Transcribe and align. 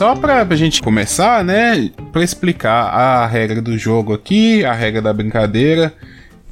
só 0.00 0.16
pra, 0.16 0.46
pra 0.46 0.56
gente 0.56 0.80
começar, 0.80 1.44
né? 1.44 1.90
Pra 2.10 2.24
explicar 2.24 2.84
a 2.84 3.26
regra 3.26 3.60
do 3.60 3.76
jogo 3.76 4.14
aqui, 4.14 4.64
a 4.64 4.72
regra 4.72 5.02
da 5.02 5.12
brincadeira, 5.12 5.92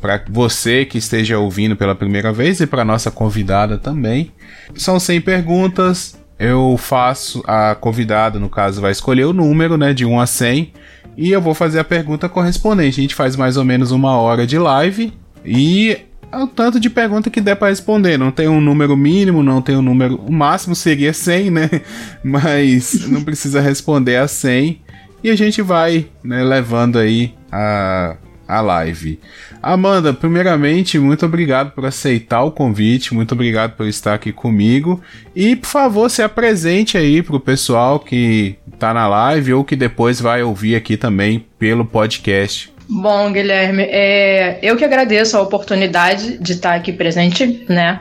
para 0.03 0.23
você 0.29 0.85
que 0.85 0.99
esteja 0.99 1.39
ouvindo 1.39 1.75
pela 1.75 1.95
primeira 1.95 2.31
vez 2.31 2.61
e 2.61 2.67
para 2.67 2.85
nossa 2.85 3.11
convidada 3.11 3.79
também. 3.79 4.33
São 4.75 5.01
100 5.01 5.23
perguntas. 5.23 6.19
Eu 6.39 6.77
faço 6.77 7.43
a 7.47 7.75
convidada, 7.75 8.39
no 8.39 8.51
caso, 8.51 8.83
vai 8.83 8.93
escolher 8.93 9.25
o 9.25 9.33
número, 9.33 9.79
né, 9.79 9.95
de 9.95 10.05
1 10.05 10.21
a 10.21 10.27
100, 10.27 10.71
e 11.17 11.31
eu 11.33 11.41
vou 11.41 11.55
fazer 11.55 11.79
a 11.79 11.85
pergunta 11.85 12.29
correspondente. 12.29 13.01
A 13.01 13.03
gente 13.03 13.15
faz 13.15 13.35
mais 13.35 13.57
ou 13.57 13.65
menos 13.65 13.93
uma 13.93 14.15
hora 14.19 14.47
de 14.47 14.59
live 14.59 15.11
e 15.43 15.97
o 16.33 16.47
tanto 16.47 16.79
de 16.79 16.91
pergunta 16.91 17.31
que 17.31 17.41
der 17.41 17.57
para 17.57 17.69
responder. 17.69 18.19
Não 18.19 18.31
tem 18.31 18.49
um 18.49 18.61
número 18.61 18.97
mínimo, 18.97 19.43
não 19.43 19.63
tem 19.63 19.77
um 19.77 19.83
número. 19.83 20.17
O 20.17 20.33
máximo 20.33 20.75
seria 20.75 21.13
100, 21.13 21.51
né? 21.51 21.71
Mas 22.23 23.09
não 23.09 23.23
precisa 23.23 23.61
responder 23.61 24.17
a 24.17 24.29
100. 24.29 24.81
E 25.23 25.31
a 25.31 25.37
gente 25.37 25.63
vai 25.63 26.07
né, 26.23 26.45
levando 26.45 26.99
aí 26.99 27.35
a, 27.51 28.17
a 28.47 28.61
live. 28.61 29.19
Amanda, 29.61 30.15
primeiramente, 30.15 30.99
muito 30.99 31.27
obrigado 31.27 31.73
por 31.73 31.85
aceitar 31.85 32.43
o 32.45 32.53
convite, 32.53 33.13
muito 33.13 33.33
obrigado 33.33 33.73
por 33.77 33.87
estar 33.87 34.15
aqui 34.15 34.33
comigo. 34.33 35.01
E, 35.35 35.57
por 35.57 35.67
favor, 35.67 36.09
se 36.09 36.23
apresente 36.23 36.97
aí 36.97 37.23
para 37.23 37.37
o 37.37 37.41
pessoal 37.41 37.99
que 37.99 38.57
está 38.73 38.95
na 38.95 39.09
live 39.09 39.55
ou 39.55 39.65
que 39.65 39.75
depois 39.75 40.21
vai 40.21 40.43
ouvir 40.43 40.77
aqui 40.77 40.97
também 40.97 41.45
pelo 41.59 41.85
podcast. 41.85 42.73
Bom, 42.91 43.31
Guilherme, 43.31 43.83
é, 43.83 44.59
eu 44.63 44.75
que 44.77 44.85
agradeço 44.85 45.37
a 45.37 45.43
oportunidade 45.43 46.39
de 46.39 46.53
estar 46.53 46.75
aqui 46.75 46.91
presente, 46.91 47.67
né? 47.69 48.01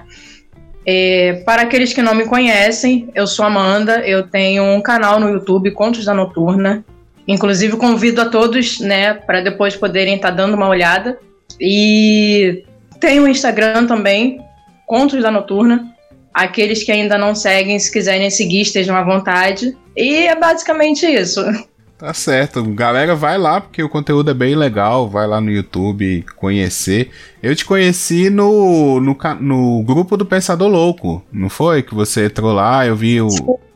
É, 0.85 1.41
para 1.45 1.63
aqueles 1.63 1.91
que 1.91 2.02
não 2.02 2.16
me 2.16 2.25
conhecem, 2.25 3.09
eu 3.13 3.27
sou 3.27 3.44
Amanda, 3.44 3.99
eu 4.07 4.25
tenho 4.25 4.63
um 4.63 4.81
canal 4.81 5.19
no 5.19 5.29
YouTube, 5.29 5.71
Contos 5.71 6.05
da 6.05 6.13
Noturna. 6.13 6.85
Inclusive, 7.27 7.75
convido 7.75 8.21
a 8.21 8.29
todos, 8.29 8.79
né, 8.79 9.13
para 9.13 9.41
depois 9.41 9.75
poderem 9.75 10.16
estar 10.16 10.31
dando 10.31 10.53
uma 10.53 10.69
olhada. 10.69 11.19
E 11.59 12.63
tenho 13.01 13.23
um 13.23 13.27
Instagram 13.27 13.85
também, 13.85 14.39
Contos 14.85 15.22
da 15.22 15.29
Noturna. 15.29 15.94
Aqueles 16.33 16.83
que 16.83 16.91
ainda 16.94 17.17
não 17.17 17.35
seguem, 17.35 17.77
se 17.77 17.91
quiserem 17.91 18.29
seguir, 18.29 18.61
estejam 18.61 18.95
à 18.95 19.03
vontade. 19.03 19.75
E 19.97 20.27
é 20.27 20.35
basicamente 20.35 21.05
isso. 21.05 21.44
Tá 21.98 22.14
certo. 22.14 22.64
Galera, 22.64 23.16
vai 23.16 23.40
lá, 23.40 23.59
porque 23.59 23.81
o 23.81 23.90
conteúdo 23.90 24.30
é 24.30 24.34
bem 24.34 24.56
legal. 24.56 25.09
Vai 25.09 25.26
lá 25.26 25.42
no 25.42 25.50
YouTube 25.50 26.23
conhecer. 26.36 27.09
Eu 27.42 27.56
te 27.56 27.66
conheci 27.66 28.30
no, 28.30 29.00
no, 29.00 29.17
no 29.40 29.84
grupo 29.84 30.16
do 30.16 30.25
Pensador 30.25 30.70
Louco, 30.70 31.25
não 31.31 31.50
foi? 31.50 31.81
Que 31.81 31.95
você 31.95 32.25
entrou 32.25 32.53
lá, 32.53 32.86
eu 32.86 32.95
vi 32.95 33.20
o. 33.20 33.30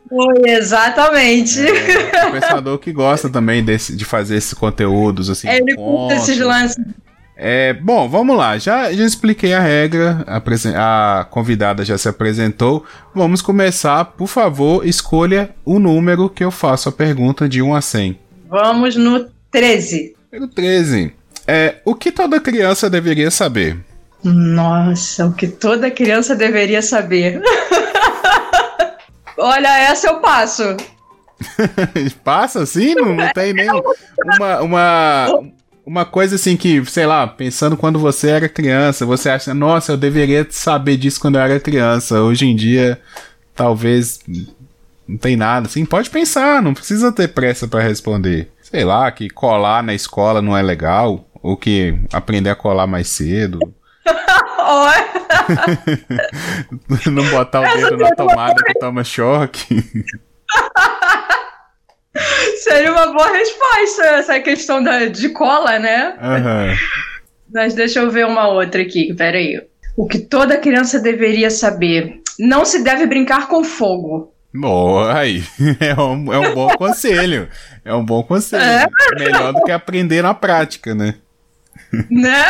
Foi, 0.08 0.50
exatamente. 0.50 1.60
É, 1.60 2.28
o 2.28 2.32
pensador 2.32 2.78
que 2.78 2.92
gosta 2.92 3.28
também 3.28 3.64
desse, 3.64 3.96
de 3.96 4.04
fazer 4.04 4.36
esses 4.36 4.54
conteúdos, 4.54 5.28
assim. 5.28 5.48
Ele 5.48 5.74
curte 5.74 6.14
esses 6.14 6.38
lances 6.38 6.76
é, 7.44 7.72
bom, 7.72 8.08
vamos 8.08 8.36
lá. 8.36 8.56
Já, 8.56 8.92
já 8.92 9.04
expliquei 9.04 9.52
a 9.52 9.58
regra, 9.58 10.24
a, 10.28 11.20
a, 11.20 11.24
convidada 11.24 11.84
já 11.84 11.98
se 11.98 12.08
apresentou. 12.08 12.84
Vamos 13.12 13.42
começar. 13.42 14.04
Por 14.04 14.28
favor, 14.28 14.86
escolha 14.86 15.50
o 15.64 15.80
número 15.80 16.30
que 16.30 16.44
eu 16.44 16.52
faço 16.52 16.88
a 16.88 16.92
pergunta 16.92 17.48
de 17.48 17.60
1 17.60 17.74
a 17.74 17.80
100. 17.80 18.18
Vamos 18.48 18.94
no 18.94 19.28
13. 19.50 20.14
No 20.32 20.46
13. 20.46 21.12
É, 21.46 21.76
o 21.84 21.96
que 21.96 22.12
toda 22.12 22.38
criança 22.38 22.88
deveria 22.88 23.30
saber? 23.30 23.76
Nossa, 24.22 25.26
o 25.26 25.32
que 25.32 25.48
toda 25.48 25.90
criança 25.90 26.36
deveria 26.36 26.80
saber. 26.80 27.42
Olha, 29.36 29.78
essa 29.80 30.06
eu 30.06 30.20
passo. 30.20 30.76
Passa 32.22 32.62
assim? 32.62 32.94
Não, 32.94 33.14
não 33.14 33.28
tem 33.32 33.52
nem 33.52 33.68
uma, 34.38 34.60
uma, 34.60 35.26
uma 35.84 36.04
coisa 36.04 36.36
assim 36.36 36.56
que, 36.56 36.84
sei 36.86 37.06
lá, 37.06 37.26
pensando 37.26 37.76
quando 37.76 37.98
você 37.98 38.30
era 38.30 38.48
criança, 38.48 39.04
você 39.04 39.28
acha, 39.30 39.52
nossa, 39.52 39.92
eu 39.92 39.96
deveria 39.96 40.46
saber 40.50 40.96
disso 40.96 41.20
quando 41.20 41.36
eu 41.36 41.42
era 41.42 41.60
criança. 41.60 42.20
Hoje 42.22 42.46
em 42.46 42.54
dia, 42.54 43.00
talvez 43.54 44.20
não 45.06 45.18
tem 45.18 45.36
nada. 45.36 45.66
Assim, 45.66 45.84
pode 45.84 46.08
pensar, 46.10 46.62
não 46.62 46.74
precisa 46.74 47.12
ter 47.12 47.28
pressa 47.28 47.66
para 47.66 47.82
responder. 47.82 48.50
Sei 48.62 48.84
lá, 48.84 49.10
que 49.10 49.28
colar 49.28 49.82
na 49.82 49.94
escola 49.94 50.40
não 50.40 50.56
é 50.56 50.62
legal, 50.62 51.26
ou 51.42 51.56
que 51.56 51.98
aprender 52.12 52.50
a 52.50 52.56
colar 52.56 52.86
mais 52.86 53.08
cedo. 53.08 53.58
não 57.10 57.28
botar 57.30 57.60
o 57.60 57.76
dedo 57.76 57.96
na 57.96 58.14
tomada 58.14 58.62
que 58.64 58.74
toma 58.78 59.04
choque. 59.04 60.04
Seria 62.62 62.92
uma 62.92 63.12
boa 63.12 63.32
resposta 63.32 64.04
essa 64.04 64.40
questão 64.40 64.82
da, 64.82 65.06
de 65.06 65.30
cola, 65.30 65.78
né? 65.78 66.14
Uhum. 66.20 66.76
Mas 67.52 67.74
deixa 67.74 68.00
eu 68.00 68.10
ver 68.10 68.26
uma 68.26 68.48
outra 68.48 68.82
aqui, 68.82 69.12
peraí. 69.14 69.62
O 69.96 70.06
que 70.06 70.18
toda 70.18 70.58
criança 70.58 70.98
deveria 70.98 71.50
saber: 71.50 72.20
não 72.38 72.64
se 72.64 72.82
deve 72.82 73.06
brincar 73.06 73.48
com 73.48 73.64
fogo. 73.64 74.32
Boa, 74.54 75.18
aí. 75.18 75.42
É 75.80 75.98
um, 76.00 76.32
é 76.32 76.38
um 76.38 76.54
bom 76.54 76.68
conselho. 76.76 77.48
É 77.84 77.94
um 77.94 78.04
bom 78.04 78.22
conselho. 78.22 78.62
É. 78.62 78.86
Melhor 79.18 79.52
do 79.52 79.62
que 79.62 79.72
aprender 79.72 80.22
na 80.22 80.34
prática, 80.34 80.94
né? 80.94 81.14
Né? 82.10 82.44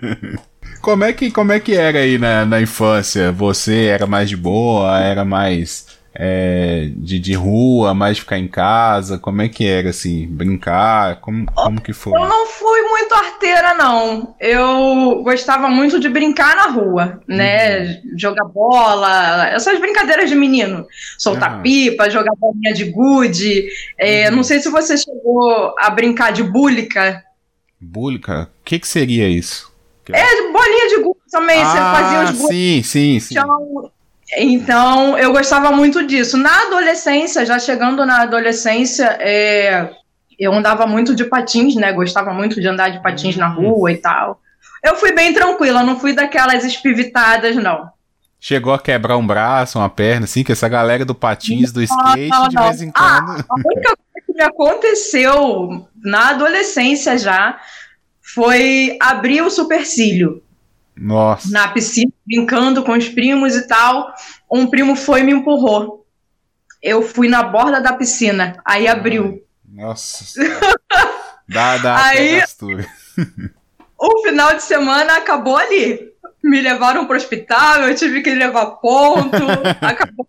como, 0.80 1.04
é 1.04 1.12
que, 1.12 1.30
como 1.30 1.52
é 1.52 1.60
que 1.60 1.74
era 1.74 1.98
aí 1.98 2.18
na, 2.18 2.44
na 2.44 2.60
infância? 2.60 3.32
Você 3.32 3.86
era 3.86 4.06
mais 4.06 4.28
de 4.28 4.36
boa? 4.36 5.00
Era 5.00 5.24
mais 5.24 5.86
é, 6.14 6.90
de, 6.94 7.18
de 7.18 7.32
rua, 7.32 7.94
mais 7.94 8.18
ficar 8.18 8.38
em 8.38 8.48
casa? 8.48 9.18
Como 9.18 9.40
é 9.40 9.48
que 9.48 9.66
era, 9.66 9.90
assim, 9.90 10.26
brincar? 10.26 11.20
Como, 11.20 11.46
como 11.52 11.80
que 11.80 11.92
foi? 11.92 12.12
Eu 12.12 12.28
não 12.28 12.46
fui 12.46 12.82
muito 12.82 13.14
arteira, 13.14 13.74
não. 13.74 14.34
Eu 14.38 15.22
gostava 15.22 15.68
muito 15.68 15.98
de 15.98 16.08
brincar 16.08 16.54
na 16.54 16.66
rua, 16.66 17.20
né? 17.26 17.80
Uhum. 18.04 18.18
Jogar 18.18 18.44
bola, 18.44 19.48
essas 19.48 19.80
brincadeiras 19.80 20.28
de 20.28 20.36
menino. 20.36 20.86
Soltar 21.18 21.56
uhum. 21.56 21.62
pipa, 21.62 22.10
jogar 22.10 22.34
bolinha 22.38 22.74
de 22.74 22.84
gude. 22.84 23.66
É, 23.98 24.28
uhum. 24.28 24.36
Não 24.36 24.42
sei 24.42 24.60
se 24.60 24.68
você 24.68 24.96
chegou 24.96 25.74
a 25.78 25.88
brincar 25.90 26.32
de 26.32 26.42
búlica. 26.42 27.22
Búlica? 27.80 28.50
O 28.60 28.64
que, 28.64 28.78
que 28.78 28.86
seria 28.86 29.28
isso? 29.28 29.72
É, 30.10 30.52
bolinha 30.52 30.88
de 30.88 31.02
gude 31.02 31.20
também. 31.30 31.62
Ah, 31.62 31.66
você 31.66 31.78
fazia 31.78 32.24
os 32.24 32.48
sim, 32.48 32.82
sim, 32.82 33.20
sim. 33.20 33.34
Então, 33.38 33.90
então, 34.36 35.18
eu 35.18 35.32
gostava 35.32 35.70
muito 35.72 36.06
disso. 36.06 36.36
Na 36.36 36.62
adolescência, 36.62 37.44
já 37.44 37.58
chegando 37.58 38.06
na 38.06 38.22
adolescência, 38.22 39.16
é, 39.20 39.90
eu 40.38 40.52
andava 40.52 40.86
muito 40.86 41.14
de 41.14 41.24
patins, 41.24 41.74
né? 41.74 41.92
Gostava 41.92 42.32
muito 42.32 42.60
de 42.60 42.66
andar 42.66 42.90
de 42.90 43.02
patins 43.02 43.36
na 43.36 43.54
uhum. 43.54 43.70
rua 43.70 43.92
e 43.92 43.98
tal. 43.98 44.40
Eu 44.82 44.96
fui 44.96 45.12
bem 45.12 45.32
tranquila, 45.32 45.82
não 45.82 46.00
fui 46.00 46.14
daquelas 46.14 46.64
espivitadas, 46.64 47.56
não. 47.56 47.90
Chegou 48.40 48.72
a 48.74 48.78
quebrar 48.78 49.16
um 49.16 49.26
braço, 49.26 49.78
uma 49.78 49.88
perna, 49.88 50.24
assim, 50.24 50.42
que 50.42 50.50
essa 50.50 50.68
galera 50.68 51.04
do 51.04 51.14
patins, 51.14 51.70
do 51.70 51.80
skate, 51.80 52.28
não, 52.28 52.42
não, 52.42 52.48
de 52.48 52.56
vez 52.56 52.82
em 52.82 52.90
ah, 52.94 53.20
quando. 53.22 53.40
Ah, 53.40 53.44
a 53.48 53.54
única 53.54 53.94
coisa 53.94 54.26
que 54.26 54.32
me 54.32 54.42
aconteceu 54.42 55.86
na 56.02 56.30
adolescência 56.30 57.16
já 57.16 57.60
foi 58.20 58.96
abrir 59.00 59.42
o 59.42 59.50
supercílio. 59.50 60.42
Nossa. 60.96 61.50
Na 61.50 61.68
piscina, 61.68 62.12
brincando 62.26 62.82
com 62.82 62.92
os 62.92 63.08
primos 63.08 63.56
e 63.56 63.66
tal. 63.66 64.12
Um 64.50 64.66
primo 64.66 64.94
foi 64.94 65.20
e 65.20 65.24
me 65.24 65.32
empurrou. 65.32 66.06
Eu 66.82 67.02
fui 67.02 67.28
na 67.28 67.42
borda 67.42 67.80
da 67.80 67.92
piscina, 67.92 68.60
aí 68.64 68.88
abriu. 68.88 69.42
Nossa. 69.72 70.24
dá, 71.48 71.78
dá 71.78 72.02
aí, 72.04 72.42
o 73.98 74.22
final 74.22 74.54
de 74.54 74.62
semana 74.62 75.16
acabou 75.16 75.56
ali. 75.56 76.10
Me 76.42 76.60
levaram 76.60 77.06
pro 77.06 77.16
hospital, 77.16 77.82
eu 77.82 77.94
tive 77.94 78.20
que 78.20 78.34
levar 78.34 78.66
ponto. 78.66 79.36
acabou. 79.80 80.26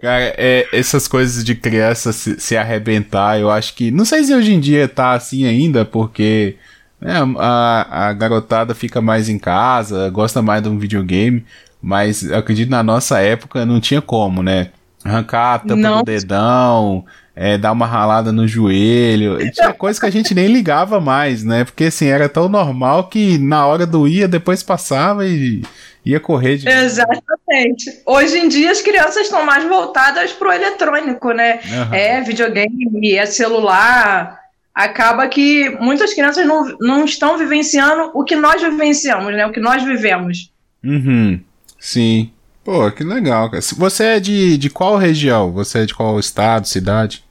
Cara, 0.00 0.34
é, 0.38 0.66
essas 0.72 1.08
coisas 1.08 1.44
de 1.44 1.54
criança 1.54 2.12
se, 2.12 2.40
se 2.40 2.56
arrebentar, 2.56 3.38
eu 3.40 3.50
acho 3.50 3.74
que. 3.74 3.90
Não 3.90 4.04
sei 4.04 4.22
se 4.22 4.32
hoje 4.32 4.54
em 4.54 4.60
dia 4.60 4.88
tá 4.88 5.12
assim 5.12 5.44
ainda, 5.44 5.84
porque 5.84 6.56
é, 7.02 7.14
a, 7.38 8.08
a 8.08 8.12
garotada 8.12 8.74
fica 8.74 9.00
mais 9.00 9.28
em 9.28 9.38
casa, 9.38 10.10
gosta 10.10 10.42
mais 10.42 10.62
de 10.62 10.68
um 10.68 10.78
videogame, 10.78 11.44
mas 11.80 12.30
acredito 12.30 12.68
na 12.68 12.82
nossa 12.82 13.20
época 13.20 13.64
não 13.64 13.80
tinha 13.80 14.02
como, 14.02 14.42
né? 14.42 14.70
Arrancar 15.02 15.54
a 15.54 15.58
tampa 15.60 15.76
não. 15.76 15.98
do 15.98 16.04
dedão, 16.04 17.04
é, 17.34 17.56
dar 17.56 17.72
uma 17.72 17.86
ralada 17.86 18.30
no 18.30 18.46
joelho. 18.46 19.38
Tinha 19.50 19.72
coisa 19.72 19.98
que 19.98 20.04
a 20.04 20.10
gente 20.10 20.34
nem 20.34 20.46
ligava 20.46 21.00
mais, 21.00 21.42
né? 21.42 21.64
Porque 21.64 21.84
assim, 21.84 22.06
era 22.06 22.28
tão 22.28 22.50
normal 22.50 23.08
que 23.08 23.38
na 23.38 23.66
hora 23.66 23.86
do 23.86 24.06
ia, 24.06 24.28
depois 24.28 24.62
passava 24.62 25.26
e 25.26 25.62
ia 26.04 26.20
correr 26.20 26.58
de. 26.58 26.68
Exatamente. 26.68 28.02
Hoje 28.04 28.36
em 28.36 28.46
dia 28.46 28.70
as 28.70 28.82
crianças 28.82 29.22
estão 29.22 29.42
mais 29.42 29.64
voltadas 29.64 30.32
pro 30.32 30.52
eletrônico, 30.52 31.32
né? 31.32 31.60
Uhum. 31.64 31.94
É 31.94 32.20
videogame, 32.20 33.14
é 33.14 33.24
celular 33.24 34.38
acaba 34.74 35.28
que 35.28 35.70
muitas 35.80 36.14
crianças 36.14 36.46
não, 36.46 36.76
não 36.80 37.04
estão 37.04 37.36
vivenciando 37.36 38.10
o 38.14 38.24
que 38.24 38.36
nós 38.36 38.62
vivenciamos, 38.62 39.32
né? 39.32 39.46
O 39.46 39.52
que 39.52 39.60
nós 39.60 39.82
vivemos. 39.82 40.52
Uhum. 40.82 41.40
Sim. 41.78 42.30
Pô, 42.64 42.90
que 42.90 43.02
legal. 43.02 43.50
Você 43.76 44.04
é 44.04 44.20
de, 44.20 44.56
de 44.58 44.70
qual 44.70 44.96
região? 44.96 45.50
Você 45.52 45.80
é 45.80 45.86
de 45.86 45.94
qual 45.94 46.18
estado, 46.18 46.68
cidade? 46.68 47.24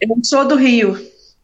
Eu 0.00 0.16
sou 0.22 0.48
do 0.48 0.56
Rio. 0.56 0.98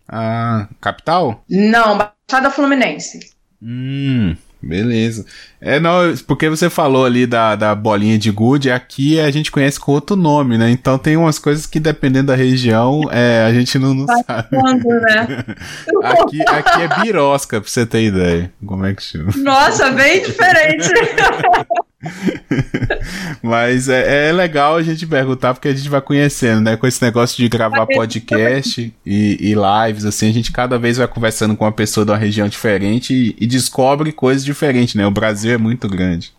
Ah, 0.08 0.68
capital? 0.80 1.44
Não, 1.48 1.98
Baixada 1.98 2.50
Fluminense. 2.50 3.30
Hum, 3.62 4.36
Beleza. 4.62 5.24
É, 5.60 5.78
não, 5.78 6.14
porque 6.26 6.48
você 6.48 6.68
falou 6.68 7.04
ali 7.04 7.26
da, 7.26 7.54
da 7.54 7.74
bolinha 7.74 8.18
de 8.18 8.30
gude, 8.30 8.70
aqui 8.70 9.20
a 9.20 9.30
gente 9.30 9.50
conhece 9.50 9.78
com 9.78 9.92
outro 9.92 10.16
nome, 10.16 10.58
né? 10.58 10.70
Então 10.70 10.98
tem 10.98 11.16
umas 11.16 11.38
coisas 11.38 11.66
que 11.66 11.78
dependendo 11.78 12.28
da 12.28 12.34
região, 12.34 13.02
é, 13.10 13.44
a 13.44 13.52
gente 13.52 13.78
não, 13.78 13.94
não 13.94 14.06
sabe. 14.06 14.48
Quando, 14.50 14.88
né? 14.88 15.44
aqui, 16.02 16.42
aqui 16.42 16.82
é 16.82 17.00
birosca, 17.02 17.60
pra 17.60 17.70
você 17.70 17.86
ter 17.86 18.04
ideia. 18.04 18.52
Como 18.64 18.84
é 18.84 18.94
que 18.94 19.02
chama? 19.02 19.30
Nossa, 19.36 19.90
bem 19.90 20.22
diferente. 20.22 20.88
Mas 23.42 23.88
é, 23.88 24.28
é, 24.28 24.32
legal 24.32 24.76
a 24.76 24.82
gente 24.82 25.06
perguntar 25.06 25.54
porque 25.54 25.68
a 25.68 25.74
gente 25.74 25.88
vai 25.88 26.00
conhecendo, 26.00 26.62
né? 26.62 26.76
Com 26.76 26.86
esse 26.86 27.02
negócio 27.02 27.36
de 27.36 27.48
gravar 27.48 27.86
podcast 27.86 28.94
e, 29.04 29.38
e, 29.40 29.54
lives, 29.54 30.04
assim, 30.04 30.28
a 30.28 30.32
gente 30.32 30.52
cada 30.52 30.78
vez 30.78 30.96
vai 30.96 31.08
conversando 31.08 31.56
com 31.56 31.64
uma 31.64 31.72
pessoa 31.72 32.04
de 32.04 32.12
uma 32.12 32.18
região 32.18 32.48
diferente 32.48 33.14
e, 33.14 33.36
e 33.38 33.46
descobre 33.46 34.12
coisas 34.12 34.44
diferentes, 34.44 34.94
né? 34.94 35.06
O 35.06 35.10
Brasil 35.10 35.52
é 35.52 35.58
muito 35.58 35.88
grande. 35.88 36.32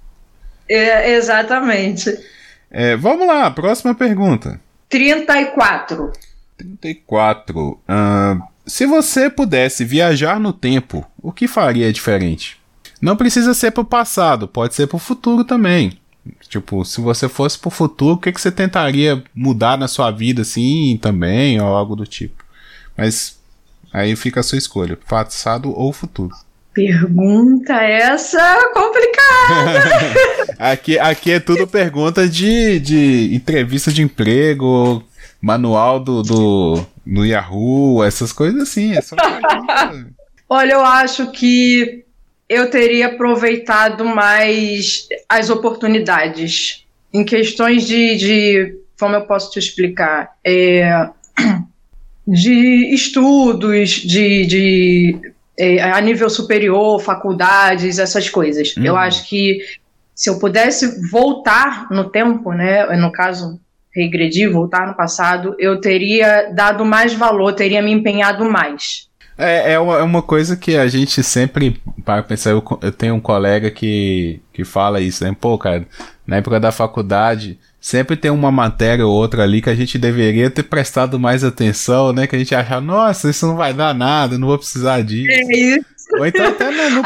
É, 0.70 1.16
exatamente. 1.16 2.18
É, 2.70 2.96
vamos 2.96 3.28
lá, 3.28 3.50
próxima 3.52 3.96
pergunta. 3.96 4.60
34. 4.90 6.12
34. 6.58 7.70
Uh, 7.72 8.44
se 8.66 8.86
você 8.86 9.30
pudesse 9.30 9.86
viajar 9.86 10.40
no 10.40 10.52
tempo, 10.52 11.06
o 11.22 11.32
que 11.32 11.48
faria 11.48 11.92
diferente? 11.94 12.57
Não 13.02 13.16
precisa 13.16 13.54
ser 13.54 13.72
pro 13.72 13.86
passado, 13.86 14.48
pode 14.48 14.76
ser 14.76 14.88
pro 14.88 14.98
futuro 14.98 15.44
também. 15.44 16.00
Tipo, 16.50 16.84
se 16.84 17.00
você 17.00 17.30
fosse 17.30 17.58
pro 17.58 17.70
futuro, 17.70 18.16
o 18.16 18.18
que, 18.18 18.32
que 18.32 18.42
você 18.42 18.52
tentaria 18.52 19.24
mudar 19.34 19.78
na 19.78 19.88
sua 19.88 20.12
vida, 20.12 20.42
assim, 20.42 21.00
também, 21.02 21.60
ou 21.62 21.68
algo 21.68 21.96
do 21.96 22.06
tipo? 22.06 22.44
Mas 22.98 23.38
aí 23.94 24.16
fica 24.16 24.40
a 24.40 24.44
sua 24.44 24.58
escolha, 24.58 24.98
passado 25.08 25.72
ou 25.72 25.94
futuro. 25.94 26.36
Pergunta 26.74 27.74
essa 27.74 28.72
complicada. 28.74 30.54
aqui, 30.60 31.00
aqui 31.00 31.32
é 31.32 31.40
tudo 31.40 31.66
pergunta 31.66 32.28
de, 32.28 32.80
de 32.80 33.34
entrevista 33.34 33.92
de 33.92 34.04
emprego, 34.04 35.04
manual 35.42 36.00
do, 36.00 36.22
do 36.22 36.86
no 37.06 37.26
Yahoo, 37.26 38.04
essas 38.04 38.32
coisas 38.32 38.62
assim. 38.62 38.94
É 38.94 39.02
só 39.02 39.16
Olha, 40.50 40.74
eu 40.74 40.86
acho 40.86 41.32
que 41.32 42.06
eu 42.50 42.70
teria 42.70 43.08
aproveitado 43.08 44.06
mais 44.06 45.08
as 45.28 45.50
oportunidades. 45.50 46.86
Em 47.14 47.24
questões 47.24 47.86
de, 47.86 48.16
de 48.16 48.78
como 49.00 49.16
eu 49.16 49.26
posso 49.26 49.52
te 49.52 49.60
explicar? 49.60 50.32
É, 50.46 51.10
de 52.28 52.94
estudos, 52.94 53.90
de, 53.90 54.46
de 54.46 55.34
é, 55.58 55.82
a 55.82 56.00
nível 56.00 56.30
superior, 56.30 57.00
faculdades, 57.00 58.00
essas 58.00 58.30
coisas. 58.30 58.76
Uhum. 58.76 58.86
Eu 58.86 58.96
acho 58.96 59.28
que 59.28 59.60
se 60.16 60.30
eu 60.30 60.40
pudesse 60.40 61.10
voltar 61.10 61.88
no 61.92 62.10
tempo, 62.10 62.52
né, 62.52 62.86
no 62.98 63.12
caso 63.12 63.60
regredir, 63.94 64.52
voltar 64.52 64.88
no 64.88 64.96
passado, 64.96 65.56
eu 65.58 65.82
teria 65.82 66.52
dado 66.54 66.86
mais 66.86 67.14
valor, 67.14 67.54
teria 67.54 67.82
me 67.82 67.92
empenhado 67.92 68.46
mais. 68.50 69.07
É, 69.38 69.74
é, 69.74 69.80
uma, 69.80 70.00
é 70.00 70.04
uma 70.04 70.22
coisa 70.22 70.58
que 70.58 70.76
a 70.76 70.88
gente 70.88 71.22
sempre, 71.24 71.80
para 72.04 72.24
pensar, 72.24 72.52
eu, 72.52 72.64
eu 72.82 72.92
tenho 72.92 73.16
um 73.16 73.20
colega 73.20 73.70
que, 73.70 74.42
que 74.52 74.66
fala 74.66 75.00
isso, 75.00 75.24
né? 75.24 75.36
Pô, 75.40 75.58
cara, 75.58 75.86
na 76.26 76.38
época 76.38 76.60
da 76.60 76.72
faculdade, 76.72 77.60
sempre 77.80 78.16
tem 78.16 78.32
uma 78.32 78.52
matéria 78.52 79.06
ou 79.06 79.14
outra 79.14 79.44
ali 79.44 79.62
que 79.62 79.70
a 79.70 79.76
gente 79.76 79.98
deveria 79.98 80.50
ter 80.50 80.64
prestado 80.64 81.20
mais 81.20 81.44
atenção, 81.44 82.12
né? 82.12 82.26
Que 82.26 82.36
a 82.36 82.40
gente 82.40 82.56
acha, 82.56 82.82
nossa, 82.82 83.30
isso 83.30 83.46
não 83.46 83.56
vai 83.56 83.74
dar 83.74 83.94
nada, 83.94 84.38
não 84.38 84.48
vou 84.48 84.58
precisar 84.58 85.04
disso. 85.04 85.30
É 85.30 85.56
isso. 85.56 85.86
Ou 86.18 86.26
então 86.26 86.48
até 86.48 86.72
no... 86.72 86.90
no... 87.02 87.04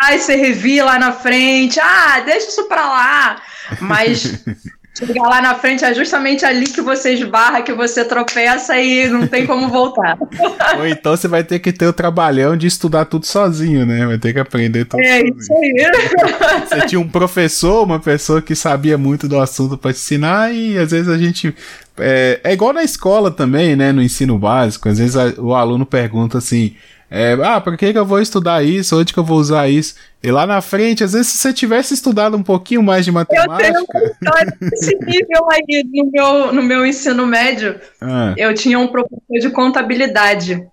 Ai, 0.00 0.18
você 0.18 0.36
revia 0.36 0.84
lá 0.84 0.98
na 0.98 1.12
frente, 1.12 1.80
ah, 1.80 2.20
deixa 2.20 2.48
isso 2.48 2.68
pra 2.68 2.86
lá. 2.88 3.42
Mas 3.80 4.44
Chegar 4.98 5.28
lá 5.28 5.40
na 5.40 5.54
frente 5.54 5.84
é 5.84 5.94
justamente 5.94 6.44
ali 6.44 6.66
que 6.66 6.80
você 6.80 7.12
esbarra, 7.14 7.62
que 7.62 7.72
você 7.72 8.04
tropeça 8.04 8.78
e 8.78 9.08
não 9.08 9.26
tem 9.26 9.46
como 9.46 9.68
voltar. 9.68 10.18
Ou 10.78 10.86
então 10.86 11.16
você 11.16 11.28
vai 11.28 11.44
ter 11.44 11.58
que 11.60 11.72
ter 11.72 11.86
o 11.86 11.92
trabalhão 11.92 12.56
de 12.56 12.66
estudar 12.66 13.04
tudo 13.04 13.24
sozinho, 13.26 13.86
né? 13.86 14.06
Vai 14.06 14.18
ter 14.18 14.32
que 14.32 14.40
aprender 14.40 14.84
tudo 14.84 15.00
É 15.00 15.20
sozinho. 15.20 15.36
isso 15.38 15.52
aí. 15.52 16.68
Você 16.68 16.86
tinha 16.86 17.00
um 17.00 17.08
professor, 17.08 17.84
uma 17.84 18.00
pessoa 18.00 18.42
que 18.42 18.54
sabia 18.54 18.98
muito 18.98 19.28
do 19.28 19.38
assunto 19.38 19.78
para 19.78 19.90
ensinar 19.90 20.52
e 20.52 20.76
às 20.78 20.90
vezes 20.90 21.08
a 21.08 21.16
gente 21.16 21.54
é, 21.98 22.40
é, 22.44 22.52
igual 22.52 22.72
na 22.72 22.82
escola 22.82 23.30
também, 23.30 23.74
né? 23.76 23.92
No 23.92 24.02
ensino 24.02 24.38
básico. 24.38 24.88
Às 24.88 24.98
vezes 24.98 25.16
a, 25.16 25.32
o 25.38 25.54
aluno 25.54 25.84
pergunta 25.86 26.38
assim: 26.38 26.74
é, 27.10 27.38
ah, 27.42 27.60
por 27.60 27.76
que, 27.76 27.92
que 27.92 27.98
eu 27.98 28.04
vou 28.04 28.20
estudar 28.20 28.62
isso? 28.62 28.98
Onde 28.98 29.12
que 29.12 29.18
eu 29.18 29.24
vou 29.24 29.38
usar 29.38 29.68
isso? 29.68 29.94
E 30.22 30.30
lá 30.30 30.46
na 30.46 30.60
frente, 30.60 31.02
às 31.02 31.12
vezes, 31.12 31.28
se 31.28 31.38
você 31.38 31.52
tivesse 31.52 31.94
estudado 31.94 32.36
um 32.36 32.42
pouquinho 32.42 32.82
mais 32.82 33.04
de 33.04 33.12
matemática. 33.12 33.78
Eu 33.78 33.86
tenho 33.86 34.72
esse 34.72 34.94
nível 34.98 35.48
aí 35.50 35.84
no 35.84 36.10
meu, 36.10 36.52
no 36.52 36.62
meu 36.62 36.86
ensino 36.86 37.26
médio. 37.26 37.80
Ah. 38.00 38.34
Eu 38.36 38.52
tinha 38.52 38.78
um 38.78 38.88
professor 38.88 39.38
de 39.40 39.50
contabilidade. 39.50 40.66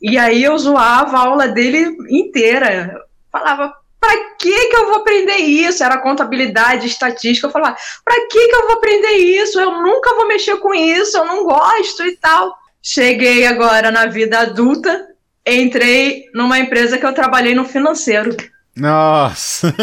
E 0.00 0.16
aí 0.16 0.44
eu 0.44 0.56
zoava 0.56 1.16
a 1.16 1.26
aula 1.26 1.48
dele 1.48 1.96
inteira. 2.10 3.00
Falava, 3.30 3.72
pra 3.98 4.16
que 4.38 4.68
que 4.68 4.76
eu 4.76 4.86
vou 4.86 4.96
aprender 4.96 5.36
isso? 5.36 5.82
Era 5.82 5.98
contabilidade, 5.98 6.86
estatística. 6.86 7.46
Eu 7.46 7.52
falava, 7.52 7.76
pra 8.04 8.14
que 8.28 8.48
que 8.48 8.54
eu 8.54 8.66
vou 8.66 8.72
aprender 8.72 9.16
isso? 9.16 9.60
Eu 9.60 9.82
nunca 9.82 10.14
vou 10.14 10.28
mexer 10.28 10.56
com 10.58 10.74
isso, 10.74 11.16
eu 11.16 11.24
não 11.24 11.44
gosto 11.44 12.04
e 12.04 12.16
tal. 12.16 12.52
Cheguei 12.82 13.46
agora 13.46 13.92
na 13.92 14.06
vida 14.06 14.40
adulta, 14.40 15.11
entrei 15.46 16.26
numa 16.34 16.58
empresa 16.58 16.98
que 16.98 17.06
eu 17.06 17.12
trabalhei 17.12 17.54
no 17.54 17.64
financeiro. 17.64 18.36
Nossa! 18.76 19.74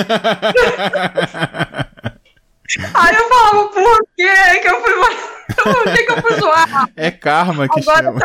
Aí 2.94 3.16
eu 3.16 3.30
falava, 3.30 3.68
por 3.70 4.08
que 4.16 4.60
que 4.60 4.68
eu 4.68 4.82
fui. 4.82 4.94
Por 5.50 5.84
que 5.94 6.04
que 6.04 6.12
eu 6.12 6.22
fui 6.22 6.40
zoar? 6.40 6.90
É 6.96 7.10
karma 7.10 7.68
que 7.68 7.80
Agora, 7.80 8.04
chama. 8.04 8.20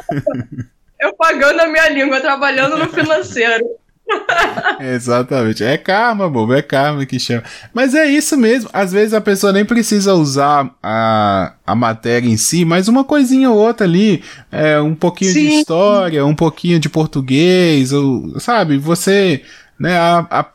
Eu 1.01 1.15
pagando 1.17 1.61
a 1.61 1.67
minha 1.67 1.89
língua, 1.89 2.21
trabalhando 2.21 2.77
no 2.77 2.89
financeiro. 2.93 3.65
Exatamente. 4.81 5.65
É 5.65 5.77
karma, 5.77 6.29
bobo, 6.29 6.55
é 6.55 6.63
karma 6.63 7.07
que 7.07 7.19
chama. 7.19 7.43
Mas 7.73 7.95
é 7.95 8.07
isso 8.07 8.37
mesmo. 8.37 8.69
Às 8.73 8.93
vezes 8.93 9.15
a 9.15 9.21
pessoa 9.21 9.53
nem 9.53 9.65
precisa 9.65 10.15
usar 10.15 10.75
a, 10.83 11.55
a 11.67 11.75
matéria 11.75 12.29
em 12.29 12.37
si, 12.37 12.65
mas 12.65 12.89
uma 12.89 13.05
coisinha 13.05 13.51
ou 13.51 13.57
outra 13.57 13.87
ali, 13.87 14.23
é, 14.51 14.81
um 14.81 14.95
pouquinho 14.95 15.33
Sim. 15.33 15.49
de 15.49 15.55
história, 15.57 16.25
um 16.25 16.35
pouquinho 16.35 16.79
de 16.79 16.89
português, 16.89 17.93
ou, 17.93 18.39
sabe? 18.41 18.77
Você, 18.79 19.43
né, 19.79 19.97
a, 19.97 20.27
a, 20.31 20.47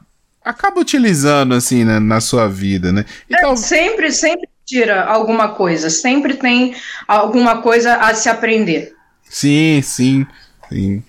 acaba 0.44 0.80
utilizando 0.80 1.54
assim 1.54 1.84
né, 1.84 2.00
na 2.00 2.22
sua 2.22 2.48
vida, 2.48 2.92
né? 2.92 3.06
Então, 3.30 3.54
é, 3.54 3.56
sempre, 3.56 4.12
sempre 4.12 4.48
tira 4.66 5.06
alguma 5.06 5.50
coisa, 5.50 5.90
sempre 5.90 6.36
tem 6.36 6.76
alguma 7.08 7.62
coisa 7.62 7.96
a 7.96 8.14
se 8.14 8.30
aprender. 8.30 8.94
Sim, 9.28 9.82
sim, 9.84 10.28
sim. 10.70 11.04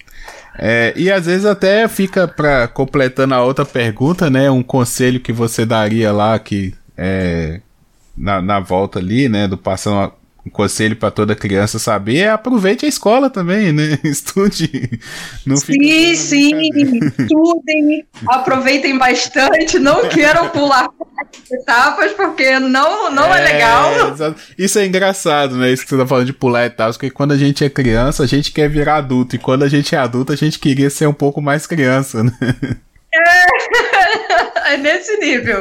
É, 0.62 0.92
e 0.94 1.10
às 1.10 1.24
vezes 1.24 1.46
até 1.46 1.88
fica 1.88 2.28
para 2.28 2.68
completando 2.68 3.32
a 3.34 3.42
outra 3.42 3.64
pergunta, 3.64 4.28
né? 4.28 4.50
Um 4.50 4.62
conselho 4.62 5.18
que 5.18 5.32
você 5.32 5.64
daria 5.64 6.12
lá 6.12 6.38
que 6.38 6.74
é, 6.94 7.62
na, 8.14 8.42
na 8.42 8.60
volta 8.60 8.98
ali, 8.98 9.26
né? 9.26 9.48
Do 9.48 9.56
passando 9.56 10.12
um 10.50 10.52
conselho 10.52 10.96
para 10.96 11.12
toda 11.12 11.36
criança 11.36 11.78
saber 11.78 12.18
é 12.18 12.28
aproveite 12.28 12.84
a 12.84 12.88
escola 12.88 13.30
também, 13.30 13.72
né? 13.72 13.98
Estude. 14.02 15.00
Não 15.46 15.56
sim, 15.56 16.16
sim, 16.16 16.70
estudem, 17.16 18.04
aproveitem 18.26 18.98
bastante, 18.98 19.78
não 19.78 20.06
queiram 20.10 20.48
pular 20.48 20.88
etapas, 21.52 22.12
porque 22.12 22.58
não, 22.58 23.10
não 23.12 23.32
é, 23.32 23.40
é 23.40 23.52
legal. 23.52 23.92
Isso 24.58 24.78
é 24.78 24.86
engraçado, 24.86 25.56
né? 25.56 25.70
Isso 25.70 25.84
que 25.84 25.90
você 25.90 25.98
tá 25.98 26.06
falando 26.06 26.26
de 26.26 26.32
pular 26.32 26.66
etapas, 26.66 26.96
porque 26.96 27.10
quando 27.10 27.32
a 27.32 27.38
gente 27.38 27.64
é 27.64 27.70
criança, 27.70 28.24
a 28.24 28.26
gente 28.26 28.50
quer 28.50 28.68
virar 28.68 28.96
adulto, 28.96 29.36
e 29.36 29.38
quando 29.38 29.62
a 29.62 29.68
gente 29.68 29.94
é 29.94 29.98
adulto, 29.98 30.32
a 30.32 30.36
gente 30.36 30.58
queria 30.58 30.90
ser 30.90 31.06
um 31.06 31.14
pouco 31.14 31.40
mais 31.40 31.66
criança, 31.66 32.24
né? 32.24 32.32
É, 33.14 34.74
é 34.74 34.76
nesse 34.76 35.16
nível. 35.18 35.60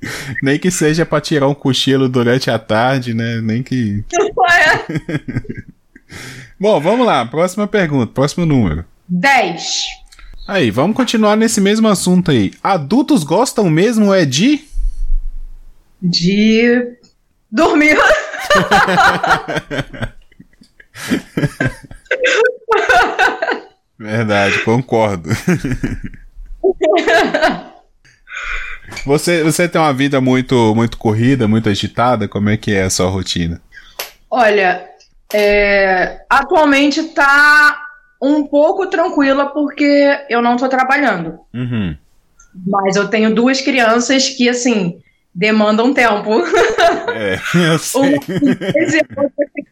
Nem 0.42 0.58
que 0.58 0.70
seja 0.70 1.06
para 1.06 1.20
tirar 1.20 1.48
um 1.48 1.54
cochilo 1.54 2.08
durante 2.08 2.50
a 2.50 2.58
tarde, 2.58 3.14
né? 3.14 3.40
Nem 3.42 3.62
que. 3.62 4.04
Bom, 6.58 6.80
vamos 6.80 7.06
lá. 7.06 7.26
Próxima 7.26 7.66
pergunta, 7.66 8.10
próximo 8.12 8.46
número. 8.46 8.84
10. 9.08 9.84
Aí, 10.48 10.70
vamos 10.70 10.96
continuar 10.96 11.36
nesse 11.36 11.60
mesmo 11.60 11.88
assunto 11.88 12.30
aí. 12.30 12.52
Adultos 12.62 13.24
gostam 13.24 13.68
mesmo 13.68 14.14
é 14.14 14.24
de. 14.24 14.64
De. 16.00 16.96
dormir. 17.50 17.98
Verdade, 23.98 24.60
concordo. 24.60 25.30
Você, 29.04 29.42
você 29.42 29.68
tem 29.68 29.80
uma 29.80 29.92
vida 29.92 30.20
muito, 30.20 30.74
muito 30.74 30.96
corrida, 30.96 31.46
muito 31.46 31.68
agitada? 31.68 32.26
Como 32.26 32.48
é 32.48 32.56
que 32.56 32.72
é 32.72 32.84
a 32.84 32.90
sua 32.90 33.08
rotina? 33.08 33.60
Olha, 34.30 34.84
é, 35.32 36.24
atualmente 36.28 37.02
tá 37.04 37.78
um 38.22 38.46
pouco 38.46 38.86
tranquila 38.88 39.46
porque 39.46 40.18
eu 40.28 40.40
não 40.40 40.56
tô 40.56 40.68
trabalhando. 40.68 41.38
Uhum. 41.54 41.96
Mas 42.66 42.96
eu 42.96 43.08
tenho 43.08 43.34
duas 43.34 43.60
crianças 43.60 44.28
que, 44.30 44.48
assim, 44.48 44.98
demandam 45.36 45.92
tempo. 45.92 46.42
É, 47.14 47.38
eu 47.72 47.78
sei. 47.78 48.18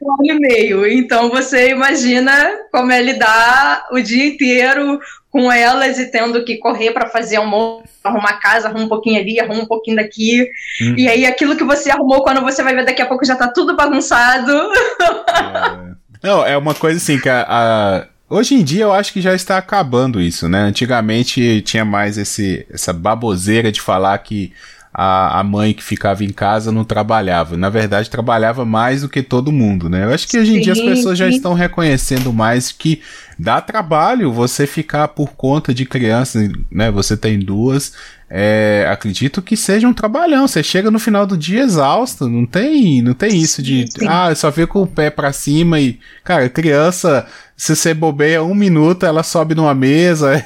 um 0.03 0.13
ano 0.13 0.25
e 0.25 0.35
meio. 0.39 0.87
Então 0.87 1.31
você 1.31 1.71
imagina 1.71 2.33
como 2.71 2.93
é 2.93 3.01
lidar 3.03 3.87
o 3.91 3.99
dia 3.99 4.27
inteiro 4.27 5.01
com 5.31 5.51
elas 5.51 5.99
e 5.99 6.11
tendo 6.11 6.45
que 6.45 6.59
correr 6.59 6.93
para 6.93 7.09
fazer 7.09 7.37
almoço, 7.37 7.85
arrumar 8.05 8.35
casa, 8.35 8.69
arruma 8.69 8.85
um 8.85 8.89
pouquinho 8.89 9.19
ali, 9.19 9.41
arruma 9.41 9.63
um 9.63 9.67
pouquinho 9.67 9.97
daqui. 9.97 10.47
Uhum. 10.83 10.95
E 10.99 11.09
aí 11.09 11.25
aquilo 11.25 11.57
que 11.57 11.65
você 11.65 11.91
arrumou, 11.91 12.23
quando 12.23 12.43
você 12.43 12.63
vai 12.63 12.75
ver 12.75 12.85
daqui 12.85 13.01
a 13.01 13.07
pouco 13.07 13.25
já 13.25 13.35
tá 13.35 13.49
tudo 13.49 13.75
bagunçado. 13.75 14.53
É. 14.53 15.95
Não, 16.23 16.47
é 16.47 16.57
uma 16.57 16.75
coisa 16.75 16.99
assim 16.99 17.19
que 17.19 17.29
a, 17.29 17.45
a 17.49 18.07
Hoje 18.29 18.55
em 18.55 18.65
dia 18.65 18.85
eu 18.85 18.93
acho 18.93 19.13
que 19.13 19.21
já 19.21 19.35
está 19.35 19.59
acabando 19.59 20.21
isso, 20.21 20.49
né? 20.49 20.61
Antigamente 20.61 21.61
tinha 21.61 21.85
mais 21.85 22.17
esse, 22.17 22.67
essa 22.71 22.93
baboseira 22.93 23.71
de 23.71 23.81
falar 23.81 24.17
que 24.19 24.53
a, 24.97 25.41
a 25.41 25.43
mãe 25.43 25.75
que 25.75 25.83
ficava 25.83 26.23
em 26.23 26.31
casa 26.31 26.71
não 26.71 26.85
trabalhava. 26.85 27.57
Na 27.57 27.69
verdade, 27.69 28.09
trabalhava 28.09 28.65
mais 28.65 29.03
do 29.03 29.09
que 29.09 29.23
todo 29.23 29.51
mundo, 29.51 29.91
né? 29.91 30.05
Eu 30.05 30.15
acho 30.15 30.29
que 30.29 30.39
hoje 30.39 30.53
em 30.53 30.55
sim, 30.57 30.61
dia 30.61 30.73
as 30.73 30.81
pessoas 30.81 31.19
já 31.19 31.29
estão 31.29 31.53
reconhecendo 31.53 32.33
mais 32.33 32.71
que 32.71 33.03
dá 33.37 33.61
trabalho 33.61 34.33
você 34.33 34.69
ficar 34.69 35.09
por 35.09 35.33
conta 35.33 35.75
de 35.75 35.85
crianças, 35.85 36.49
né? 36.71 36.93
Você 36.93 37.17
tem 37.17 37.41
duas 37.41 37.93
é, 38.37 38.85
acredito 38.91 39.41
que 39.41 39.57
seja 39.57 39.87
um 39.87 39.95
trabalhão. 39.95 40.49
Você 40.49 40.61
chega 40.61 40.91
no 40.91 40.99
final 40.99 41.25
do 41.25 41.39
dia 41.39 41.63
exausto, 41.63 42.29
não 42.29 42.45
tem, 42.45 43.01
não 43.01 43.15
tem 43.15 43.39
isso 43.39 43.63
de, 43.63 43.89
sim. 43.89 44.09
ah, 44.09 44.35
só 44.35 44.51
fica 44.51 44.67
com 44.67 44.83
o 44.83 44.87
pé 44.89 45.09
para 45.09 45.33
cima 45.33 45.79
e, 45.79 46.01
cara, 46.25 46.49
criança, 46.49 47.29
se 47.57 47.77
você 47.77 47.95
bobeia 47.95 48.43
um 48.43 48.53
minuto, 48.53 49.07
ela 49.07 49.23
sobe 49.23 49.55
numa 49.55 49.73
mesa, 49.73 50.45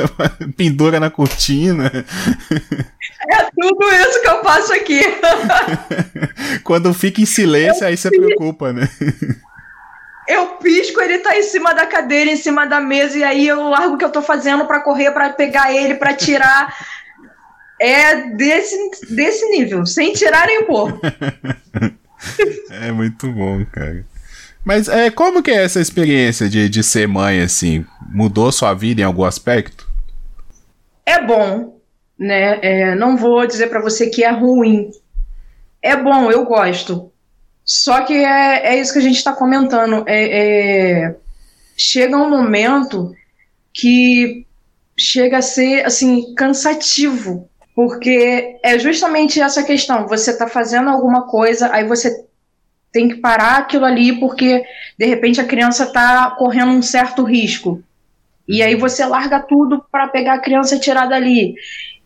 pendura 0.54 1.00
na 1.00 1.08
cortina. 1.08 1.90
É 3.30 3.44
tudo 3.58 3.88
isso 3.88 4.20
que 4.20 4.28
eu 4.28 4.44
faço 4.44 4.74
aqui. 4.74 5.00
Quando 6.62 6.92
fica 6.92 7.22
em 7.22 7.26
silêncio, 7.26 7.84
eu 7.84 7.88
aí 7.88 7.96
você 7.96 8.10
preocupa, 8.10 8.70
né? 8.70 8.86
Eu 10.28 10.46
pisco, 10.58 11.00
ele 11.00 11.20
tá 11.20 11.34
em 11.38 11.42
cima 11.42 11.72
da 11.72 11.86
cadeira, 11.86 12.30
em 12.30 12.36
cima 12.36 12.66
da 12.66 12.82
mesa, 12.82 13.16
e 13.16 13.24
aí 13.24 13.48
eu 13.48 13.66
largo 13.70 13.94
o 13.94 13.98
que 13.98 14.04
eu 14.04 14.12
tô 14.12 14.20
fazendo 14.20 14.66
para 14.66 14.80
correr, 14.80 15.10
para 15.10 15.30
pegar 15.30 15.74
ele, 15.74 15.94
para 15.94 16.12
tirar 16.12 16.72
é 17.80 18.30
desse, 18.32 18.76
desse 19.08 19.46
nível, 19.46 19.86
sem 19.86 20.12
tirar 20.12 20.46
nem 20.46 20.64
pôr. 20.66 21.00
é 22.70 22.92
muito 22.92 23.32
bom, 23.32 23.64
cara. 23.64 24.04
Mas 24.62 24.86
é, 24.88 25.10
como 25.10 25.42
que 25.42 25.50
é 25.50 25.64
essa 25.64 25.80
experiência 25.80 26.46
de, 26.46 26.68
de 26.68 26.82
ser 26.84 27.08
mãe, 27.08 27.40
assim? 27.40 27.86
Mudou 28.10 28.52
sua 28.52 28.74
vida 28.74 29.00
em 29.00 29.04
algum 29.04 29.24
aspecto? 29.24 29.88
É 31.06 31.24
bom, 31.24 31.80
né? 32.18 32.58
É, 32.60 32.94
não 32.94 33.16
vou 33.16 33.46
dizer 33.46 33.68
para 33.68 33.80
você 33.80 34.10
que 34.10 34.22
é 34.22 34.30
ruim. 34.30 34.90
É 35.80 35.96
bom, 35.96 36.30
eu 36.30 36.44
gosto. 36.44 37.10
Só 37.64 38.02
que 38.02 38.12
é, 38.12 38.74
é 38.74 38.78
isso 38.78 38.92
que 38.92 38.98
a 38.98 39.02
gente 39.02 39.16
está 39.16 39.32
comentando. 39.32 40.04
É, 40.06 41.04
é, 41.04 41.16
chega 41.74 42.18
um 42.18 42.28
momento 42.28 43.14
que 43.72 44.44
chega 44.98 45.38
a 45.38 45.42
ser 45.42 45.86
assim 45.86 46.34
cansativo 46.34 47.48
porque 47.80 48.58
é 48.62 48.78
justamente 48.78 49.40
essa 49.40 49.62
questão. 49.62 50.06
Você 50.06 50.32
está 50.32 50.46
fazendo 50.46 50.90
alguma 50.90 51.26
coisa, 51.26 51.72
aí 51.72 51.82
você 51.88 52.26
tem 52.92 53.08
que 53.08 53.14
parar 53.14 53.56
aquilo 53.56 53.86
ali 53.86 54.20
porque 54.20 54.62
de 54.98 55.06
repente 55.06 55.40
a 55.40 55.46
criança 55.46 55.84
está 55.84 56.30
correndo 56.32 56.72
um 56.72 56.82
certo 56.82 57.24
risco. 57.24 57.82
E 58.46 58.62
aí 58.62 58.74
você 58.74 59.02
larga 59.06 59.40
tudo 59.40 59.82
para 59.90 60.08
pegar 60.08 60.34
a 60.34 60.40
criança 60.40 60.76
e 60.76 60.80
tirar 60.80 61.06
dali. 61.06 61.54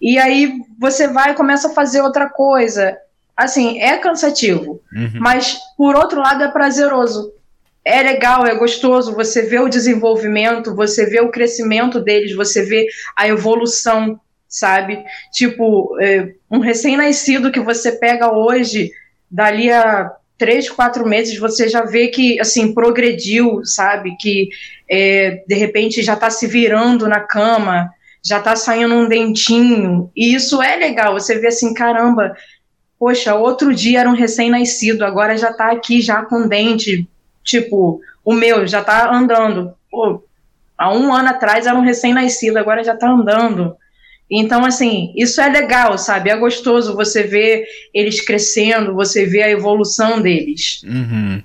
E 0.00 0.16
aí 0.16 0.60
você 0.78 1.08
vai 1.08 1.32
e 1.32 1.34
começa 1.34 1.66
a 1.66 1.74
fazer 1.74 2.02
outra 2.02 2.28
coisa. 2.28 2.96
Assim, 3.36 3.80
é 3.80 3.98
cansativo, 3.98 4.80
uhum. 4.94 5.18
mas 5.18 5.58
por 5.76 5.96
outro 5.96 6.20
lado 6.20 6.44
é 6.44 6.48
prazeroso. 6.52 7.32
É 7.84 8.00
legal, 8.00 8.46
é 8.46 8.54
gostoso, 8.54 9.12
você 9.12 9.42
vê 9.42 9.58
o 9.58 9.68
desenvolvimento, 9.68 10.72
você 10.72 11.04
vê 11.04 11.20
o 11.20 11.32
crescimento 11.32 11.98
deles, 11.98 12.32
você 12.32 12.62
vê 12.62 12.86
a 13.16 13.26
evolução 13.26 14.20
sabe? 14.48 15.04
Tipo, 15.32 15.96
é, 16.00 16.32
um 16.50 16.58
recém-nascido 16.58 17.50
que 17.52 17.60
você 17.60 17.92
pega 17.92 18.32
hoje, 18.32 18.90
dali 19.30 19.70
a 19.70 20.10
três, 20.36 20.68
quatro 20.68 21.06
meses, 21.06 21.38
você 21.38 21.68
já 21.68 21.82
vê 21.82 22.08
que, 22.08 22.40
assim, 22.40 22.74
progrediu, 22.74 23.64
sabe? 23.64 24.16
Que, 24.18 24.48
é, 24.90 25.42
de 25.46 25.54
repente, 25.54 26.02
já 26.02 26.14
está 26.14 26.28
se 26.30 26.46
virando 26.46 27.08
na 27.08 27.20
cama, 27.20 27.90
já 28.22 28.38
está 28.38 28.56
saindo 28.56 28.94
um 28.94 29.08
dentinho, 29.08 30.10
e 30.16 30.34
isso 30.34 30.62
é 30.62 30.76
legal, 30.76 31.12
você 31.12 31.38
vê 31.38 31.48
assim, 31.48 31.74
caramba, 31.74 32.34
poxa, 32.98 33.34
outro 33.34 33.74
dia 33.74 34.00
era 34.00 34.08
um 34.08 34.14
recém-nascido, 34.14 35.04
agora 35.04 35.36
já 35.36 35.50
está 35.50 35.70
aqui, 35.70 36.00
já 36.00 36.22
com 36.22 36.48
dente, 36.48 37.06
tipo, 37.42 38.00
o 38.24 38.32
meu 38.32 38.66
já 38.66 38.80
está 38.80 39.12
andando. 39.14 39.74
Pô, 39.90 40.24
há 40.76 40.90
um 40.92 41.12
ano 41.12 41.28
atrás 41.28 41.66
era 41.66 41.76
um 41.76 41.82
recém-nascido, 41.82 42.58
agora 42.58 42.82
já 42.82 42.94
está 42.94 43.10
andando. 43.10 43.76
Então, 44.30 44.64
assim, 44.64 45.12
isso 45.16 45.40
é 45.40 45.48
legal, 45.48 45.98
sabe? 45.98 46.30
É 46.30 46.36
gostoso 46.36 46.94
você 46.94 47.22
ver 47.22 47.64
eles 47.92 48.20
crescendo, 48.20 48.94
você 48.94 49.26
ver 49.26 49.42
a 49.42 49.50
evolução 49.50 50.20
deles. 50.20 50.82
Uhum. 50.84 51.42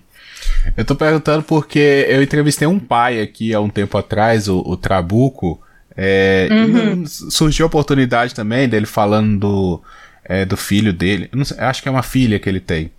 Eu 0.75 0.85
tô 0.85 0.95
perguntando 0.95 1.43
porque 1.43 2.05
eu 2.07 2.23
entrevistei 2.23 2.67
um 2.67 2.79
pai 2.79 3.21
aqui 3.21 3.53
há 3.53 3.59
um 3.59 3.69
tempo 3.69 3.97
atrás, 3.97 4.47
o, 4.47 4.59
o 4.59 4.77
Trabuco. 4.77 5.61
É, 5.95 6.47
uhum. 6.49 7.05
Surgiu 7.05 7.65
a 7.65 7.67
oportunidade 7.67 8.33
também 8.33 8.69
dele 8.69 8.85
falando 8.85 9.39
do, 9.39 9.83
é, 10.23 10.45
do 10.45 10.55
filho 10.55 10.93
dele. 10.93 11.29
Sei, 11.43 11.59
acho 11.59 11.81
que 11.81 11.89
é 11.89 11.91
uma 11.91 12.03
filha 12.03 12.39
que 12.39 12.47
ele 12.47 12.59
tem. 12.59 12.91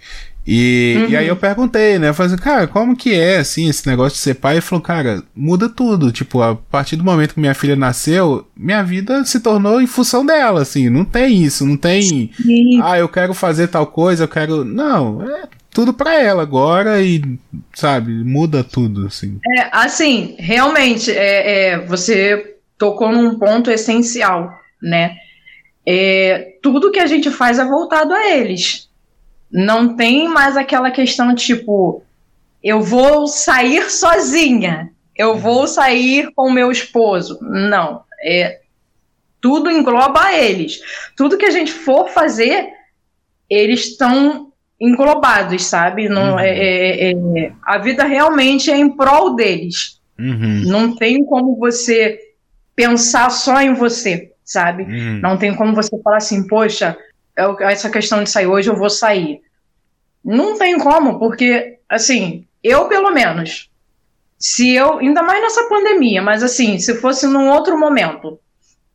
E, 0.46 0.96
uhum. 0.96 1.10
e 1.10 1.16
aí 1.16 1.28
eu 1.28 1.36
perguntei, 1.36 1.98
né? 1.98 2.08
Eu 2.08 2.14
falei 2.14 2.32
assim, 2.32 2.42
cara, 2.42 2.66
como 2.66 2.96
que 2.96 3.14
é, 3.14 3.38
assim, 3.38 3.68
esse 3.68 3.86
negócio 3.86 4.16
de 4.16 4.22
ser 4.22 4.34
pai? 4.34 4.54
Ele 4.54 4.60
falou, 4.60 4.82
cara, 4.82 5.22
muda 5.34 5.68
tudo. 5.68 6.10
Tipo, 6.10 6.42
a 6.42 6.56
partir 6.56 6.96
do 6.96 7.04
momento 7.04 7.34
que 7.34 7.40
minha 7.40 7.54
filha 7.54 7.76
nasceu, 7.76 8.46
minha 8.56 8.82
vida 8.82 9.24
se 9.24 9.40
tornou 9.40 9.80
em 9.80 9.86
função 9.86 10.24
dela, 10.24 10.62
assim. 10.62 10.88
Não 10.88 11.04
tem 11.04 11.42
isso, 11.42 11.66
não 11.66 11.76
tem. 11.76 12.30
Sim. 12.34 12.80
Ah, 12.82 12.98
eu 12.98 13.08
quero 13.08 13.34
fazer 13.34 13.68
tal 13.68 13.86
coisa, 13.86 14.24
eu 14.24 14.28
quero. 14.28 14.64
Não, 14.64 15.22
é 15.22 15.48
tudo 15.70 15.92
para 15.92 16.20
ela 16.20 16.42
agora 16.42 17.00
e, 17.00 17.22
sabe, 17.74 18.12
muda 18.24 18.64
tudo, 18.64 19.06
assim. 19.06 19.38
É, 19.56 19.68
assim, 19.70 20.36
realmente, 20.38 21.10
é, 21.12 21.68
é 21.68 21.78
você 21.86 22.56
tocou 22.78 23.12
num 23.12 23.38
ponto 23.38 23.70
essencial, 23.70 24.52
né? 24.82 25.16
É, 25.86 26.54
tudo 26.62 26.90
que 26.90 26.98
a 26.98 27.06
gente 27.06 27.30
faz 27.30 27.58
é 27.58 27.64
voltado 27.64 28.12
a 28.12 28.30
eles 28.30 28.89
não 29.50 29.96
tem 29.96 30.28
mais 30.28 30.56
aquela 30.56 30.90
questão 30.90 31.34
tipo, 31.34 32.02
eu 32.62 32.80
vou 32.80 33.26
sair 33.26 33.90
sozinha, 33.90 34.90
eu 35.16 35.32
uhum. 35.32 35.38
vou 35.38 35.66
sair 35.66 36.30
com 36.34 36.50
meu 36.50 36.70
esposo. 36.70 37.38
Não, 37.42 38.02
é 38.22 38.60
tudo 39.40 39.70
engloba 39.70 40.32
eles. 40.34 40.80
Tudo 41.16 41.38
que 41.38 41.46
a 41.46 41.50
gente 41.50 41.72
for 41.72 42.08
fazer, 42.10 42.68
eles 43.48 43.86
estão 43.86 44.52
englobados, 44.78 45.64
sabe? 45.64 46.08
Não 46.08 46.34
uhum. 46.34 46.40
é, 46.40 46.50
é, 46.50 47.12
é, 47.12 47.52
a 47.62 47.78
vida 47.78 48.04
realmente 48.04 48.70
é 48.70 48.76
em 48.76 48.90
prol 48.90 49.34
deles. 49.34 50.00
Uhum. 50.18 50.62
Não 50.66 50.94
tem 50.94 51.24
como 51.24 51.56
você 51.56 52.18
pensar 52.76 53.30
só 53.30 53.60
em 53.60 53.74
você, 53.74 54.32
sabe? 54.44 54.84
Uhum. 54.84 55.20
Não 55.20 55.36
tem 55.36 55.54
como 55.54 55.74
você 55.74 55.98
falar 56.02 56.18
assim, 56.18 56.46
poxa, 56.46 56.96
essa 57.60 57.90
questão 57.90 58.22
de 58.22 58.30
sair 58.30 58.46
hoje, 58.46 58.68
eu 58.68 58.76
vou 58.76 58.90
sair. 58.90 59.40
Não 60.24 60.58
tem 60.58 60.78
como, 60.78 61.18
porque, 61.18 61.78
assim, 61.88 62.46
eu 62.62 62.86
pelo 62.86 63.10
menos, 63.10 63.70
se 64.38 64.74
eu, 64.74 64.98
ainda 64.98 65.22
mais 65.22 65.40
nessa 65.42 65.68
pandemia, 65.68 66.22
mas 66.22 66.42
assim, 66.42 66.78
se 66.78 66.94
fosse 66.96 67.26
num 67.26 67.48
outro 67.50 67.78
momento, 67.78 68.38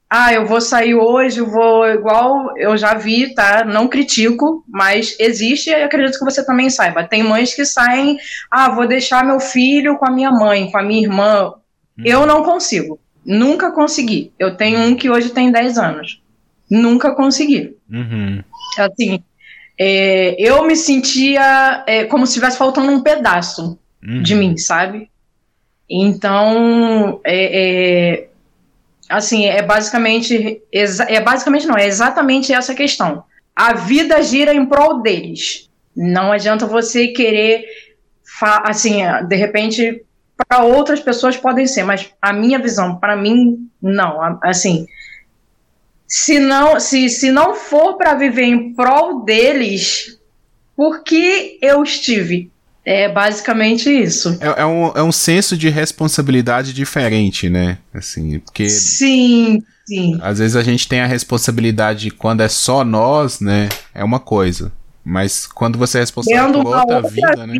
ah, 0.09 0.31
eu 0.33 0.45
vou 0.45 0.61
sair 0.61 0.93
hoje, 0.93 1.41
vou 1.41 1.87
igual 1.87 2.55
eu 2.57 2.77
já 2.77 2.93
vi, 2.93 3.33
tá? 3.33 3.65
Não 3.65 3.87
critico, 3.87 4.63
mas 4.67 5.15
existe 5.19 5.69
e 5.69 5.73
acredito 5.73 6.19
que 6.19 6.25
você 6.25 6.45
também 6.45 6.69
saiba. 6.69 7.03
Tem 7.03 7.23
mães 7.23 7.53
que 7.53 7.65
saem, 7.65 8.17
ah, 8.51 8.69
vou 8.69 8.87
deixar 8.87 9.25
meu 9.25 9.39
filho 9.39 9.97
com 9.97 10.07
a 10.07 10.11
minha 10.11 10.31
mãe, 10.31 10.71
com 10.71 10.77
a 10.77 10.83
minha 10.83 11.01
irmã. 11.01 11.53
Hum. 11.97 12.03
Eu 12.05 12.25
não 12.25 12.43
consigo. 12.43 12.99
Nunca 13.25 13.71
consegui. 13.71 14.31
Eu 14.37 14.55
tenho 14.55 14.79
um 14.79 14.95
que 14.95 15.09
hoje 15.09 15.31
tem 15.31 15.51
10 15.51 15.77
anos. 15.79 16.21
Nunca 16.69 17.13
consegui. 17.13 17.75
Uhum. 17.89 18.43
Assim, 18.77 19.23
é, 19.77 20.35
eu 20.39 20.65
me 20.65 20.75
sentia 20.75 21.83
é, 21.85 22.05
como 22.05 22.25
se 22.25 22.31
estivesse 22.31 22.57
faltando 22.57 22.91
um 22.91 23.01
pedaço 23.01 23.77
uhum. 24.03 24.21
de 24.21 24.35
mim, 24.35 24.57
sabe? 24.57 25.09
Então, 25.89 27.19
é, 27.23 28.15
é, 28.15 28.27
assim, 29.09 29.45
é 29.45 29.61
basicamente, 29.61 30.61
é 30.71 31.21
basicamente 31.21 31.67
não, 31.67 31.77
é 31.77 31.85
exatamente 31.85 32.51
essa 32.51 32.73
questão. 32.73 33.23
A 33.55 33.73
vida 33.73 34.21
gira 34.23 34.53
em 34.53 34.65
prol 34.65 35.01
deles. 35.01 35.69
Não 35.95 36.31
adianta 36.31 36.65
você 36.65 37.09
querer, 37.09 37.63
assim, 38.41 39.01
de 39.27 39.35
repente, 39.35 40.03
para 40.35 40.63
outras 40.63 40.99
pessoas 40.99 41.37
podem 41.37 41.65
ser, 41.67 41.83
mas 41.83 42.11
a 42.21 42.33
minha 42.33 42.59
visão, 42.59 42.97
para 42.97 43.15
mim, 43.15 43.69
não. 43.81 44.39
Assim, 44.43 44.85
se 46.07 46.39
não, 46.39 46.79
se, 46.79 47.09
se 47.09 47.31
não 47.31 47.55
for 47.55 47.97
para 47.97 48.13
viver 48.13 48.43
em 48.43 48.73
prol 48.73 49.23
deles, 49.23 50.19
por 50.75 51.03
que 51.03 51.57
eu 51.61 51.83
estive? 51.83 52.51
É 52.83 53.09
basicamente 53.09 53.89
isso. 53.89 54.37
É, 54.39 54.61
é, 54.61 54.65
um, 54.65 54.91
é 54.95 55.01
um 55.01 55.11
senso 55.11 55.57
de 55.57 55.69
responsabilidade 55.69 56.71
diferente, 56.71 57.49
né? 57.49 57.79
Assim, 57.91 58.37
porque. 58.39 58.69
Sim, 58.69 59.63
sim. 59.87 60.19
Às 60.21 60.37
vezes 60.37 60.55
a 60.55 60.61
gente 60.61 60.87
tem 60.87 61.01
a 61.01 61.07
responsabilidade 61.07 62.11
quando 62.11 62.41
é 62.41 62.47
só 62.47 62.83
nós, 62.83 63.39
né? 63.39 63.69
É 63.91 64.03
uma 64.03 64.19
coisa. 64.19 64.71
Mas 65.03 65.47
quando 65.47 65.79
você 65.79 65.97
é 65.97 66.01
responsável 66.01 66.61
por 66.61 66.67
outra, 66.67 66.95
outra 66.97 67.09
vida, 67.09 67.47
né? 67.47 67.59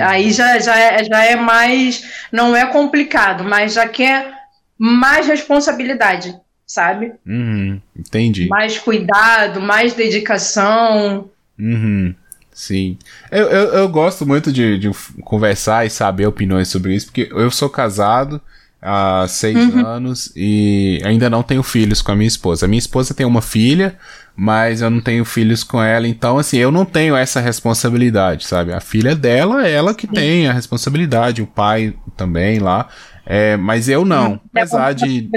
Aí 0.00 0.30
já, 0.30 0.58
já, 0.60 0.78
é, 0.78 1.02
já 1.02 1.24
é 1.24 1.34
mais. 1.34 2.04
Não 2.30 2.54
é 2.54 2.66
complicado, 2.66 3.42
mas 3.42 3.72
já 3.72 3.88
quer 3.88 4.32
mais 4.78 5.26
responsabilidade, 5.26 6.38
sabe? 6.68 7.14
Uhum, 7.26 7.80
entendi. 7.98 8.46
Mais 8.46 8.78
cuidado, 8.78 9.60
mais 9.60 9.94
dedicação. 9.94 11.30
Uhum. 11.58 12.14
Sim. 12.52 12.98
Eu, 13.30 13.46
eu, 13.46 13.64
eu 13.74 13.88
gosto 13.88 14.26
muito 14.26 14.52
de, 14.52 14.78
de, 14.78 14.90
conversar 15.22 15.86
e 15.86 15.90
saber 15.90 16.26
opiniões 16.26 16.68
sobre 16.68 16.94
isso, 16.94 17.06
porque 17.06 17.28
eu 17.32 17.50
sou 17.50 17.70
casado 17.70 18.40
há 18.82 19.26
seis 19.28 19.56
uhum. 19.56 19.86
anos 19.86 20.32
e 20.36 21.00
ainda 21.04 21.30
não 21.30 21.42
tenho 21.42 21.62
filhos 21.62 22.02
com 22.02 22.12
a 22.12 22.16
minha 22.16 22.28
esposa. 22.28 22.66
A 22.66 22.68
minha 22.68 22.78
esposa 22.78 23.14
tem 23.14 23.24
uma 23.24 23.40
filha, 23.40 23.96
mas 24.36 24.82
eu 24.82 24.90
não 24.90 25.00
tenho 25.00 25.24
filhos 25.24 25.64
com 25.64 25.82
ela, 25.82 26.06
então 26.06 26.36
assim, 26.36 26.58
eu 26.58 26.70
não 26.70 26.84
tenho 26.84 27.16
essa 27.16 27.40
responsabilidade, 27.40 28.46
sabe? 28.46 28.72
A 28.72 28.80
filha 28.80 29.14
dela 29.14 29.66
é 29.66 29.72
ela 29.72 29.94
que 29.94 30.06
Sim. 30.06 30.12
tem 30.12 30.48
a 30.48 30.52
responsabilidade, 30.52 31.40
o 31.40 31.46
pai 31.46 31.94
também 32.16 32.58
lá, 32.58 32.88
é, 33.24 33.56
mas 33.56 33.88
eu 33.88 34.04
não. 34.04 34.32
Uhum. 34.32 34.40
Apesar 34.52 34.92
de. 34.94 35.30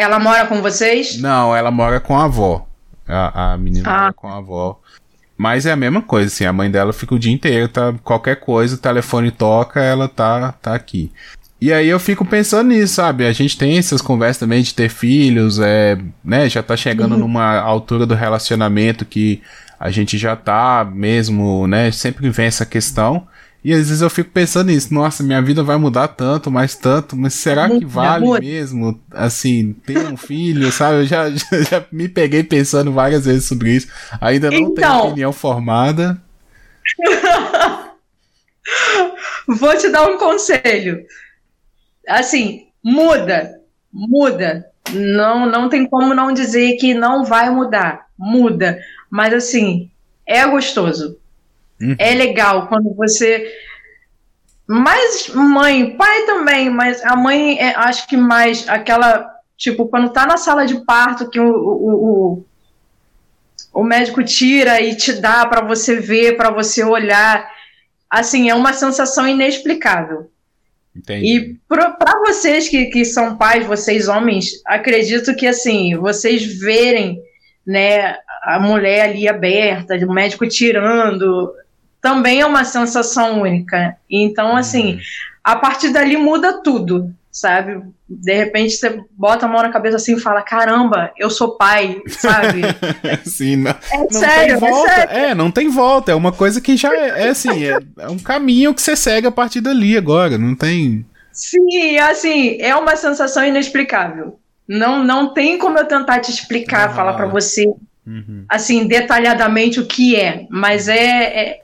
Ela 0.00 0.18
mora 0.18 0.46
com 0.46 0.62
vocês? 0.62 1.20
Não, 1.20 1.54
ela 1.54 1.70
mora 1.70 2.00
com 2.00 2.16
a 2.16 2.24
avó. 2.24 2.66
A, 3.06 3.52
a 3.52 3.56
menina 3.58 3.88
ah. 3.88 4.00
mora 4.00 4.12
com 4.12 4.28
a 4.28 4.36
avó. 4.38 4.80
Mas 5.36 5.66
é 5.66 5.72
a 5.72 5.76
mesma 5.76 6.00
coisa, 6.00 6.28
assim, 6.28 6.44
a 6.44 6.52
mãe 6.52 6.70
dela 6.70 6.92
fica 6.92 7.14
o 7.14 7.18
dia 7.18 7.32
inteiro, 7.32 7.68
tá? 7.68 7.94
Qualquer 8.02 8.36
coisa, 8.36 8.74
o 8.74 8.78
telefone 8.78 9.30
toca, 9.30 9.80
ela 9.80 10.08
tá, 10.08 10.52
tá 10.52 10.74
aqui. 10.74 11.10
E 11.60 11.72
aí 11.72 11.88
eu 11.88 12.00
fico 12.00 12.24
pensando 12.24 12.68
nisso, 12.68 12.94
sabe? 12.94 13.26
A 13.26 13.32
gente 13.32 13.58
tem 13.58 13.76
essas 13.76 14.00
conversas 14.00 14.38
também 14.38 14.62
de 14.62 14.74
ter 14.74 14.88
filhos, 14.88 15.58
é, 15.58 15.98
né? 16.24 16.48
Já 16.48 16.62
tá 16.62 16.76
chegando 16.76 17.12
uhum. 17.12 17.18
numa 17.18 17.58
altura 17.58 18.06
do 18.06 18.14
relacionamento 18.14 19.04
que 19.04 19.42
a 19.78 19.90
gente 19.90 20.16
já 20.16 20.34
tá 20.34 20.90
mesmo, 20.90 21.66
né? 21.66 21.90
Sempre 21.90 22.30
vem 22.30 22.46
essa 22.46 22.64
questão. 22.64 23.26
E 23.62 23.72
às 23.72 23.88
vezes 23.88 24.00
eu 24.00 24.08
fico 24.08 24.30
pensando 24.30 24.68
nisso, 24.68 24.92
nossa, 24.92 25.22
minha 25.22 25.42
vida 25.42 25.62
vai 25.62 25.76
mudar 25.76 26.08
tanto, 26.08 26.50
mais 26.50 26.74
tanto, 26.74 27.14
mas 27.14 27.34
será 27.34 27.68
que 27.68 27.84
vale 27.84 28.26
mesmo, 28.40 28.98
assim, 29.12 29.74
ter 29.84 29.98
um 29.98 30.16
filho, 30.16 30.72
sabe? 30.72 31.00
Eu 31.00 31.06
já, 31.06 31.28
já, 31.36 31.62
já, 31.62 31.84
me 31.92 32.08
peguei 32.08 32.42
pensando 32.42 32.90
várias 32.90 33.26
vezes 33.26 33.44
sobre 33.44 33.72
isso. 33.72 33.88
Ainda 34.18 34.50
não 34.50 34.58
então, 34.58 34.74
tenho 34.74 35.04
opinião 35.04 35.32
formada. 35.32 36.20
Vou 39.46 39.76
te 39.76 39.90
dar 39.90 40.08
um 40.08 40.16
conselho. 40.16 41.04
Assim, 42.08 42.68
muda, 42.82 43.60
muda. 43.92 44.66
Não, 44.90 45.44
não 45.44 45.68
tem 45.68 45.86
como 45.86 46.14
não 46.14 46.32
dizer 46.32 46.76
que 46.76 46.94
não 46.94 47.24
vai 47.24 47.50
mudar. 47.50 48.06
Muda. 48.18 48.80
Mas 49.10 49.34
assim, 49.34 49.90
é 50.26 50.46
gostoso 50.46 51.19
Uhum. 51.80 51.96
É 51.98 52.14
legal 52.14 52.68
quando 52.68 52.94
você. 52.94 53.52
Mais 54.66 55.28
mãe, 55.28 55.96
pai 55.96 56.26
também, 56.26 56.70
mas 56.70 57.04
a 57.04 57.16
mãe 57.16 57.58
é, 57.58 57.74
acho 57.74 58.06
que 58.06 58.16
mais 58.16 58.68
aquela. 58.68 59.28
Tipo, 59.56 59.88
quando 59.88 60.12
tá 60.12 60.26
na 60.26 60.36
sala 60.36 60.64
de 60.64 60.84
parto, 60.84 61.28
que 61.28 61.40
o, 61.40 61.50
o, 61.50 61.94
o, 61.94 62.44
o 63.72 63.84
médico 63.84 64.22
tira 64.22 64.80
e 64.80 64.94
te 64.94 65.12
dá 65.12 65.44
para 65.46 65.60
você 65.60 65.96
ver, 65.96 66.36
para 66.36 66.50
você 66.50 66.84
olhar. 66.84 67.50
Assim, 68.08 68.50
é 68.50 68.54
uma 68.54 68.72
sensação 68.72 69.26
inexplicável. 69.28 70.30
Entendi. 70.94 71.26
E 71.26 71.56
para 71.68 72.18
vocês 72.26 72.68
que, 72.68 72.86
que 72.86 73.04
são 73.04 73.36
pais, 73.36 73.66
vocês 73.66 74.08
homens, 74.08 74.60
acredito 74.66 75.34
que 75.36 75.46
assim, 75.46 75.96
vocês 75.96 76.44
verem 76.58 77.20
né, 77.66 78.16
a 78.42 78.58
mulher 78.58 79.10
ali 79.10 79.28
aberta, 79.28 79.94
o 79.96 80.12
médico 80.12 80.46
tirando, 80.48 81.52
também 82.00 82.40
é 82.40 82.46
uma 82.46 82.64
sensação 82.64 83.42
única. 83.42 83.96
Então, 84.10 84.56
assim, 84.56 84.94
uhum. 84.94 85.00
a 85.44 85.56
partir 85.56 85.90
dali 85.90 86.16
muda 86.16 86.62
tudo, 86.62 87.14
sabe? 87.30 87.82
De 88.08 88.34
repente 88.34 88.74
você 88.74 89.00
bota 89.12 89.46
a 89.46 89.48
mão 89.48 89.62
na 89.62 89.70
cabeça 89.70 89.96
assim 89.96 90.16
e 90.16 90.20
fala: 90.20 90.42
caramba, 90.42 91.12
eu 91.16 91.30
sou 91.30 91.56
pai, 91.56 92.00
sabe? 92.08 92.62
Sim, 93.24 93.56
não, 93.56 93.70
é, 93.70 93.98
não 93.98 94.10
sério, 94.10 94.60
tem 94.60 94.70
volta. 94.70 94.90
É, 94.90 94.94
sério. 94.94 95.16
é, 95.16 95.34
não 95.34 95.50
tem 95.50 95.68
volta. 95.68 96.12
É 96.12 96.14
uma 96.14 96.32
coisa 96.32 96.60
que 96.60 96.76
já 96.76 96.94
é, 96.94 97.26
é 97.26 97.28
assim, 97.28 97.64
é, 97.64 97.78
é 97.98 98.08
um 98.08 98.18
caminho 98.18 98.74
que 98.74 98.82
você 98.82 98.96
segue 98.96 99.26
a 99.26 99.32
partir 99.32 99.60
dali 99.60 99.96
agora. 99.96 100.36
Não 100.36 100.54
tem. 100.54 101.06
Sim, 101.32 101.96
assim, 101.98 102.60
é 102.60 102.74
uma 102.74 102.96
sensação 102.96 103.44
inexplicável. 103.44 104.38
Não, 104.68 105.02
não 105.02 105.32
tem 105.32 105.58
como 105.58 105.78
eu 105.78 105.84
tentar 105.84 106.20
te 106.20 106.30
explicar, 106.30 106.88
ah. 106.88 106.92
falar 106.92 107.14
para 107.14 107.26
você, 107.26 107.66
uhum. 108.06 108.44
assim, 108.48 108.86
detalhadamente 108.86 109.80
o 109.80 109.86
que 109.86 110.14
é, 110.14 110.46
mas 110.48 110.86
é, 110.86 110.96
é, 110.96 111.60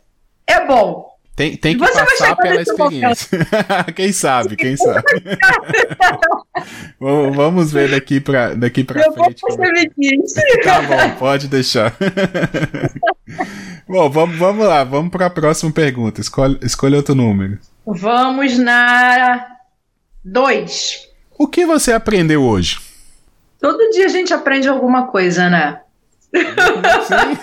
é 0.48 0.66
bom. 0.66 1.16
Tem, 1.36 1.54
tem 1.54 1.76
que 1.76 1.80
Você 1.84 2.02
passar 2.02 2.34
pela 2.36 2.62
experiência. 2.62 3.38
quem 3.94 4.10
sabe, 4.10 4.56
quem 4.56 4.74
sabe. 4.74 5.02
Vamos 6.98 7.70
ver 7.70 7.90
daqui 7.90 8.20
pra, 8.20 8.54
daqui 8.54 8.82
pra 8.82 9.02
Eu 9.02 9.12
frente. 9.12 9.42
Vou 9.42 9.50
você 9.50 9.70
me 9.98 10.62
Tá 10.64 10.80
bom, 10.80 11.10
pode 11.18 11.46
deixar. 11.46 11.94
bom, 13.86 14.08
vamos, 14.08 14.38
vamos 14.38 14.66
lá, 14.66 14.82
vamos 14.82 15.10
para 15.10 15.26
a 15.26 15.30
próxima 15.30 15.70
pergunta. 15.70 16.22
Escolhe, 16.22 16.58
escolha 16.62 16.96
outro 16.96 17.14
número. 17.14 17.58
Vamos 17.84 18.56
na 18.56 19.46
2. 20.24 21.06
O 21.38 21.46
que 21.46 21.66
você 21.66 21.92
aprendeu 21.92 22.42
hoje? 22.42 22.80
Todo 23.60 23.90
dia 23.90 24.06
a 24.06 24.08
gente 24.08 24.32
aprende 24.32 24.68
alguma 24.68 25.08
coisa, 25.08 25.50
né? 25.50 25.80
Sim. 26.32 27.36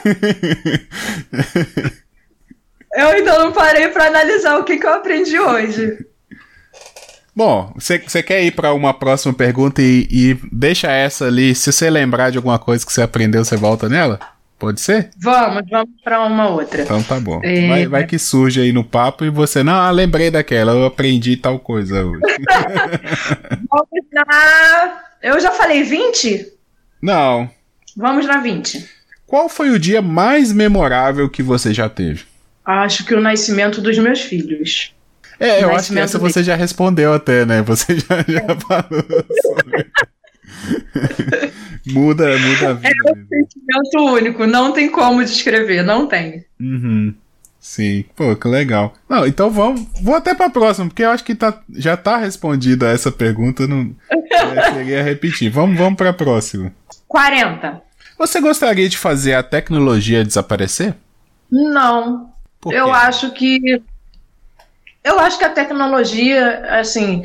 Eu 2.95 3.07
ainda 3.09 3.39
não 3.39 3.51
parei 3.51 3.87
para 3.87 4.05
analisar 4.07 4.57
o 4.57 4.63
que, 4.63 4.77
que 4.77 4.85
eu 4.85 4.93
aprendi 4.93 5.39
hoje. 5.39 5.97
Bom, 7.35 7.73
você 7.75 8.21
quer 8.21 8.43
ir 8.43 8.51
para 8.51 8.73
uma 8.73 8.93
próxima 8.93 9.33
pergunta 9.33 9.81
e, 9.81 10.07
e, 10.11 10.39
deixa 10.51 10.91
essa 10.91 11.25
ali. 11.25 11.55
Se 11.55 11.71
você 11.71 11.89
lembrar 11.89 12.29
de 12.29 12.37
alguma 12.37 12.59
coisa 12.59 12.85
que 12.85 12.93
você 12.93 13.01
aprendeu, 13.01 13.43
você 13.43 13.57
volta 13.57 13.89
nela? 13.89 14.19
Pode 14.59 14.79
ser? 14.79 15.09
Vamos, 15.17 15.63
vamos 15.69 15.89
para 16.03 16.23
uma 16.23 16.47
outra. 16.49 16.83
Então 16.83 17.01
tá 17.01 17.19
bom. 17.19 17.41
É... 17.43 17.67
Vai, 17.67 17.87
vai, 17.87 18.05
que 18.05 18.19
surge 18.19 18.61
aí 18.61 18.71
no 18.71 18.83
papo 18.83 19.25
e 19.25 19.29
você, 19.29 19.63
não, 19.63 19.73
ah, 19.73 19.89
lembrei 19.89 20.29
daquela, 20.29 20.71
eu 20.73 20.85
aprendi 20.85 21.35
tal 21.35 21.57
coisa 21.57 22.05
hoje. 22.05 22.21
vamos 23.69 24.05
na. 24.11 25.01
Eu 25.21 25.39
já 25.39 25.51
falei 25.51 25.83
20? 25.83 26.47
Não. 27.01 27.49
Vamos 27.97 28.27
na 28.27 28.37
20. 28.37 28.87
Qual 29.25 29.49
foi 29.49 29.71
o 29.71 29.79
dia 29.79 30.01
mais 30.01 30.51
memorável 30.51 31.27
que 31.27 31.41
você 31.41 31.73
já 31.73 31.89
teve? 31.89 32.32
Acho 32.65 33.05
que 33.05 33.13
o 33.13 33.21
nascimento 33.21 33.81
dos 33.81 33.97
meus 33.97 34.21
filhos. 34.21 34.93
É, 35.39 35.63
eu 35.63 35.75
acho 35.75 35.91
que 35.91 35.99
essa 35.99 36.17
dele. 36.17 36.31
você 36.31 36.43
já 36.43 36.55
respondeu 36.55 37.13
até, 37.13 37.45
né? 37.45 37.61
Você 37.63 37.97
já, 37.97 38.23
já 38.27 38.39
é. 38.39 38.55
falou 38.55 39.25
sobre. 39.41 39.91
muda, 41.87 42.37
muda 42.37 42.69
a 42.69 42.73
vida. 42.73 42.89
É 42.89 43.11
um 43.11 43.27
sentimento 43.27 44.13
único, 44.13 44.45
não 44.45 44.71
tem 44.71 44.89
como 44.89 45.23
descrever, 45.23 45.83
não 45.83 46.07
tem. 46.07 46.45
Uhum. 46.59 47.13
Sim, 47.59 48.03
pô, 48.15 48.35
que 48.35 48.47
legal. 48.47 48.93
Não, 49.07 49.25
então 49.25 49.49
vamos, 49.49 49.87
vou 50.01 50.15
até 50.15 50.33
para 50.33 50.47
a 50.47 50.49
próxima, 50.49 50.87
porque 50.87 51.03
eu 51.03 51.09
acho 51.09 51.23
que 51.23 51.33
tá, 51.33 51.61
já 51.73 51.95
tá 51.95 52.17
respondida 52.17 52.89
essa 52.89 53.09
pergunta, 53.09 53.65
não 53.65 53.95
é, 54.09 54.73
seria 54.73 55.01
repetir. 55.01 55.49
Vamos, 55.49 55.77
vamos 55.77 55.95
para 55.95 56.09
a 56.09 56.13
próxima. 56.13 56.73
40. 57.07 57.81
Você 58.17 58.41
gostaria 58.41 58.89
de 58.89 58.97
fazer 58.97 59.33
a 59.33 59.43
tecnologia 59.43 60.25
desaparecer? 60.25 60.93
Não. 61.49 62.32
Eu 62.71 62.93
acho 62.93 63.31
que 63.31 63.81
eu 65.03 65.19
acho 65.19 65.37
que 65.37 65.43
a 65.43 65.49
tecnologia, 65.49 66.79
assim, 66.79 67.23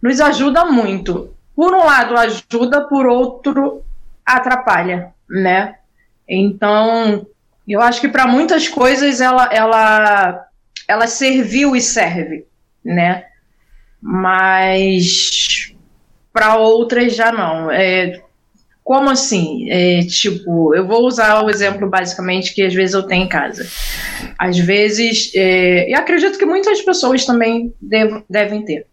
nos 0.00 0.20
ajuda 0.20 0.64
muito. 0.66 1.34
Por 1.54 1.74
um 1.74 1.84
lado 1.84 2.16
ajuda, 2.16 2.82
por 2.82 3.06
outro 3.06 3.82
atrapalha, 4.24 5.12
né? 5.28 5.76
Então, 6.28 7.26
eu 7.66 7.80
acho 7.80 8.00
que 8.00 8.08
para 8.08 8.26
muitas 8.26 8.68
coisas 8.68 9.20
ela, 9.20 9.48
ela, 9.52 10.46
ela 10.86 11.06
serviu 11.08 11.74
e 11.74 11.80
serve, 11.80 12.46
né? 12.84 13.24
Mas 14.00 15.74
para 16.32 16.56
outras 16.56 17.16
já 17.16 17.32
não. 17.32 17.70
É, 17.70 18.22
como 18.86 19.10
assim? 19.10 19.68
É, 19.68 19.98
tipo, 20.02 20.72
eu 20.72 20.86
vou 20.86 21.08
usar 21.08 21.42
o 21.42 21.50
exemplo 21.50 21.90
basicamente 21.90 22.54
que 22.54 22.62
às 22.62 22.72
vezes 22.72 22.94
eu 22.94 23.02
tenho 23.02 23.24
em 23.24 23.28
casa. 23.28 23.66
Às 24.38 24.56
vezes, 24.60 25.32
é, 25.34 25.90
e 25.90 25.92
acredito 25.92 26.38
que 26.38 26.46
muitas 26.46 26.80
pessoas 26.82 27.26
também 27.26 27.74
dev, 27.82 28.22
devem 28.30 28.64
ter. 28.64 28.86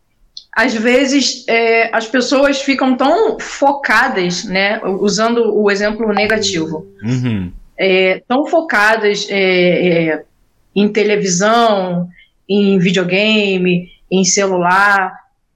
Às 0.51 0.73
vezes 0.73 1.47
é, 1.47 1.95
as 1.95 2.07
pessoas 2.07 2.59
ficam 2.59 2.97
tão 2.97 3.39
focadas, 3.39 4.45
né? 4.45 4.81
Usando 4.83 5.55
o 5.55 5.69
exemplo 5.69 6.11
negativo, 6.11 6.87
uhum. 7.03 7.51
É, 7.77 8.23
tão 8.27 8.47
focadas 8.47 9.27
é, 9.29 10.07
é, 10.09 10.23
em 10.75 10.91
televisão, 10.91 12.09
em 12.49 12.79
videogame, 12.79 13.89
em 14.09 14.23
celular, 14.23 15.13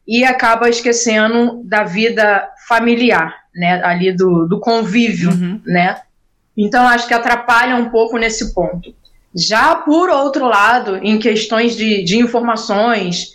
e 0.07 0.23
acaba 0.23 0.69
esquecendo 0.69 1.63
da 1.63 1.83
vida 1.83 2.47
familiar, 2.67 3.46
né, 3.57 3.81
ali 3.83 4.11
do, 4.13 4.47
do 4.47 4.59
convívio, 4.59 5.31
uhum. 5.31 5.59
né? 5.65 5.99
Então 6.55 6.87
acho 6.87 7.07
que 7.07 7.13
atrapalha 7.13 7.75
um 7.75 7.89
pouco 7.89 8.17
nesse 8.17 8.53
ponto. 8.53 8.93
Já 9.35 9.75
por 9.75 10.09
outro 10.09 10.45
lado, 10.47 10.97
em 10.97 11.19
questões 11.19 11.75
de, 11.75 12.03
de 12.03 12.17
informações, 12.17 13.33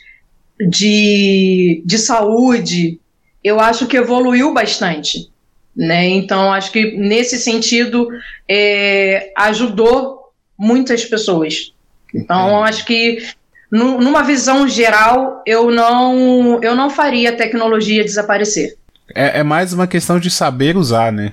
de, 0.68 1.82
de 1.84 1.98
saúde, 1.98 3.00
eu 3.42 3.60
acho 3.60 3.86
que 3.86 3.96
evoluiu 3.96 4.52
bastante. 4.52 5.30
Né? 5.74 6.08
Então, 6.08 6.52
acho 6.52 6.70
que 6.70 6.96
nesse 6.96 7.38
sentido 7.38 8.08
é, 8.48 9.32
ajudou 9.36 10.32
muitas 10.58 11.04
pessoas. 11.04 11.72
Então, 12.14 12.62
acho 12.62 12.84
que 12.84 13.26
numa 13.70 14.22
visão 14.22 14.68
geral, 14.68 15.42
eu 15.46 15.70
não, 15.70 16.62
eu 16.62 16.76
não 16.76 16.90
faria 16.90 17.30
a 17.30 17.36
tecnologia 17.36 18.04
desaparecer. 18.04 18.76
É, 19.14 19.40
é 19.40 19.42
mais 19.42 19.72
uma 19.72 19.86
questão 19.86 20.18
de 20.18 20.30
saber 20.30 20.76
usar, 20.76 21.12
né? 21.12 21.32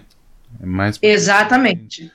É 0.62 0.66
mais 0.66 1.00
Exatamente. 1.02 2.12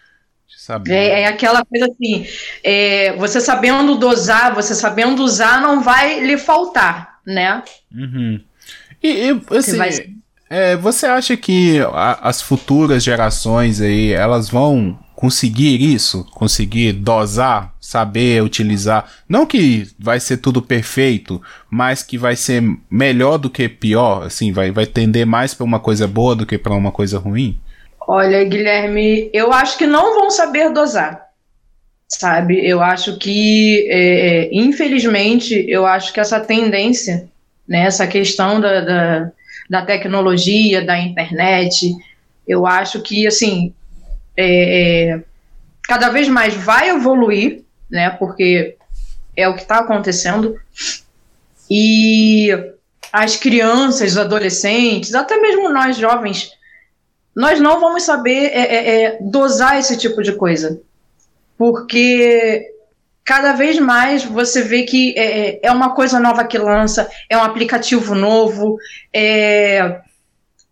É, 0.89 1.23
é, 1.23 1.27
aquela 1.27 1.63
coisa 1.65 1.87
assim, 1.87 2.27
é, 2.63 3.15
você 3.17 3.39
sabendo 3.39 3.97
dosar, 3.97 4.55
você 4.55 4.75
sabendo 4.75 5.23
usar, 5.23 5.61
não 5.61 5.83
vai 5.83 6.21
lhe 6.21 6.39
faltar, 6.39 7.19
né? 7.27 7.63
Uhum. 7.95 8.41
E, 9.03 9.09
e 9.09 9.31
assim, 9.31 9.43
você, 9.47 9.77
vai... 9.77 9.91
é, 10.49 10.77
você 10.77 11.07
acha 11.07 11.37
que 11.37 11.81
a, 11.93 12.29
as 12.29 12.41
futuras 12.41 13.05
gerações 13.05 13.79
aí, 13.81 14.13
elas 14.13 14.49
vão 14.49 14.99
conseguir 15.15 15.81
isso, 15.81 16.27
conseguir 16.33 16.93
dosar, 16.93 17.73
saber 17.81 18.43
utilizar, 18.43 19.11
não 19.29 19.47
que 19.47 19.89
vai 19.99 20.19
ser 20.19 20.39
tudo 20.39 20.61
perfeito, 20.61 21.41
mas 21.71 22.03
que 22.03 22.19
vai 22.19 22.35
ser 22.37 22.63
melhor 22.91 23.39
do 23.39 23.49
que 23.49 23.69
pior, 23.69 24.25
assim, 24.25 24.53
vai, 24.53 24.71
vai 24.71 24.87
tender 24.87 25.25
mais 25.25 25.55
para 25.55 25.65
uma 25.65 25.79
coisa 25.79 26.07
boa 26.07 26.35
do 26.35 26.45
que 26.45 26.59
para 26.59 26.75
uma 26.75 26.91
coisa 26.91 27.19
ruim? 27.19 27.59
Olha, 28.07 28.45
Guilherme, 28.45 29.31
eu 29.33 29.53
acho 29.53 29.79
que 29.79 29.87
não 29.87 30.15
vão 30.15 30.31
saber 30.31 30.71
dosar, 30.71 31.23
sabe? 32.09 32.67
Eu 32.67 32.83
acho 32.83 33.17
que, 33.17 33.87
é, 33.89 34.47
é 34.47 34.49
infelizmente, 34.53 35.65
eu 35.69 35.87
acho 35.87 36.13
que 36.13 36.21
essa 36.21 36.41
tendência, 36.41 37.29
né, 37.67 37.87
essa 37.87 38.07
questão 38.07 38.61
da, 38.61 38.81
da, 38.81 39.33
da 39.71 39.83
tecnologia, 39.83 40.85
da 40.85 40.99
internet, 40.99 41.95
eu 42.47 42.67
acho 42.67 43.01
que, 43.01 43.27
assim, 43.27 43.73
é, 44.37 45.13
é, 45.13 45.25
cada 45.85 46.09
vez 46.11 46.29
mais 46.29 46.55
vai 46.55 46.91
evoluir, 46.91 47.63
né? 47.91 48.11
Porque 48.11 48.77
é 49.37 49.49
o 49.49 49.55
que 49.55 49.63
está 49.63 49.79
acontecendo. 49.79 50.59
E 51.71 52.51
as 53.13 53.37
crianças, 53.37 54.13
os 54.13 54.19
adolescentes, 54.19 55.15
até 55.15 55.37
mesmo 55.37 55.71
nós 55.71 55.97
jovens, 55.97 56.51
nós 57.35 57.61
não 57.61 57.81
vamos 57.81 58.03
saber 58.03 58.51
é, 58.53 58.61
é, 58.61 59.03
é 59.03 59.19
dosar 59.21 59.79
esse 59.79 59.97
tipo 59.97 60.23
de 60.23 60.33
coisa. 60.33 60.81
Porque 61.57 62.75
cada 63.25 63.53
vez 63.53 63.79
mais 63.79 64.25
você 64.25 64.63
vê 64.63 64.83
que 64.83 65.15
é, 65.17 65.49
é, 65.49 65.61
é, 65.63 65.73
uma 65.73 65.95
coisa 65.95 66.21
nova 66.21 66.45
que 66.45 66.59
lança, 66.59 67.09
é 67.29 67.37
um 67.37 67.43
aplicativo 67.43 68.15
novo, 68.15 68.77
é 69.13 70.01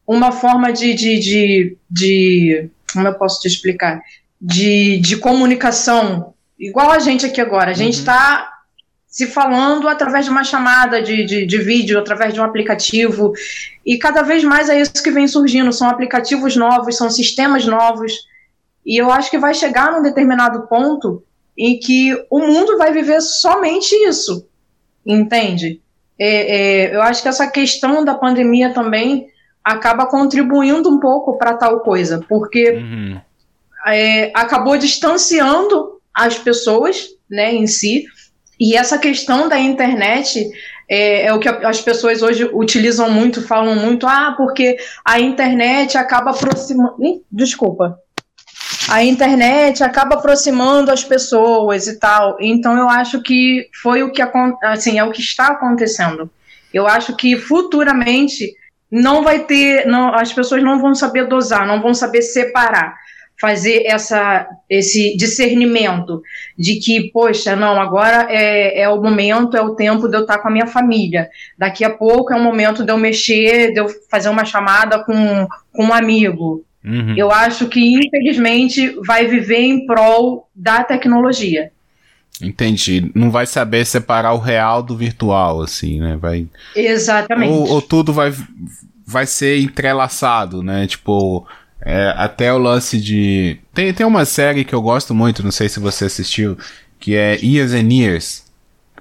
uma 0.06 0.30
forma 0.30 0.72
de, 0.72 0.92
de, 0.94 1.18
de, 1.18 1.76
de 1.90 2.70
como 2.92 3.06
eu 3.06 3.14
posso 3.14 3.40
te 3.40 3.48
explicar, 3.48 4.00
de, 4.40 4.98
de 4.98 5.16
comunicação, 5.16 6.34
igual 6.58 6.90
a 6.90 6.98
gente 6.98 7.24
aqui 7.24 7.40
agora. 7.40 7.70
A 7.70 7.74
gente 7.74 7.94
está 7.94 8.40
uhum. 8.40 8.74
se 9.06 9.26
falando 9.26 9.88
através 9.88 10.24
de 10.24 10.30
uma 10.30 10.44
chamada 10.44 11.00
de, 11.00 11.24
de, 11.24 11.46
de, 11.46 11.58
vídeo, 11.58 11.98
através 11.98 12.34
de 12.34 12.40
um 12.40 12.44
aplicativo, 12.44 13.32
e 13.86 13.98
cada 13.98 14.22
vez 14.22 14.42
mais 14.42 14.68
é 14.68 14.80
isso 14.80 15.02
que 15.02 15.10
vem 15.10 15.28
surgindo. 15.28 15.72
São 15.72 15.88
aplicativos 15.88 16.56
novos, 16.56 16.96
são 16.96 17.10
sistemas 17.10 17.64
novos, 17.66 18.12
e 18.84 19.00
eu 19.00 19.10
acho 19.12 19.30
que 19.30 19.38
vai 19.38 19.54
chegar 19.54 19.92
num 19.92 20.02
determinado 20.02 20.66
ponto 20.66 21.22
em 21.56 21.78
que 21.78 22.12
o 22.30 22.40
mundo 22.40 22.78
vai 22.78 22.92
viver 22.92 23.20
somente 23.20 23.94
isso, 23.94 24.48
entende? 25.06 25.80
É, 26.18 26.86
é, 26.86 26.94
eu 26.94 27.02
acho 27.02 27.22
que 27.22 27.28
essa 27.28 27.46
questão 27.46 28.04
da 28.04 28.14
pandemia 28.14 28.72
também 28.72 29.26
acaba 29.64 30.06
contribuindo 30.06 30.88
um 30.88 30.98
pouco 30.98 31.38
para 31.38 31.54
tal 31.54 31.80
coisa, 31.80 32.24
porque 32.28 32.70
uhum. 32.70 33.20
é, 33.86 34.30
acabou 34.34 34.76
distanciando 34.76 36.00
as 36.14 36.38
pessoas, 36.38 37.08
né, 37.30 37.54
em 37.54 37.66
si, 37.66 38.04
e 38.58 38.76
essa 38.76 38.98
questão 38.98 39.48
da 39.48 39.58
internet 39.58 40.50
é, 40.88 41.26
é, 41.26 41.32
o 41.32 41.38
que 41.38 41.48
as 41.48 41.80
pessoas 41.80 42.22
hoje 42.22 42.44
utilizam 42.52 43.10
muito, 43.10 43.40
falam 43.46 43.74
muito, 43.74 44.06
ah, 44.06 44.34
porque 44.36 44.76
a 45.04 45.18
internet 45.18 45.96
acaba 45.96 46.32
aproximando. 46.32 46.96
Desculpa. 47.30 47.98
A 48.88 49.02
internet 49.02 49.82
acaba 49.82 50.16
aproximando 50.16 50.90
as 50.90 51.02
pessoas 51.02 51.86
e 51.86 51.98
tal. 51.98 52.36
Então 52.40 52.76
eu 52.76 52.88
acho 52.88 53.22
que 53.22 53.68
foi 53.82 54.02
o 54.02 54.12
que 54.12 54.22
assim, 54.62 54.98
é 54.98 55.04
o 55.04 55.10
que 55.10 55.20
está 55.20 55.48
acontecendo. 55.48 56.30
Eu 56.74 56.86
acho 56.86 57.16
que 57.16 57.36
futuramente 57.36 58.54
não 58.92 59.22
vai 59.24 59.40
ter, 59.44 59.86
não, 59.86 60.14
as 60.14 60.30
pessoas 60.30 60.62
não 60.62 60.78
vão 60.78 60.94
saber 60.94 61.26
dosar, 61.26 61.66
não 61.66 61.80
vão 61.80 61.94
saber 61.94 62.20
separar, 62.20 62.94
fazer 63.40 63.84
essa, 63.86 64.46
esse 64.68 65.16
discernimento 65.16 66.20
de 66.56 66.78
que, 66.78 67.10
poxa, 67.10 67.56
não, 67.56 67.80
agora 67.80 68.26
é, 68.28 68.82
é 68.82 68.88
o 68.90 69.02
momento, 69.02 69.56
é 69.56 69.62
o 69.62 69.74
tempo 69.74 70.06
de 70.08 70.16
eu 70.16 70.20
estar 70.20 70.38
com 70.38 70.48
a 70.48 70.50
minha 70.50 70.66
família, 70.66 71.30
daqui 71.58 71.84
a 71.84 71.90
pouco 71.90 72.34
é 72.34 72.36
o 72.36 72.42
momento 72.42 72.84
de 72.84 72.92
eu 72.92 72.98
mexer, 72.98 73.72
de 73.72 73.80
eu 73.80 73.86
fazer 74.10 74.28
uma 74.28 74.44
chamada 74.44 75.02
com, 75.02 75.48
com 75.72 75.86
um 75.86 75.94
amigo. 75.94 76.62
Uhum. 76.84 77.14
Eu 77.16 77.30
acho 77.30 77.68
que, 77.68 77.94
infelizmente, 77.94 78.94
vai 79.06 79.26
viver 79.26 79.60
em 79.60 79.86
prol 79.86 80.48
da 80.54 80.84
tecnologia. 80.84 81.71
Entendi. 82.42 83.10
Não 83.14 83.30
vai 83.30 83.46
saber 83.46 83.84
separar 83.86 84.32
o 84.32 84.38
real 84.38 84.82
do 84.82 84.96
virtual, 84.96 85.62
assim, 85.62 86.00
né? 86.00 86.16
Vai. 86.16 86.46
Exatamente. 86.74 87.52
Ou, 87.52 87.68
ou 87.68 87.82
tudo 87.82 88.12
vai, 88.12 88.34
vai 89.06 89.26
ser 89.26 89.60
entrelaçado, 89.60 90.62
né? 90.62 90.86
Tipo, 90.86 91.46
é, 91.80 92.12
até 92.16 92.52
o 92.52 92.58
lance 92.58 93.00
de. 93.00 93.58
Tem, 93.72 93.92
tem 93.92 94.06
uma 94.06 94.24
série 94.24 94.64
que 94.64 94.74
eu 94.74 94.82
gosto 94.82 95.14
muito, 95.14 95.42
não 95.42 95.52
sei 95.52 95.68
se 95.68 95.80
você 95.80 96.06
assistiu, 96.06 96.56
que 96.98 97.14
é 97.14 97.38
Years 97.42 97.72
and 97.72 97.92
Years. 97.92 98.44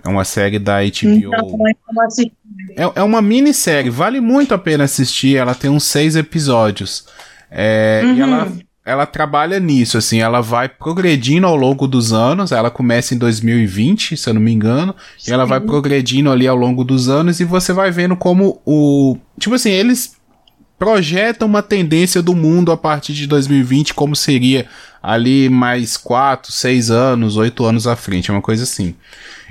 É 0.03 0.09
uma 0.09 0.23
série 0.23 0.57
da 0.57 0.79
HBO. 0.81 1.35
é, 2.75 2.91
é 2.95 3.03
uma 3.03 3.21
minissérie, 3.21 3.89
vale 3.89 4.19
muito 4.19 4.53
a 4.53 4.57
pena 4.57 4.85
assistir. 4.85 5.37
Ela 5.37 5.53
tem 5.53 5.69
uns 5.69 5.83
seis 5.83 6.15
episódios. 6.15 7.05
É, 7.49 8.01
uhum. 8.03 8.15
E 8.15 8.21
ela 8.21 8.51
ela 8.83 9.05
trabalha 9.05 9.59
nisso, 9.59 9.97
assim, 9.97 10.21
ela 10.21 10.41
vai 10.41 10.67
progredindo 10.67 11.45
ao 11.45 11.55
longo 11.55 11.87
dos 11.87 12.11
anos, 12.11 12.51
ela 12.51 12.71
começa 12.71 13.13
em 13.13 13.17
2020, 13.17 14.17
se 14.17 14.27
eu 14.27 14.33
não 14.33 14.41
me 14.41 14.51
engano, 14.51 14.95
Sim. 15.17 15.29
e 15.29 15.33
ela 15.33 15.45
vai 15.45 15.59
progredindo 15.59 16.31
ali 16.31 16.47
ao 16.47 16.55
longo 16.55 16.83
dos 16.83 17.07
anos 17.07 17.39
e 17.39 17.45
você 17.45 17.73
vai 17.73 17.91
vendo 17.91 18.15
como 18.15 18.59
o, 18.65 19.17
tipo 19.39 19.53
assim, 19.53 19.69
eles 19.69 20.15
projetam 20.79 21.47
uma 21.47 21.61
tendência 21.61 22.23
do 22.23 22.35
mundo 22.35 22.71
a 22.71 22.77
partir 22.77 23.13
de 23.13 23.27
2020, 23.27 23.93
como 23.93 24.15
seria 24.15 24.65
ali 25.01 25.47
mais 25.47 25.95
4, 25.95 26.51
6 26.51 26.89
anos, 26.89 27.37
8 27.37 27.63
anos 27.63 27.85
à 27.85 27.95
frente, 27.95 28.31
é 28.31 28.33
uma 28.33 28.41
coisa 28.41 28.63
assim. 28.63 28.95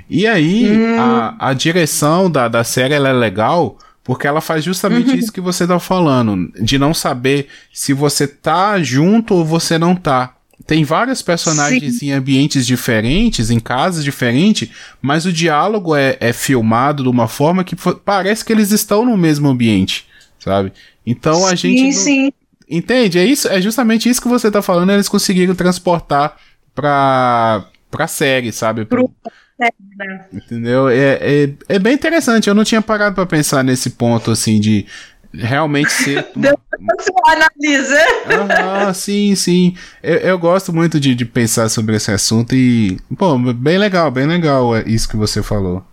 E 0.09 0.27
aí, 0.27 0.69
hum. 0.69 0.99
a, 0.99 1.35
a 1.39 1.53
direção 1.53 2.29
da, 2.29 2.49
da 2.49 2.65
série, 2.65 2.95
ela 2.95 3.07
é 3.07 3.13
legal, 3.13 3.77
porque 4.03 4.27
ela 4.27 4.41
faz 4.41 4.63
justamente 4.63 5.11
uhum. 5.11 5.15
isso 5.15 5.31
que 5.31 5.41
você 5.41 5.67
tá 5.67 5.79
falando, 5.79 6.51
de 6.61 6.77
não 6.77 6.93
saber 6.93 7.47
se 7.71 7.93
você 7.93 8.27
tá 8.27 8.81
junto 8.81 9.35
ou 9.35 9.45
você 9.45 9.77
não 9.77 9.95
tá. 9.95 10.35
Tem 10.65 10.83
vários 10.83 11.21
personagens 11.21 11.99
Sim. 11.99 12.07
em 12.07 12.11
ambientes 12.11 12.65
diferentes, 12.67 13.49
em 13.49 13.59
casas 13.59 14.03
diferentes, 14.03 14.69
mas 15.01 15.25
o 15.25 15.33
diálogo 15.33 15.95
é, 15.95 16.17
é 16.19 16.31
filmado 16.33 17.03
de 17.03 17.09
uma 17.09 17.27
forma 17.27 17.63
que 17.63 17.75
parece 18.05 18.45
que 18.45 18.53
eles 18.53 18.71
estão 18.71 19.05
no 19.05 19.17
mesmo 19.17 19.49
ambiente, 19.49 20.05
sabe? 20.39 20.71
Então 21.05 21.45
a 21.45 21.55
sim, 21.55 21.77
gente. 21.77 21.93
Sim. 21.93 22.33
Entende? 22.69 23.19
É 23.19 23.25
isso, 23.25 23.47
é 23.49 23.59
justamente 23.59 24.07
isso 24.07 24.21
que 24.21 24.29
você 24.29 24.49
tá 24.49 24.61
falando, 24.61 24.91
eles 24.91 25.09
conseguiram 25.09 25.53
transportar 25.53 26.37
pra, 26.73 27.65
pra 27.89 28.07
série, 28.07 28.51
sabe? 28.51 28.85
Pro, 28.85 29.11
Entendeu? 30.33 30.89
É, 30.89 31.19
é, 31.21 31.49
é 31.69 31.79
bem 31.79 31.93
interessante. 31.93 32.47
Eu 32.47 32.55
não 32.55 32.63
tinha 32.63 32.81
parado 32.81 33.15
para 33.15 33.25
pensar 33.25 33.63
nesse 33.63 33.91
ponto, 33.91 34.31
assim, 34.31 34.59
de. 34.59 34.85
realmente 35.33 35.91
ser. 35.91 36.27
Depois 36.35 36.59
você 36.99 37.11
analisa. 37.27 37.99
Ah, 38.59 38.93
sim, 38.93 39.35
sim. 39.35 39.75
Eu, 40.01 40.17
eu 40.17 40.39
gosto 40.39 40.73
muito 40.73 40.99
de, 40.99 41.13
de 41.13 41.25
pensar 41.25 41.69
sobre 41.69 41.95
esse 41.95 42.11
assunto 42.11 42.55
e. 42.55 42.99
Pô, 43.17 43.37
bem 43.37 43.77
legal, 43.77 44.09
bem 44.09 44.25
legal 44.25 44.77
isso 44.85 45.07
que 45.07 45.17
você 45.17 45.43
falou. 45.43 45.83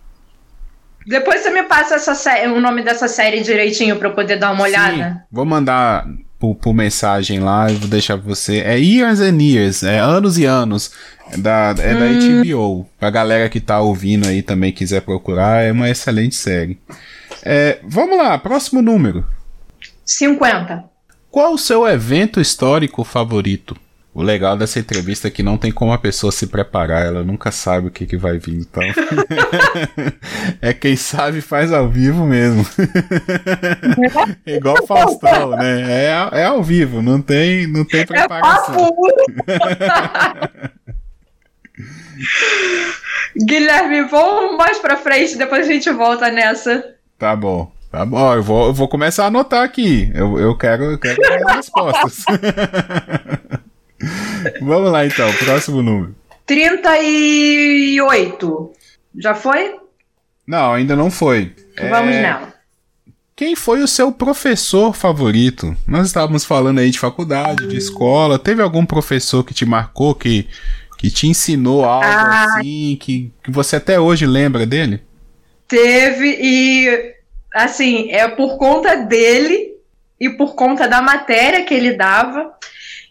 Depois 1.05 1.41
você 1.41 1.49
me 1.49 1.63
passa 1.63 1.95
essa 1.95 2.13
o 2.53 2.59
nome 2.59 2.83
dessa 2.83 3.07
série 3.07 3.41
direitinho 3.41 3.95
pra 3.97 4.09
eu 4.09 4.13
poder 4.13 4.37
dar 4.37 4.51
uma 4.51 4.63
olhada. 4.63 5.09
Sim, 5.09 5.19
vou 5.31 5.45
mandar 5.45 6.05
por, 6.37 6.55
por, 6.55 6.73
mensagem 6.73 7.39
lá 7.39 7.69
e 7.71 7.75
vou 7.75 7.89
deixar 7.89 8.17
pra 8.17 8.27
você. 8.27 8.59
É 8.59 8.77
Years 8.79 9.19
and 9.19 9.41
Years, 9.41 9.83
é 9.83 9.97
anos 9.97 10.37
e 10.37 10.45
anos. 10.45 10.91
É 11.31 11.37
da, 11.37 11.75
é 11.79 11.93
hum. 11.93 11.99
da 11.99 12.43
HBO. 12.43 12.89
Pra 12.99 13.09
galera 13.09 13.49
que 13.49 13.59
tá 13.59 13.79
ouvindo 13.79 14.27
aí 14.27 14.41
também 14.41 14.71
quiser 14.71 15.01
procurar, 15.01 15.63
é 15.63 15.71
uma 15.71 15.89
excelente 15.89 16.35
série. 16.35 16.79
É, 17.43 17.79
vamos 17.83 18.17
lá, 18.17 18.37
próximo 18.37 18.81
número. 18.81 19.25
50. 20.05 20.83
Qual 21.29 21.53
o 21.53 21.57
seu 21.57 21.87
evento 21.87 22.41
histórico 22.41 23.03
favorito? 23.03 23.75
O 24.11 24.23
legal 24.23 24.57
dessa 24.57 24.79
entrevista 24.79 25.27
é 25.27 25.31
que 25.31 25.43
não 25.43 25.55
tem 25.55 25.71
como 25.71 25.93
a 25.93 25.97
pessoa 25.97 26.31
se 26.31 26.47
preparar, 26.47 27.05
ela 27.05 27.23
nunca 27.23 27.51
sabe 27.51 27.87
o 27.87 27.91
que, 27.91 28.07
que 28.07 28.17
vai 28.17 28.39
vir, 28.39 28.55
então. 28.55 28.83
é 30.59 30.73
quem 30.73 30.95
sabe 30.95 31.41
faz 31.41 31.71
ao 31.71 31.87
vivo 31.87 32.25
mesmo. 32.25 32.65
é 34.45 34.57
igual 34.57 34.85
Faustão, 34.87 35.51
né? 35.51 36.07
É, 36.07 36.39
é 36.41 36.43
ao 36.45 36.63
vivo, 36.63 37.03
não 37.03 37.21
tem, 37.21 37.67
não 37.67 37.85
tem 37.85 38.03
preparação. 38.03 38.89
É 39.47 40.69
Guilherme, 43.45 44.03
vamos 44.03 44.57
mais 44.57 44.79
pra 44.79 44.97
frente, 44.97 45.37
depois 45.37 45.67
a 45.67 45.71
gente 45.71 45.89
volta 45.91 46.31
nessa. 46.31 46.95
Tá 47.17 47.35
bom. 47.35 47.71
Tá 47.91 48.05
bom, 48.05 48.35
eu 48.35 48.43
vou, 48.43 48.67
eu 48.67 48.73
vou 48.73 48.87
começar 48.87 49.23
a 49.23 49.27
anotar 49.27 49.63
aqui. 49.63 50.11
Eu, 50.13 50.39
eu 50.39 50.55
quero, 50.55 50.91
eu 50.91 50.99
quero 50.99 51.19
as 51.47 51.55
respostas. 51.55 52.23
Vamos 54.61 54.91
lá 54.91 55.05
então, 55.05 55.31
próximo 55.33 55.81
número. 55.81 56.15
38. 56.45 58.71
Já 59.17 59.33
foi? 59.33 59.75
Não, 60.45 60.73
ainda 60.73 60.95
não 60.95 61.09
foi. 61.11 61.53
Vamos 61.89 62.15
é... 62.15 62.21
nela. 62.21 62.53
Quem 63.35 63.55
foi 63.55 63.81
o 63.81 63.87
seu 63.87 64.11
professor 64.11 64.93
favorito? 64.93 65.75
Nós 65.87 66.05
estávamos 66.07 66.43
falando 66.43 66.79
aí 66.79 66.91
de 66.91 66.99
faculdade, 66.99 67.67
de 67.67 67.77
escola. 67.77 68.37
Teve 68.37 68.61
algum 68.61 68.85
professor 68.85 69.45
que 69.45 69.53
te 69.53 69.65
marcou, 69.65 70.13
que, 70.13 70.45
que 70.99 71.09
te 71.09 71.27
ensinou 71.27 71.85
algo 71.85 72.05
ah, 72.05 72.43
assim, 72.43 72.97
que, 72.99 73.31
que 73.41 73.49
você 73.49 73.77
até 73.77 73.97
hoje 73.97 74.25
lembra 74.25 74.65
dele? 74.65 75.01
Teve, 75.65 76.37
e 76.41 77.13
assim, 77.53 78.11
é 78.11 78.27
por 78.27 78.57
conta 78.57 78.97
dele 78.97 79.75
e 80.19 80.29
por 80.29 80.55
conta 80.55 80.89
da 80.89 81.01
matéria 81.01 81.63
que 81.63 81.73
ele 81.73 81.93
dava 81.93 82.53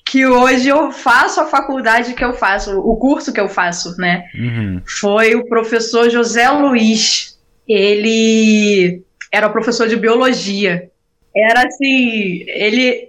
que 0.04 0.26
hoje 0.26 0.68
eu 0.68 0.92
faço 0.92 1.40
a 1.40 1.46
faculdade 1.46 2.12
que 2.12 2.24
eu 2.24 2.34
faço, 2.34 2.78
o 2.78 2.96
curso 2.96 3.32
que 3.32 3.40
eu 3.40 3.48
faço, 3.48 3.96
né? 3.98 4.24
Uhum. 4.34 4.82
Foi 4.84 5.34
o 5.34 5.46
professor 5.48 6.10
José 6.10 6.48
Luiz. 6.50 7.38
Ele 7.66 9.02
era 9.32 9.48
professor 9.48 9.88
de 9.88 9.96
biologia. 9.96 10.90
Era 11.34 11.66
assim, 11.66 12.44
ele. 12.48 13.08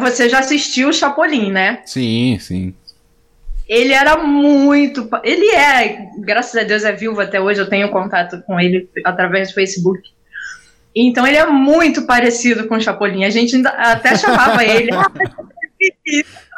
Você 0.00 0.28
já 0.28 0.40
assistiu 0.40 0.88
o 0.88 0.92
Chapolin, 0.92 1.50
né? 1.50 1.80
Sim, 1.84 2.38
sim. 2.40 2.74
Ele 3.68 3.92
era 3.92 4.16
muito. 4.16 5.08
Ele 5.22 5.50
é, 5.50 6.08
graças 6.18 6.54
a 6.60 6.64
Deus, 6.64 6.84
é 6.84 6.92
vivo 6.92 7.20
até 7.20 7.40
hoje. 7.40 7.60
Eu 7.60 7.68
tenho 7.68 7.90
contato 7.90 8.42
com 8.42 8.58
ele 8.58 8.88
através 9.04 9.48
do 9.48 9.54
Facebook. 9.54 10.10
Então 10.94 11.26
ele 11.26 11.36
é 11.36 11.46
muito 11.46 12.06
parecido 12.06 12.66
com 12.68 12.74
o 12.74 12.80
Chapolin. 12.80 13.24
A 13.24 13.30
gente 13.30 13.56
até 13.66 14.16
chamava 14.16 14.62
ele. 14.64 14.90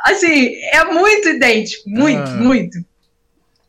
assim, 0.05 0.55
é 0.73 0.85
muito 0.85 1.29
idêntico, 1.29 1.89
muito, 1.89 2.31
ah. 2.31 2.37
muito. 2.37 2.79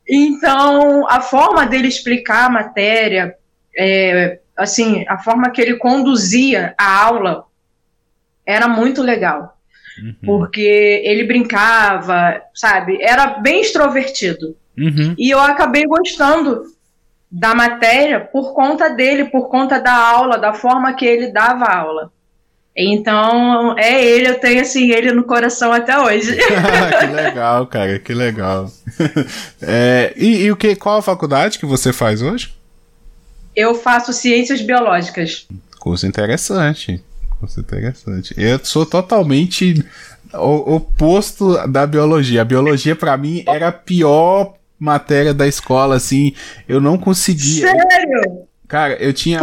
Então, 0.08 1.08
a 1.08 1.20
forma 1.20 1.66
dele 1.66 1.88
explicar 1.88 2.46
a 2.46 2.50
matéria, 2.50 3.34
é, 3.76 4.38
assim, 4.56 5.04
a 5.08 5.18
forma 5.18 5.50
que 5.50 5.60
ele 5.60 5.76
conduzia 5.76 6.74
a 6.78 7.04
aula 7.04 7.44
era 8.44 8.68
muito 8.68 9.02
legal. 9.02 9.55
Uhum. 10.02 10.14
Porque 10.24 11.02
ele 11.04 11.24
brincava, 11.24 12.40
sabe? 12.54 12.98
Era 13.00 13.38
bem 13.38 13.60
extrovertido. 13.60 14.56
Uhum. 14.76 15.14
E 15.18 15.30
eu 15.30 15.40
acabei 15.40 15.84
gostando 15.84 16.62
da 17.30 17.54
matéria 17.54 18.20
por 18.20 18.54
conta 18.54 18.88
dele, 18.88 19.26
por 19.26 19.48
conta 19.48 19.80
da 19.80 19.94
aula, 19.94 20.38
da 20.38 20.52
forma 20.52 20.92
que 20.94 21.04
ele 21.04 21.28
dava 21.28 21.64
a 21.64 21.78
aula. 21.78 22.12
Então, 22.78 23.74
é 23.78 24.04
ele, 24.04 24.28
eu 24.28 24.38
tenho 24.38 24.60
assim, 24.60 24.90
ele 24.90 25.10
no 25.10 25.24
coração 25.24 25.72
até 25.72 25.98
hoje. 25.98 26.36
que 27.00 27.06
legal, 27.06 27.66
cara, 27.66 27.98
que 27.98 28.12
legal. 28.12 28.70
É, 29.62 30.12
e, 30.14 30.44
e, 30.44 30.52
o 30.52 30.56
que, 30.56 30.76
qual 30.76 30.98
a 30.98 31.02
faculdade 31.02 31.58
que 31.58 31.64
você 31.64 31.92
faz 31.92 32.20
hoje? 32.20 32.54
Eu 33.54 33.74
faço 33.74 34.12
ciências 34.12 34.60
biológicas. 34.60 35.48
Curso 35.78 36.06
interessante. 36.06 37.02
Curso 37.38 37.60
interessante. 37.60 38.34
Eu 38.36 38.58
sou 38.64 38.86
totalmente 38.86 39.84
o 40.34 40.74
oposto 40.76 41.56
da 41.68 41.86
biologia. 41.86 42.42
A 42.42 42.44
biologia, 42.44 42.96
para 42.96 43.16
mim, 43.16 43.44
era 43.46 43.68
a 43.68 43.72
pior 43.72 44.54
matéria 44.78 45.32
da 45.32 45.46
escola, 45.46 45.96
assim. 45.96 46.32
Eu 46.68 46.80
não 46.80 46.96
conseguia. 46.98 47.68
Sério? 47.68 48.46
Cara, 48.66 48.94
eu 48.94 49.12
tinha 49.12 49.40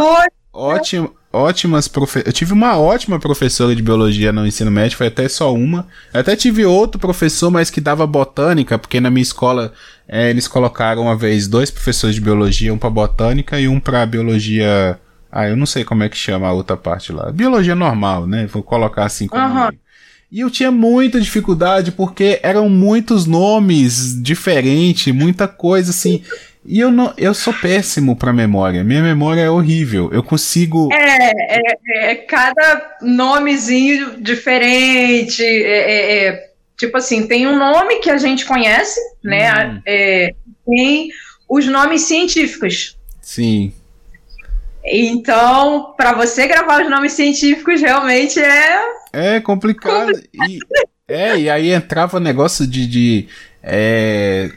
ótimo 0.51 1.13
ótimas 1.33 1.87
profe... 1.87 2.21
eu 2.23 2.31
tive 2.31 2.53
uma 2.53 2.77
ótima 2.77 3.19
professora 3.19 3.75
de 3.75 3.81
biologia 3.81 4.31
no 4.31 4.45
ensino 4.45 4.69
médio, 4.69 4.95
foi 4.95 5.07
até 5.07 5.27
só 5.27 5.51
uma. 5.51 5.87
Eu 6.13 6.19
até 6.19 6.35
tive 6.35 6.63
outro 6.63 6.99
professor, 6.99 7.49
mas 7.49 7.71
que 7.71 7.81
dava 7.81 8.05
botânica, 8.05 8.77
porque 8.77 9.01
na 9.01 9.09
minha 9.09 9.23
escola 9.23 9.73
é, 10.07 10.29
eles 10.29 10.47
colocaram 10.47 11.01
uma 11.01 11.15
vez 11.15 11.47
dois 11.47 11.71
professores 11.71 12.15
de 12.15 12.21
biologia, 12.21 12.71
um 12.71 12.77
para 12.77 12.91
botânica 12.91 13.59
e 13.59 13.67
um 13.67 13.79
para 13.79 14.05
biologia. 14.05 14.99
Ah, 15.35 15.49
eu 15.49 15.57
não 15.57 15.65
sei 15.65 15.83
como 15.83 16.03
é 16.03 16.09
que 16.09 16.15
chama 16.15 16.47
a 16.47 16.53
outra 16.53 16.77
parte 16.77 17.11
lá. 17.11 17.31
Biologia 17.31 17.73
normal, 17.73 18.27
né? 18.27 18.45
Vou 18.45 18.61
colocar 18.61 19.05
assim 19.05 19.27
como. 19.27 19.41
Uhum. 19.43 19.71
E 20.31 20.41
eu 20.41 20.49
tinha 20.51 20.69
muita 20.69 21.19
dificuldade 21.19 21.91
porque 21.91 22.39
eram 22.43 22.69
muitos 22.69 23.25
nomes 23.25 24.21
diferentes, 24.21 25.11
muita 25.11 25.47
coisa 25.47 25.89
assim. 25.89 26.23
E 26.63 26.79
eu 26.79 26.91
não, 26.91 27.11
eu 27.17 27.33
sou 27.33 27.51
péssimo 27.51 28.15
para 28.15 28.31
memória. 28.31 28.83
Minha 28.83 29.01
memória 29.01 29.41
é 29.41 29.49
horrível. 29.49 30.11
Eu 30.13 30.21
consigo. 30.21 30.93
É, 30.93 31.31
é, 31.31 32.11
é 32.11 32.15
cada 32.15 32.97
nomezinho 33.01 34.21
diferente. 34.21 35.43
É, 35.43 35.91
é, 35.91 36.27
é, 36.27 36.49
tipo 36.77 36.95
assim, 36.95 37.25
tem 37.25 37.47
um 37.47 37.57
nome 37.57 37.95
que 37.95 38.09
a 38.11 38.19
gente 38.19 38.45
conhece, 38.45 38.99
né? 39.23 39.65
Hum. 39.65 39.81
É, 39.83 40.35
tem 40.63 41.09
os 41.49 41.65
nomes 41.65 42.03
científicos. 42.03 42.95
Sim. 43.19 43.73
Então, 44.85 45.93
para 45.95 46.13
você 46.13 46.45
gravar 46.47 46.83
os 46.83 46.89
nomes 46.89 47.13
científicos, 47.13 47.79
realmente 47.79 48.39
é. 48.39 48.81
É 49.13 49.39
complicado. 49.39 50.07
complicado. 50.07 50.49
E, 50.49 50.59
é, 51.07 51.39
e 51.39 51.49
aí 51.49 51.71
entrava 51.71 52.19
negócio 52.19 52.67
de. 52.67 52.87
de 52.87 53.27
é, 53.61 54.51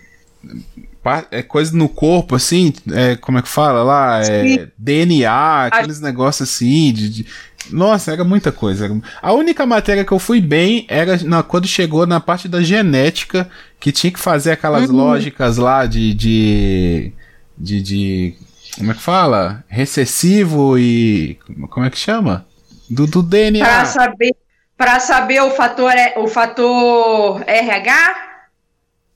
é 1.31 1.43
coisa 1.43 1.77
no 1.77 1.89
corpo, 1.89 2.35
assim, 2.35 2.73
é, 2.93 3.15
como 3.17 3.39
é 3.39 3.43
que 3.43 3.49
fala 3.49 3.83
lá? 3.83 4.23
É, 4.25 4.69
DNA, 4.77 5.67
aqueles 5.67 6.01
negócios 6.01 6.49
assim, 6.49 6.93
de, 6.93 7.09
de, 7.09 7.27
Nossa, 7.71 8.13
era 8.13 8.25
muita 8.25 8.51
coisa. 8.51 9.01
A 9.23 9.33
única 9.33 9.65
matéria 9.65 10.05
que 10.05 10.11
eu 10.11 10.19
fui 10.19 10.41
bem 10.41 10.85
era 10.89 11.17
na, 11.19 11.45
quando 11.45 11.69
chegou 11.69 12.07
na 12.07 12.19
parte 12.19 12.49
da 12.49 12.61
genética, 12.61 13.49
que 13.79 13.93
tinha 13.93 14.13
que 14.13 14.19
fazer 14.19 14.53
aquelas 14.53 14.91
uhum. 14.91 14.97
lógicas 14.97 15.59
lá 15.59 15.87
de, 15.87 16.13
de, 16.13 17.13
de, 17.57 17.83
de. 17.83 18.35
Como 18.77 18.91
é 18.91 18.95
que 18.95 19.01
fala? 19.01 19.65
Recessivo 19.69 20.79
e. 20.79 21.39
Como 21.71 21.87
é 21.87 21.91
que 21.91 21.99
chama? 21.99 22.47
Do, 22.89 23.07
do 23.07 23.23
DNA. 23.23 23.65
Para 23.65 23.85
saber, 23.85 24.37
pra 24.77 25.01
saber 25.01 25.41
o 25.41 25.51
fator, 25.51 25.93
o 26.17 26.29
fator 26.29 27.43
RH? 27.47 28.27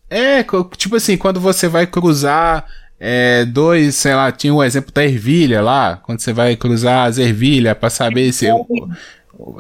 É, 0.09 0.45
tipo 0.77 0.97
assim, 0.97 1.17
quando 1.17 1.39
você 1.39 1.69
vai 1.69 1.87
cruzar 1.87 2.67
é, 2.99 3.45
dois, 3.45 3.95
sei 3.95 4.15
lá, 4.15 4.33
tinha 4.33 4.53
o 4.53 4.59
um 4.59 4.65
exemplo 4.65 4.93
da 4.93 5.05
ervilha 5.05 5.63
lá, 5.63 6.01
quando 6.03 6.21
você 6.21 6.33
vai 6.33 6.57
cruzar 6.57 7.07
as 7.07 7.17
ervilhas 7.17 7.79
para 7.79 7.89
saber 7.89 8.33
se 8.33 8.47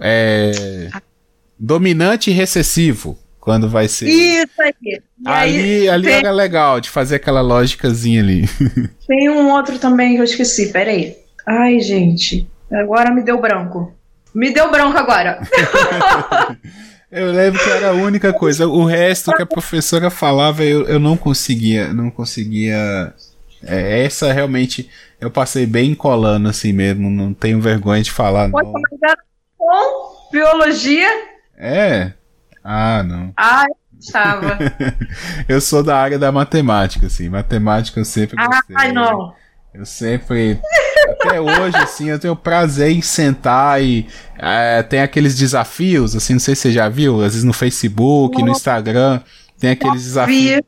é 0.01 0.91
dominante 1.59 2.31
e 2.31 2.35
recessivo, 2.35 3.17
quando 3.41 3.69
vai 3.69 3.89
ser. 3.89 4.09
Isso 4.09 4.63
aí. 4.63 4.73
ali, 5.25 5.61
aí, 5.61 5.89
ali 5.89 6.07
tem... 6.07 6.15
era 6.17 6.31
legal 6.31 6.81
de 6.81 6.91
fazer 6.91 7.17
aquela 7.17 7.41
lógicazinha 7.41 8.23
ali. 8.23 8.45
Tem 9.09 9.29
um 9.29 9.51
outro 9.51 9.79
também 9.79 10.15
que 10.15 10.21
eu 10.21 10.25
esqueci, 10.25 10.71
peraí. 10.73 11.17
Ai, 11.47 11.81
gente, 11.81 12.49
agora 12.71 13.11
me 13.11 13.23
deu 13.23 13.41
branco. 13.41 13.93
Me 14.33 14.53
deu 14.53 14.71
branco 14.71 14.97
agora. 14.97 15.41
Eu 17.11 17.33
lembro 17.33 17.61
que 17.61 17.69
era 17.69 17.89
a 17.89 17.95
única 17.95 18.33
coisa. 18.33 18.69
O 18.69 18.85
resto 18.85 19.33
que 19.33 19.43
a 19.43 19.47
professora 19.47 20.11
falava, 20.11 20.63
eu, 20.63 20.87
eu 20.87 21.01
não 21.01 21.17
conseguia, 21.17 21.93
não 21.93 22.09
conseguia 22.09 23.13
É, 23.65 24.05
essa 24.05 24.33
realmente 24.33 24.89
eu 25.21 25.29
passei 25.29 25.67
bem 25.67 25.93
colando 25.93 26.49
assim 26.49 26.73
mesmo, 26.73 27.11
não 27.11 27.35
tenho 27.35 27.61
vergonha 27.61 28.01
de 28.01 28.13
falar. 28.13 28.49
Poxa, 28.49 28.63
não. 28.63 28.73
mas 28.73 29.03
era 29.03 29.17
com 29.59 30.31
biologia? 30.31 31.09
É. 31.59 32.13
Ah, 32.63 33.03
não. 33.03 33.33
Ah, 33.37 33.65
estava. 33.99 34.59
eu 35.49 35.61
sou 35.61 35.83
da 35.83 35.97
área 35.97 36.19
da 36.19 36.31
matemática, 36.31 37.07
assim. 37.07 37.29
Matemática 37.29 38.01
eu 38.01 38.05
sempre 38.05 38.37
gostei. 38.37 38.77
Ah, 38.77 38.93
não. 38.93 39.35
Eu 39.73 39.87
sempre. 39.87 40.61
Até 41.09 41.41
hoje, 41.41 41.77
assim, 41.77 42.11
eu 42.11 42.19
tenho 42.19 42.35
prazer 42.35 42.91
em 42.91 43.03
sentar 43.03 43.83
e. 43.83 44.07
É, 44.37 44.83
tem 44.83 45.01
aqueles 45.01 45.37
desafios, 45.37 46.17
assim, 46.17 46.35
não 46.35 46.41
sei 46.41 46.55
se 46.57 46.63
você 46.63 46.73
já 46.73 46.89
viu, 46.89 47.17
às 47.17 47.33
vezes 47.33 47.45
no 47.45 47.53
Facebook, 47.53 48.39
não. 48.39 48.47
no 48.47 48.53
Instagram, 48.53 49.21
tem 49.59 49.71
aqueles 49.71 50.03
desafios. 50.03 50.63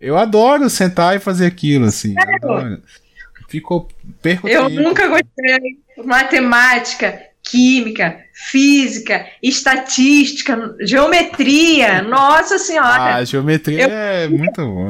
Eu 0.00 0.18
adoro 0.18 0.68
sentar 0.68 1.14
e 1.14 1.20
fazer 1.20 1.46
aquilo, 1.46 1.84
assim. 1.86 2.14
Ficou 3.48 3.86
perco 4.20 4.48
Eu 4.48 4.68
tempo. 4.68 4.82
nunca 4.82 5.06
gostei. 5.06 5.78
Matemática, 6.04 7.20
química, 7.42 8.18
física, 8.32 9.26
estatística, 9.42 10.74
geometria. 10.80 12.02
Nossa 12.02 12.58
senhora. 12.58 13.16
Ah, 13.16 13.24
geometria 13.24 13.82
eu... 13.82 13.90
é 13.90 14.28
muito 14.28 14.60
bom. 14.64 14.88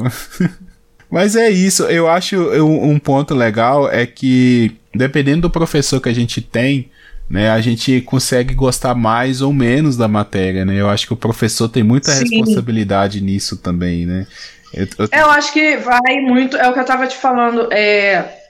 Mas 1.10 1.36
é 1.36 1.50
isso, 1.50 1.82
eu 1.84 2.08
acho 2.08 2.36
um 2.64 2.98
ponto 2.98 3.34
legal 3.34 3.90
é 3.90 4.06
que 4.06 4.74
dependendo 4.94 5.42
do 5.42 5.50
professor 5.50 6.00
que 6.00 6.08
a 6.08 6.14
gente 6.14 6.40
tem, 6.40 6.90
né, 7.28 7.50
a 7.50 7.60
gente 7.60 8.00
consegue 8.00 8.54
gostar 8.54 8.94
mais 8.94 9.42
ou 9.42 9.52
menos 9.52 9.96
da 9.96 10.08
matéria, 10.08 10.64
né? 10.64 10.74
Eu 10.74 10.88
acho 10.88 11.06
que 11.06 11.12
o 11.12 11.16
professor 11.16 11.68
tem 11.68 11.82
muita 11.82 12.12
Sim. 12.12 12.20
responsabilidade 12.20 13.20
nisso 13.20 13.56
também, 13.58 14.06
né? 14.06 14.26
Eu, 14.72 14.86
eu... 14.98 15.08
eu, 15.12 15.30
acho 15.30 15.52
que 15.52 15.76
vai 15.76 16.16
muito, 16.20 16.56
é 16.56 16.68
o 16.68 16.72
que 16.72 16.78
eu 16.78 16.82
estava 16.82 17.06
te 17.06 17.16
falando, 17.16 17.70
é, 17.72 18.41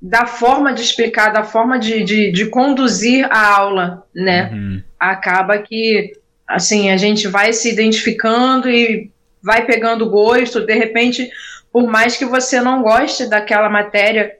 da 0.00 0.26
forma 0.26 0.72
de 0.72 0.82
explicar, 0.82 1.32
da 1.32 1.44
forma 1.44 1.78
de, 1.78 2.02
de, 2.02 2.32
de 2.32 2.46
conduzir 2.46 3.26
a 3.30 3.56
aula, 3.56 4.04
né? 4.14 4.50
Uhum. 4.52 4.82
Acaba 4.98 5.58
que, 5.58 6.12
assim, 6.46 6.90
a 6.90 6.96
gente 6.96 7.28
vai 7.28 7.52
se 7.52 7.70
identificando 7.70 8.68
e 8.70 9.10
vai 9.42 9.64
pegando 9.64 10.08
gosto, 10.08 10.64
de 10.64 10.74
repente, 10.74 11.30
por 11.72 11.86
mais 11.86 12.16
que 12.16 12.24
você 12.24 12.60
não 12.60 12.82
goste 12.82 13.28
daquela 13.28 13.68
matéria, 13.68 14.32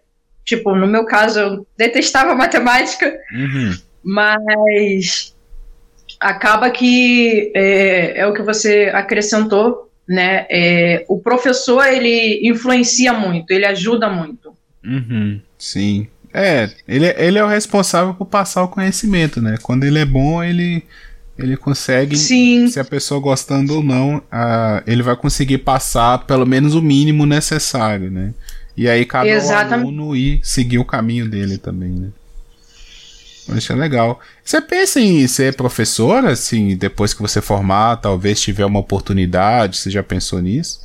tipo, 0.45 0.75
no 0.75 0.87
meu 0.87 1.05
caso, 1.05 1.39
eu 1.39 1.67
detestava 1.77 2.35
matemática, 2.37 3.15
uhum. 3.33 3.75
mas 4.03 5.35
acaba 6.19 6.71
que 6.71 7.53
é, 7.55 8.21
é 8.21 8.27
o 8.27 8.35
que 8.35 8.43
você 8.43 8.91
acrescentou, 8.93 9.91
né? 10.09 10.47
É, 10.51 11.05
o 11.09 11.21
professor 11.21 11.87
ele 11.87 12.41
influencia 12.49 13.13
muito, 13.13 13.51
ele 13.51 13.65
ajuda 13.65 14.09
muito. 14.09 14.55
Uhum, 14.85 15.41
sim. 15.61 16.09
É, 16.33 16.71
ele, 16.87 17.07
ele 17.19 17.39
é 17.39 17.45
o 17.45 17.49
responsável 17.49 18.15
por 18.15 18.27
passar 18.27 18.63
o 18.63 18.69
conhecimento, 18.69 19.43
né? 19.43 19.57
Quando 19.63 19.85
ele 19.85 19.99
é 19.99 20.05
bom, 20.05 20.43
ele, 20.43 20.85
ele 21.37 21.57
consegue. 21.57 22.17
Sim. 22.17 22.69
Se 22.69 22.79
a 22.79 22.85
pessoa 22.85 23.21
gostando 23.21 23.77
ou 23.77 23.83
não, 23.83 24.19
uh, 24.19 24.83
ele 24.87 25.03
vai 25.03 25.17
conseguir 25.17 25.59
passar 25.59 26.19
pelo 26.27 26.47
menos 26.47 26.75
o 26.75 26.83
mínimo 26.83 27.27
necessário, 27.27 28.11
né? 28.11 28.33
E 28.77 28.89
aí 28.89 29.05
cada 29.05 29.29
Exatamente. 29.29 29.89
aluno 29.89 30.17
ir 30.17 30.41
seguir 30.43 30.79
o 30.79 30.85
caminho 30.85 31.29
dele 31.29 31.59
também, 31.59 31.91
né? 31.91 32.09
Isso 33.57 33.73
é 33.73 33.77
legal. 33.77 34.21
Você 34.45 34.61
pensa 34.61 35.01
em 35.01 35.27
ser 35.27 35.57
professora, 35.57 36.31
assim, 36.31 36.77
depois 36.77 37.13
que 37.13 37.21
você 37.21 37.41
formar, 37.41 37.97
talvez 37.97 38.41
tiver 38.41 38.65
uma 38.65 38.79
oportunidade? 38.79 39.77
Você 39.77 39.91
já 39.91 40.03
pensou 40.03 40.41
nisso? 40.41 40.81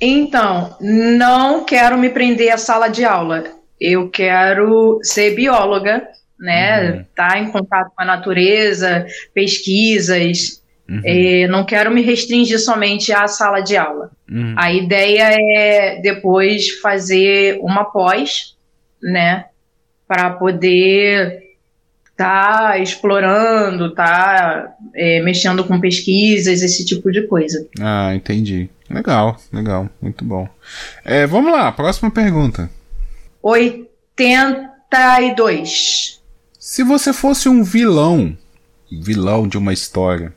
Então, 0.00 0.76
não 0.80 1.64
quero 1.64 1.98
me 1.98 2.10
prender 2.10 2.52
à 2.52 2.58
sala 2.58 2.88
de 2.88 3.04
aula. 3.04 3.44
Eu 3.80 4.08
quero 4.10 4.98
ser 5.02 5.34
bióloga, 5.34 6.06
né? 6.38 6.90
Uhum. 6.90 7.04
Tá 7.14 7.38
em 7.38 7.50
contato 7.50 7.92
com 7.94 8.02
a 8.02 8.04
natureza, 8.04 9.06
pesquisas. 9.34 10.62
Uhum. 10.88 11.02
É, 11.04 11.46
não 11.48 11.64
quero 11.64 11.90
me 11.90 12.00
restringir 12.00 12.58
somente 12.60 13.12
à 13.12 13.26
sala 13.26 13.60
de 13.60 13.76
aula. 13.76 14.10
Uhum. 14.30 14.54
A 14.56 14.72
ideia 14.72 15.36
é 15.36 16.00
depois 16.00 16.70
fazer 16.80 17.58
uma 17.60 17.84
pós, 17.84 18.56
né? 19.02 19.46
para 20.08 20.30
poder 20.30 21.47
tá 22.18 22.76
explorando, 22.78 23.94
tá 23.94 24.74
é, 24.92 25.22
mexendo 25.22 25.62
com 25.62 25.80
pesquisas, 25.80 26.62
esse 26.62 26.84
tipo 26.84 27.12
de 27.12 27.28
coisa. 27.28 27.64
Ah, 27.80 28.12
entendi. 28.12 28.68
Legal, 28.90 29.40
legal, 29.52 29.88
muito 30.02 30.24
bom. 30.24 30.48
É, 31.04 31.28
vamos 31.28 31.52
lá, 31.52 31.70
próxima 31.70 32.10
pergunta. 32.10 32.68
82. 33.40 36.20
Se 36.58 36.82
você 36.82 37.12
fosse 37.12 37.48
um 37.48 37.62
vilão, 37.62 38.36
vilão 38.90 39.46
de 39.46 39.56
uma 39.56 39.72
história, 39.72 40.34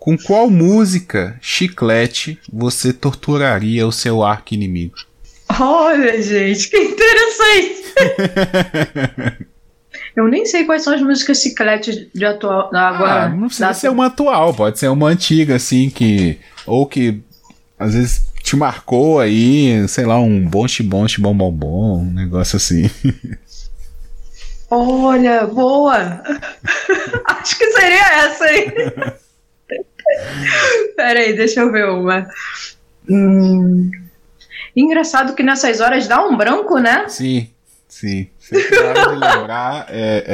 com 0.00 0.18
qual 0.18 0.50
música 0.50 1.38
chiclete 1.40 2.40
você 2.52 2.92
torturaria 2.92 3.86
o 3.86 3.92
seu 3.92 4.24
arco 4.24 4.52
inimigo? 4.52 4.96
Olha, 5.60 6.20
gente, 6.20 6.68
que 6.68 6.76
interessante! 6.76 7.84
Eu 10.18 10.26
nem 10.26 10.44
sei 10.44 10.64
quais 10.64 10.82
são 10.82 10.92
as 10.92 11.00
músicas 11.00 11.40
chiclete 11.40 12.10
de 12.12 12.24
atual 12.24 12.74
agora. 12.74 13.26
Ah, 13.26 13.28
não 13.28 13.46
precisa 13.46 13.72
ser 13.72 13.88
uma 13.88 14.06
atual, 14.06 14.52
pode 14.52 14.76
ser 14.76 14.88
uma 14.88 15.06
antiga, 15.06 15.54
assim, 15.54 15.88
que. 15.88 16.40
Ou 16.66 16.88
que 16.88 17.22
às 17.78 17.94
vezes 17.94 18.26
te 18.42 18.56
marcou 18.56 19.20
aí, 19.20 19.86
sei 19.86 20.04
lá, 20.04 20.18
um 20.18 20.44
bom 20.44 20.66
bom 20.82 21.06
bom 21.20 21.34
bom 21.34 21.52
bom, 21.52 22.00
um 22.00 22.12
negócio 22.12 22.56
assim. 22.56 22.90
Olha, 24.68 25.46
boa! 25.46 25.94
Acho 27.24 27.56
que 27.56 27.70
seria 27.70 28.24
essa 28.24 28.44
aí. 28.44 28.72
Peraí, 30.96 31.36
deixa 31.36 31.60
eu 31.60 31.70
ver 31.70 31.88
uma. 31.90 32.28
Hum. 33.08 33.88
Engraçado 34.74 35.36
que 35.36 35.44
nessas 35.44 35.80
horas 35.80 36.08
dá 36.08 36.26
um 36.26 36.36
branco, 36.36 36.80
né? 36.80 37.08
Sim, 37.08 37.48
sim. 37.88 38.28
Sempre 38.48 38.80
na 38.80 38.88
hora 38.88 39.02
de 39.02 39.12
lembrar, 39.12 39.86
é, 39.90 40.24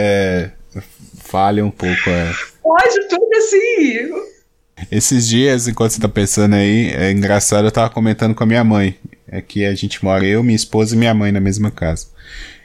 é, 0.77 0.81
falha 1.23 1.65
um 1.65 1.71
pouco. 1.71 2.09
É. 2.09 2.33
Pode, 2.63 3.09
tudo 3.09 3.29
assim. 3.37 4.09
Esses 4.91 5.29
dias, 5.29 5.67
enquanto 5.67 5.93
você 5.93 6.01
tá 6.01 6.09
pensando 6.09 6.55
aí, 6.55 6.91
é 6.91 7.11
engraçado, 7.11 7.67
eu 7.67 7.73
tava 7.73 7.91
comentando 7.91 8.35
com 8.35 8.45
a 8.45 8.47
minha 8.47 8.65
mãe. 8.65 8.97
É 9.27 9.41
que 9.41 9.65
a 9.65 9.75
gente 9.75 10.05
mora, 10.05 10.25
eu, 10.25 10.43
minha 10.43 10.55
esposa 10.55 10.95
e 10.95 10.99
minha 10.99 11.15
mãe 11.15 11.33
na 11.33 11.41
mesma 11.41 11.71
casa. 11.71 12.07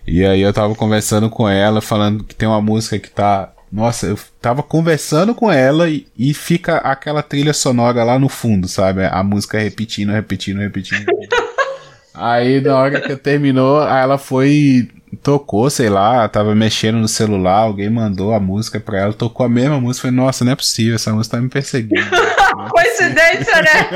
E 0.05 0.23
aí 0.25 0.41
eu 0.41 0.53
tava 0.53 0.75
conversando 0.75 1.29
com 1.29 1.49
ela, 1.49 1.81
falando 1.81 2.23
que 2.23 2.35
tem 2.35 2.47
uma 2.47 2.61
música 2.61 2.99
que 2.99 3.09
tá. 3.09 3.51
Nossa, 3.71 4.07
eu 4.07 4.19
tava 4.41 4.63
conversando 4.63 5.35
com 5.35 5.51
ela 5.51 5.89
e, 5.89 6.07
e 6.17 6.33
fica 6.33 6.77
aquela 6.77 7.21
trilha 7.21 7.53
sonora 7.53 8.03
lá 8.03 8.17
no 8.17 8.27
fundo, 8.27 8.67
sabe? 8.67 9.05
A 9.05 9.23
música 9.23 9.59
repetindo, 9.59 10.11
repetindo, 10.11 10.59
repetindo. 10.59 11.05
Aí 12.13 12.59
na 12.59 12.75
hora 12.75 12.99
que 12.99 13.15
terminou, 13.15 13.79
aí 13.79 14.03
ela 14.03 14.17
foi 14.17 14.89
tocou, 15.21 15.69
sei 15.69 15.89
lá, 15.89 16.27
tava 16.27 16.55
mexendo 16.55 16.97
no 16.97 17.07
celular, 17.07 17.59
alguém 17.59 17.89
mandou 17.89 18.33
a 18.33 18.39
música 18.39 18.79
pra 18.79 18.99
ela, 18.99 19.13
tocou 19.13 19.45
a 19.45 19.49
mesma 19.49 19.79
música, 19.79 20.07
falei, 20.07 20.17
nossa, 20.17 20.45
não 20.45 20.51
é 20.51 20.55
possível, 20.55 20.95
essa 20.95 21.13
música 21.13 21.37
tá 21.37 21.43
me 21.43 21.49
perseguindo. 21.49 22.01
É 22.01 22.69
Coincidência, 22.69 23.61
né? 23.61 23.89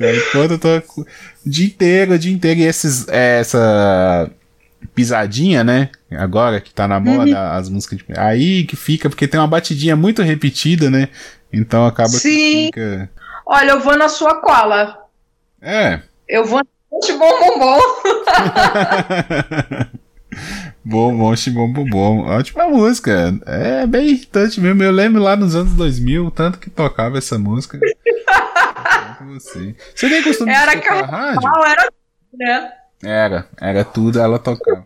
Enquanto 0.28 0.52
eu 0.52 0.58
tô 0.58 1.00
o 1.00 1.06
dia 1.44 1.66
inteiro, 1.66 2.14
o 2.14 2.18
dia 2.18 2.32
inteiro, 2.32 2.60
e 2.60 2.64
esses, 2.64 3.08
é, 3.08 3.40
essa 3.40 4.30
pisadinha, 4.94 5.64
né? 5.64 5.88
Agora 6.12 6.60
que 6.60 6.72
tá 6.72 6.86
na 6.86 7.00
moda, 7.00 7.30
uhum. 7.30 7.58
as 7.58 7.68
músicas 7.68 7.98
de... 7.98 8.04
Aí 8.16 8.64
que 8.64 8.76
fica, 8.76 9.08
porque 9.08 9.28
tem 9.28 9.40
uma 9.40 9.46
batidinha 9.46 9.96
muito 9.96 10.22
repetida, 10.22 10.90
né? 10.90 11.08
Então 11.52 11.86
acaba 11.86 12.10
Sim. 12.10 12.18
que 12.18 12.64
fica. 12.66 13.10
Olha, 13.46 13.70
eu 13.70 13.80
vou 13.80 13.96
na 13.96 14.08
sua 14.08 14.40
cola. 14.40 14.98
É. 15.60 16.00
Eu 16.28 16.44
vou 16.44 16.62
bom 16.90 16.98
bom 17.18 17.58
bom. 17.58 17.78
bom 20.84 21.16
bom, 21.16 21.34
bom 21.54 21.72
bom 21.72 21.84
bom. 21.84 22.26
Ótima 22.26 22.68
música. 22.68 23.38
É 23.46 23.86
bem 23.86 24.08
irritante 24.08 24.60
mesmo. 24.60 24.82
Eu 24.82 24.90
lembro 24.90 25.22
lá 25.22 25.36
nos 25.36 25.54
anos 25.54 25.72
2000, 25.74 26.30
tanto 26.32 26.58
que 26.58 26.68
tocava 26.68 27.18
essa 27.18 27.38
música. 27.38 27.78
você. 29.26 29.74
você 29.94 30.08
tem 30.08 30.22
costume 30.22 30.52
era 30.52 30.72
de 30.72 30.78
escutar 30.78 31.04
rádio? 31.06 31.50
Era, 31.66 31.88
né? 32.32 32.72
Era, 33.02 33.46
era 33.60 33.84
tudo, 33.84 34.18
ela 34.18 34.38
tocava. 34.38 34.84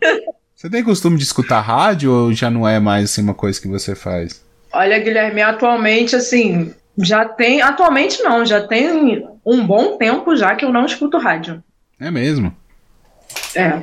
Você 0.55 0.71
tem 0.71 0.85
costume 0.85 1.17
de 1.17 1.25
escutar 1.25 1.61
rádio 1.61 2.13
ou 2.13 2.33
já 2.33 2.51
não 2.51 2.67
é 2.67 2.79
mais 2.79 3.11
assim, 3.11 3.23
uma 3.23 3.35
coisa 3.35 3.61
que 3.61 3.69
você 3.69 3.95
faz? 3.95 4.43
Olha, 4.73 4.99
Guilherme, 4.99 5.43
atualmente, 5.43 6.17
assim, 6.17 6.75
já 6.99 7.25
tem. 7.25 7.63
Atualmente 7.63 8.23
não, 8.23 8.45
já 8.45 8.67
tem 8.67 9.27
um 9.45 9.67
bom 9.67 9.97
tempo 9.97 10.35
já 10.37 10.55
que 10.55 10.65
eu 10.65 10.73
não 10.73 10.87
escuto 10.87 11.19
rádio. 11.19 11.63
É 11.99 12.11
mesmo? 12.11 12.55
É. 13.55 13.83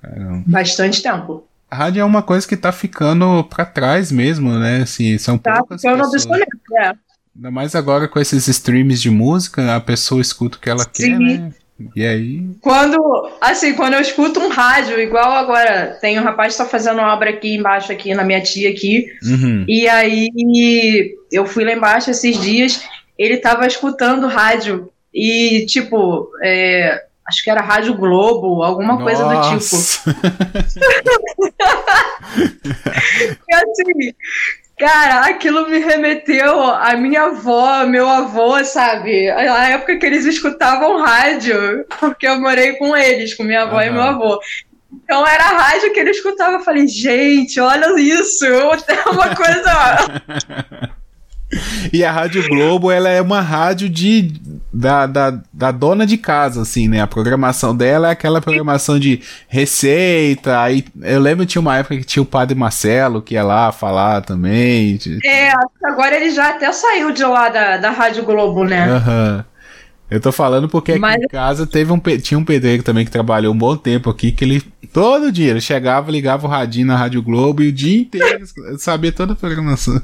Caramba. 0.00 0.44
Bastante 0.46 1.02
tempo. 1.02 1.46
A 1.70 1.76
rádio 1.76 2.00
é 2.00 2.04
uma 2.04 2.22
coisa 2.22 2.46
que 2.46 2.56
tá 2.56 2.72
ficando 2.72 3.44
para 3.44 3.64
trás 3.64 4.10
mesmo, 4.10 4.52
né? 4.58 4.82
Assim, 4.82 5.16
são 5.18 5.38
tá 5.38 5.58
poucas 5.58 5.80
ficando 5.80 6.10
pessoas. 6.10 6.40
é. 6.78 6.92
Ainda 7.36 7.50
mais 7.50 7.74
agora 7.74 8.08
com 8.08 8.18
esses 8.18 8.48
streams 8.48 9.00
de 9.00 9.08
música, 9.08 9.76
a 9.76 9.80
pessoa 9.80 10.20
escuta 10.20 10.58
o 10.58 10.60
que 10.60 10.68
ela 10.68 10.82
Sim. 10.82 10.90
quer, 10.92 11.18
né? 11.18 11.52
E 11.96 12.04
aí? 12.04 12.50
Quando, 12.60 12.98
assim, 13.40 13.72
quando 13.74 13.94
eu 13.94 14.00
escuto 14.00 14.40
um 14.40 14.48
rádio, 14.48 15.00
igual 15.00 15.32
agora, 15.32 15.96
tem 16.00 16.18
um 16.18 16.22
rapaz 16.22 16.52
que 16.52 16.58
tá 16.58 16.68
fazendo 16.68 17.00
obra 17.00 17.30
aqui 17.30 17.54
embaixo, 17.54 17.90
aqui 17.90 18.12
na 18.14 18.24
minha 18.24 18.42
tia 18.42 18.68
aqui. 18.68 19.06
Uhum. 19.22 19.64
E 19.66 19.88
aí 19.88 21.14
eu 21.32 21.46
fui 21.46 21.64
lá 21.64 21.72
embaixo 21.72 22.10
esses 22.10 22.38
dias, 22.38 22.82
ele 23.16 23.38
tava 23.38 23.66
escutando 23.66 24.26
rádio. 24.26 24.90
E, 25.12 25.64
tipo, 25.66 26.30
é, 26.42 27.04
acho 27.30 27.42
que 27.44 27.50
era 27.50 27.62
Rádio 27.62 27.94
Globo, 27.94 28.62
alguma 28.62 28.98
Nossa. 28.98 29.04
coisa 29.04 29.24
do 29.24 29.40
tipo. 29.48 29.76
e 33.48 33.54
assim, 33.54 34.12
Cara, 34.76 35.26
aquilo 35.26 35.68
me 35.68 35.78
remeteu 35.78 36.60
à 36.62 36.96
minha 36.96 37.22
avó, 37.24 37.84
meu 37.84 38.08
avô, 38.08 38.64
sabe? 38.64 39.28
A 39.28 39.68
época 39.68 39.98
que 39.98 40.06
eles 40.06 40.24
escutavam 40.24 41.02
rádio, 41.02 41.84
porque 42.00 42.26
eu 42.26 42.40
morei 42.40 42.72
com 42.76 42.96
eles, 42.96 43.34
com 43.34 43.44
minha 43.44 43.64
avó 43.64 43.76
uhum. 43.76 43.82
e 43.82 43.90
meu 43.90 44.00
avô. 44.00 44.40
Então 44.90 45.26
era 45.26 45.44
a 45.44 45.58
rádio 45.58 45.92
que 45.92 46.00
ele 46.00 46.08
escutava. 46.08 46.56
Eu 46.56 46.60
falei, 46.60 46.88
gente, 46.88 47.60
olha 47.60 47.94
isso, 48.00 48.46
tem 48.86 48.96
uma 49.12 49.36
coisa. 49.36 49.70
E 51.92 52.04
a 52.04 52.12
Rádio 52.12 52.46
Globo, 52.48 52.90
ela 52.90 53.08
é 53.08 53.20
uma 53.20 53.40
rádio 53.40 53.88
de 53.88 54.32
da, 54.72 55.06
da, 55.06 55.40
da 55.52 55.70
dona 55.70 56.06
de 56.06 56.16
casa, 56.16 56.62
assim, 56.62 56.88
né? 56.88 57.00
A 57.00 57.06
programação 57.06 57.76
dela 57.76 58.08
é 58.08 58.12
aquela 58.12 58.40
programação 58.40 58.98
de 58.98 59.20
receita. 59.48 60.60
Aí 60.60 60.84
eu 61.02 61.20
lembro 61.20 61.44
que 61.44 61.52
tinha 61.52 61.60
uma 61.60 61.76
época 61.76 61.96
que 61.96 62.04
tinha 62.04 62.22
o 62.22 62.26
Padre 62.26 62.56
Marcelo 62.56 63.20
que 63.20 63.34
ia 63.34 63.42
lá 63.42 63.72
falar 63.72 64.22
também. 64.22 64.98
É, 65.24 65.52
agora 65.82 66.16
ele 66.16 66.30
já 66.30 66.50
até 66.50 66.70
saiu 66.72 67.10
de 67.10 67.24
lá 67.24 67.48
da, 67.48 67.76
da 67.78 67.90
Rádio 67.90 68.24
Globo, 68.24 68.64
né? 68.64 68.88
Aham. 68.88 69.36
Uhum. 69.36 69.50
Eu 70.10 70.20
tô 70.20 70.32
falando 70.32 70.68
porque 70.68 70.92
aqui 70.92 71.00
Mas... 71.00 71.22
em 71.22 71.28
casa 71.28 71.64
teve 71.64 71.92
um, 71.92 72.00
tinha 72.20 72.36
um 72.36 72.44
pedreiro 72.44 72.82
também 72.82 73.04
que 73.04 73.12
trabalhou 73.12 73.54
um 73.54 73.56
bom 73.56 73.76
tempo 73.76 74.10
aqui, 74.10 74.32
que 74.32 74.44
ele 74.44 74.60
todo 74.92 75.30
dia 75.30 75.50
ele 75.52 75.60
chegava, 75.60 76.10
ligava 76.10 76.48
o 76.48 76.50
radinho 76.50 76.88
na 76.88 76.96
Rádio 76.96 77.22
Globo 77.22 77.62
e 77.62 77.68
o 77.68 77.72
dia 77.72 78.00
inteiro 78.00 78.44
sabia 78.76 79.12
toda 79.12 79.34
a 79.34 79.36
programação. 79.36 80.02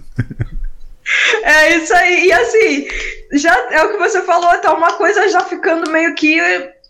É 1.42 1.76
isso 1.76 1.94
aí. 1.94 2.26
E 2.26 2.32
assim, 2.32 2.86
já 3.34 3.54
é 3.70 3.82
o 3.84 3.92
que 3.92 3.98
você 3.98 4.22
falou, 4.22 4.56
tá 4.58 4.74
uma 4.74 4.92
coisa 4.94 5.28
já 5.28 5.40
ficando 5.40 5.90
meio 5.90 6.14
que 6.14 6.38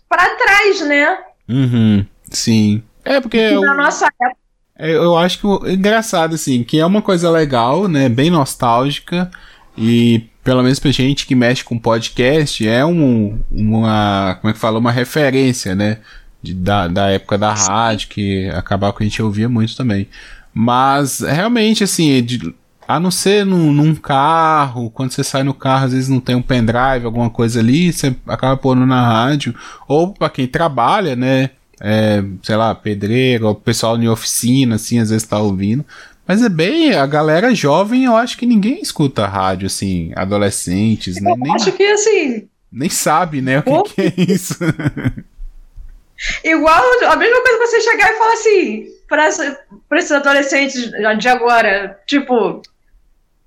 para 0.09 0.29
trás, 0.35 0.81
né? 0.81 1.17
Uhum. 1.47 2.05
Sim. 2.29 2.83
É 3.05 3.21
porque 3.21 3.51
na 3.51 3.53
eu, 3.53 3.75
nossa 3.75 4.05
época. 4.05 4.37
É, 4.79 4.91
eu 4.95 5.17
acho 5.17 5.39
que 5.39 5.71
engraçado 5.71 6.35
assim, 6.35 6.63
que 6.63 6.79
é 6.79 6.85
uma 6.85 7.01
coisa 7.01 7.31
legal, 7.31 7.87
né, 7.87 8.07
bem 8.09 8.29
nostálgica 8.29 9.31
e 9.75 10.29
pelo 10.43 10.63
menos 10.63 10.79
pra 10.79 10.91
gente 10.91 11.25
que 11.25 11.35
mexe 11.35 11.61
com 11.61 11.77
podcast, 11.77 12.65
é 12.65 12.85
um, 12.85 13.37
uma, 13.51 14.37
como 14.39 14.49
é 14.49 14.53
que 14.53 14.59
fala, 14.59 14.79
uma 14.79 14.93
referência, 14.93 15.75
né, 15.75 15.97
de, 16.41 16.53
da, 16.53 16.87
da 16.87 17.09
época 17.09 17.37
da 17.37 17.53
rádio, 17.53 18.07
que 18.07 18.49
acabava 18.51 18.95
que 18.95 19.03
a 19.03 19.05
gente 19.05 19.21
ouvia 19.21 19.49
muito 19.49 19.75
também. 19.75 20.07
Mas, 20.53 21.19
realmente, 21.19 21.83
assim, 21.83 22.23
de, 22.23 22.55
a 22.87 22.99
não 22.99 23.11
ser 23.11 23.45
num, 23.45 23.73
num, 23.73 23.93
carro, 23.93 24.89
quando 24.89 25.11
você 25.11 25.23
sai 25.23 25.43
no 25.43 25.53
carro, 25.53 25.85
às 25.85 25.93
vezes 25.93 26.07
não 26.07 26.21
tem 26.21 26.35
um 26.35 26.41
pendrive, 26.41 27.05
alguma 27.05 27.29
coisa 27.29 27.59
ali, 27.59 27.91
você 27.91 28.15
acaba 28.25 28.55
pondo 28.55 28.85
na 28.85 29.05
rádio. 29.05 29.53
Ou 29.87 30.13
para 30.13 30.29
quem 30.29 30.47
trabalha, 30.47 31.15
né? 31.15 31.49
É, 31.81 32.23
sei 32.41 32.55
lá, 32.55 32.73
pedreiro, 32.73 33.47
ou 33.47 33.55
pessoal 33.55 33.97
em 33.97 34.07
oficina, 34.07 34.75
assim, 34.75 34.99
às 34.99 35.09
vezes 35.09 35.27
tá 35.27 35.37
ouvindo. 35.37 35.85
Mas 36.25 36.41
é 36.41 36.49
bem, 36.49 36.93
a 36.93 37.05
galera 37.05 37.53
jovem, 37.53 38.05
eu 38.05 38.15
acho 38.15 38.37
que 38.37 38.45
ninguém 38.45 38.81
escuta 38.81 39.27
rádio, 39.27 39.67
assim, 39.67 40.11
adolescentes, 40.15 41.21
né? 41.21 41.31
Eu 41.31 41.37
nem, 41.37 41.53
acho 41.53 41.71
que 41.73 41.83
assim. 41.83 42.47
Nem 42.71 42.89
sabe, 42.89 43.41
né, 43.41 43.59
o 43.65 43.83
que, 43.83 43.93
que 43.93 44.01
é 44.01 44.13
isso. 44.33 44.55
Igual 46.43 46.83
a 47.05 47.15
mesma 47.15 47.41
coisa 47.41 47.67
você 47.67 47.81
chegar 47.81 48.11
e 48.11 48.17
falar 48.17 48.33
assim, 48.33 48.87
para 49.07 49.99
esses 49.99 50.11
adolescentes 50.11 50.89
de 51.19 51.27
agora, 51.29 51.99
tipo, 52.07 52.61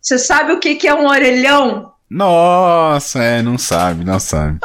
você 0.01 0.19
sabe 0.19 0.53
o 0.53 0.59
que, 0.59 0.75
que 0.75 0.89
é 0.89 0.95
um 0.95 1.07
orelhão? 1.07 1.93
Nossa, 2.11 3.23
é, 3.23 3.43
não 3.43 3.57
sabe, 3.57 4.05
não 4.05 4.19
sabe. 4.19 4.59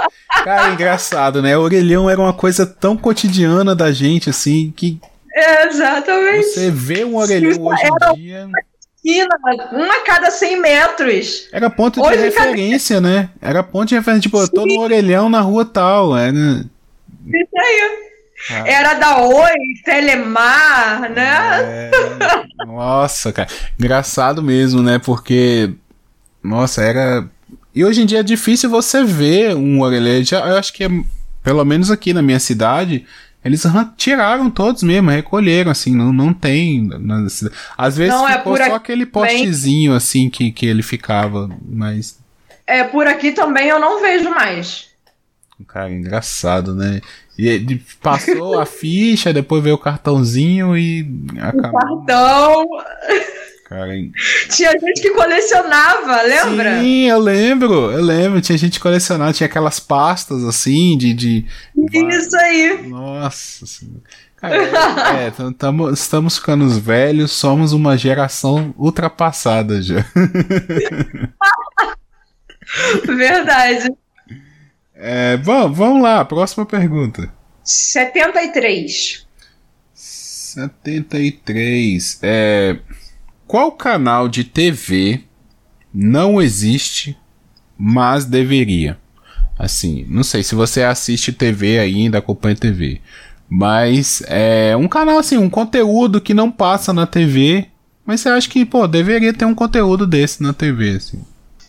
Cara, 0.43 0.69
é 0.69 0.73
engraçado, 0.73 1.41
né? 1.41 1.55
O 1.57 1.61
orelhão 1.61 2.09
era 2.09 2.19
uma 2.19 2.33
coisa 2.33 2.65
tão 2.65 2.97
cotidiana 2.97 3.75
da 3.75 3.91
gente, 3.91 4.29
assim, 4.29 4.73
que. 4.75 4.99
É, 5.31 5.67
exatamente. 5.67 6.45
Você 6.45 6.71
vê 6.71 7.03
um 7.05 7.17
orelhão 7.17 7.63
hoje 7.63 7.83
em 7.83 8.15
dia. 8.15 8.47
Uma 9.71 9.93
a 9.93 10.01
cada 10.03 10.31
100 10.31 10.59
metros. 10.59 11.47
Era 11.51 11.69
ponto 11.69 12.01
de 12.01 12.07
hoje 12.07 12.17
referência, 12.17 12.95
cada... 12.95 13.07
né? 13.07 13.29
Era 13.39 13.61
ponto 13.61 13.89
de 13.89 13.95
referência. 13.95 14.23
Tipo, 14.23 14.37
Sim. 14.37 14.43
eu 14.43 14.49
tô 14.49 14.65
no 14.65 14.79
orelhão 14.79 15.29
na 15.29 15.41
rua 15.41 15.63
tal. 15.63 16.17
Era... 16.17 16.31
Isso 16.35 17.57
aí. 17.57 18.14
Ah. 18.49 18.67
Era 18.67 18.93
da 18.95 19.21
Oi, 19.21 19.53
Telemar, 19.83 21.09
né? 21.09 21.89
É... 21.91 21.91
Nossa, 22.65 23.31
cara. 23.31 23.49
Engraçado 23.79 24.43
mesmo, 24.43 24.81
né? 24.81 24.99
Porque. 24.99 25.73
Nossa, 26.43 26.83
era. 26.83 27.27
E 27.73 27.83
hoje 27.83 28.01
em 28.01 28.05
dia 28.05 28.19
é 28.19 28.23
difícil 28.23 28.69
você 28.69 29.03
ver 29.03 29.55
um 29.55 29.81
orelhão. 29.81 30.21
Eu 30.31 30.57
acho 30.57 30.73
que 30.73 30.83
é. 30.83 30.89
Pelo 31.43 31.63
menos 31.63 31.91
aqui 31.91 32.13
na 32.13 32.21
minha 32.21 32.39
cidade. 32.39 33.05
Eles 33.43 33.63
tiraram 33.95 34.49
todos 34.49 34.81
mesmo, 34.81 35.11
recolheram, 35.11 35.69
assim, 35.69 35.95
não, 35.95 36.11
não 36.11 36.33
tem. 36.33 36.89
Às 37.77 37.95
vezes 37.95 38.11
não, 38.11 38.27
é 38.27 38.39
ficou 38.39 38.57
é 38.57 38.65
só 38.65 38.73
aquele 38.73 39.05
postezinho, 39.05 39.93
assim, 39.93 40.31
que, 40.31 40.51
que 40.51 40.65
ele 40.65 40.81
ficava, 40.81 41.47
mas. 41.63 42.17
É, 42.65 42.83
por 42.83 43.05
aqui 43.05 43.31
também 43.31 43.67
eu 43.67 43.79
não 43.79 44.01
vejo 44.01 44.31
mais. 44.31 44.89
Cara, 45.67 45.91
engraçado, 45.91 46.73
né? 46.73 46.99
E 47.37 47.47
ele 47.47 47.83
passou 48.01 48.59
a 48.59 48.65
ficha, 48.65 49.33
depois 49.33 49.61
veio 49.61 49.75
o 49.75 49.79
cartãozinho 49.79 50.77
e 50.77 51.05
acabou. 51.39 51.79
O 51.79 52.05
cartão. 52.05 52.65
Cara, 53.65 53.91
tinha 54.51 54.71
gente 54.71 55.01
que 55.01 55.09
colecionava, 55.09 56.21
lembra? 56.21 56.79
Sim, 56.79 57.09
eu 57.09 57.19
lembro, 57.19 57.91
eu 57.91 58.01
lembro. 58.01 58.39
Tinha 58.39 58.57
gente 58.57 58.73
que 58.73 58.79
colecionava, 58.79 59.33
tinha 59.33 59.47
aquelas 59.47 59.79
pastas 59.79 60.43
assim 60.43 60.95
de. 60.97 61.13
de 61.13 61.45
Isso 61.75 62.37
aí. 62.37 62.87
Nossa 62.87 63.65
senhora. 63.65 64.01
Cara, 64.37 64.55
é, 64.55 65.27
é 65.27 65.31
tamo, 65.57 65.89
estamos 65.89 66.37
ficando 66.37 66.69
velhos, 66.69 67.31
somos 67.31 67.73
uma 67.73 67.97
geração 67.97 68.73
ultrapassada 68.77 69.81
já. 69.81 70.05
Verdade. 73.05 73.89
É, 74.95 75.37
vamos, 75.37 75.77
vamos 75.77 76.01
lá, 76.01 76.23
próxima 76.23 76.65
pergunta. 76.65 77.31
73. 77.63 79.25
73. 79.93 82.19
É, 82.21 82.77
qual 83.47 83.71
canal 83.71 84.29
de 84.29 84.43
TV 84.43 85.23
não 85.93 86.41
existe, 86.41 87.17
mas 87.77 88.25
deveria? 88.25 88.97
Assim, 89.57 90.05
não 90.09 90.23
sei 90.23 90.43
se 90.43 90.55
você 90.55 90.83
assiste 90.83 91.31
TV 91.31 91.79
ainda, 91.79 92.17
acompanha 92.17 92.55
TV. 92.55 93.01
Mas 93.49 94.23
é 94.27 94.75
um 94.75 94.87
canal 94.87 95.17
assim, 95.17 95.37
um 95.37 95.49
conteúdo 95.49 96.19
que 96.19 96.33
não 96.33 96.51
passa 96.51 96.91
na 96.91 97.05
TV. 97.05 97.67
Mas 98.05 98.21
você 98.21 98.29
acha 98.29 98.49
que, 98.49 98.65
pô, 98.65 98.87
deveria 98.87 99.33
ter 99.33 99.45
um 99.45 99.55
conteúdo 99.55 100.05
desse 100.05 100.43
na 100.43 100.53
TV, 100.53 100.91
assim. 100.91 101.23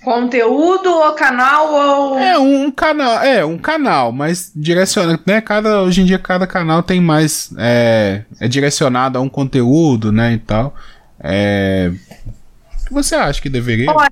Conteúdo 0.07 0.89
ou 0.89 1.13
canal 1.15 1.75
ou. 1.75 2.17
É, 2.17 2.39
um, 2.39 2.71
canal. 2.71 3.25
É, 3.25 3.45
um 3.45 3.59
canal, 3.59 4.13
mas 4.13 4.53
direciona. 4.55 5.19
Né, 5.27 5.41
cada, 5.41 5.83
hoje 5.83 6.01
em 6.01 6.05
dia 6.05 6.17
cada 6.17 6.47
canal 6.47 6.81
tem 6.81 7.01
mais. 7.01 7.53
É, 7.59 8.23
é 8.41 8.47
direcionado 8.47 9.19
a 9.19 9.21
um 9.21 9.29
conteúdo, 9.29 10.13
né? 10.13 10.35
E 10.35 10.39
tal. 10.39 10.77
É, 11.19 11.91
o 11.91 12.87
que 12.87 12.93
você 12.93 13.17
acha 13.17 13.43
que 13.43 13.49
deveria? 13.49 13.91
Olha, 13.91 14.09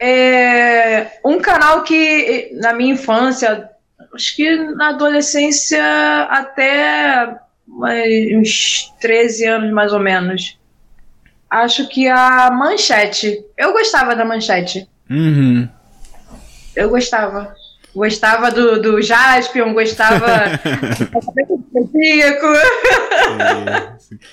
é, 0.00 1.20
um 1.24 1.38
canal 1.38 1.84
que 1.84 2.50
na 2.60 2.72
minha 2.72 2.94
infância, 2.94 3.70
acho 4.12 4.34
que 4.34 4.56
na 4.74 4.88
adolescência 4.88 5.80
até 6.28 7.36
uns 8.34 8.92
13 9.00 9.44
anos 9.44 9.70
mais 9.70 9.92
ou 9.92 10.00
menos 10.00 10.57
acho 11.50 11.88
que 11.88 12.08
a 12.08 12.50
Manchete. 12.50 13.44
Eu 13.56 13.72
gostava 13.72 14.14
da 14.14 14.24
Manchete. 14.24 14.88
Uhum. 15.10 15.68
Eu 16.74 16.90
gostava. 16.90 17.54
Gostava 17.94 18.50
do, 18.50 18.80
do 18.80 19.02
Jaspion, 19.02 19.72
gostava 19.72 20.26
do 21.74 22.00
é, 22.00 22.38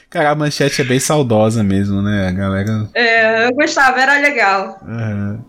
Cara, 0.09 0.31
a 0.31 0.35
manchete 0.35 0.81
é 0.81 0.85
bem 0.85 0.99
saudosa 0.99 1.63
mesmo, 1.63 2.01
né? 2.01 2.27
A 2.27 2.31
galera. 2.31 2.89
É, 2.93 3.47
eu 3.47 3.53
gostava, 3.53 3.99
era 3.99 4.19
legal. 4.19 4.79
Uhum. 4.85 5.39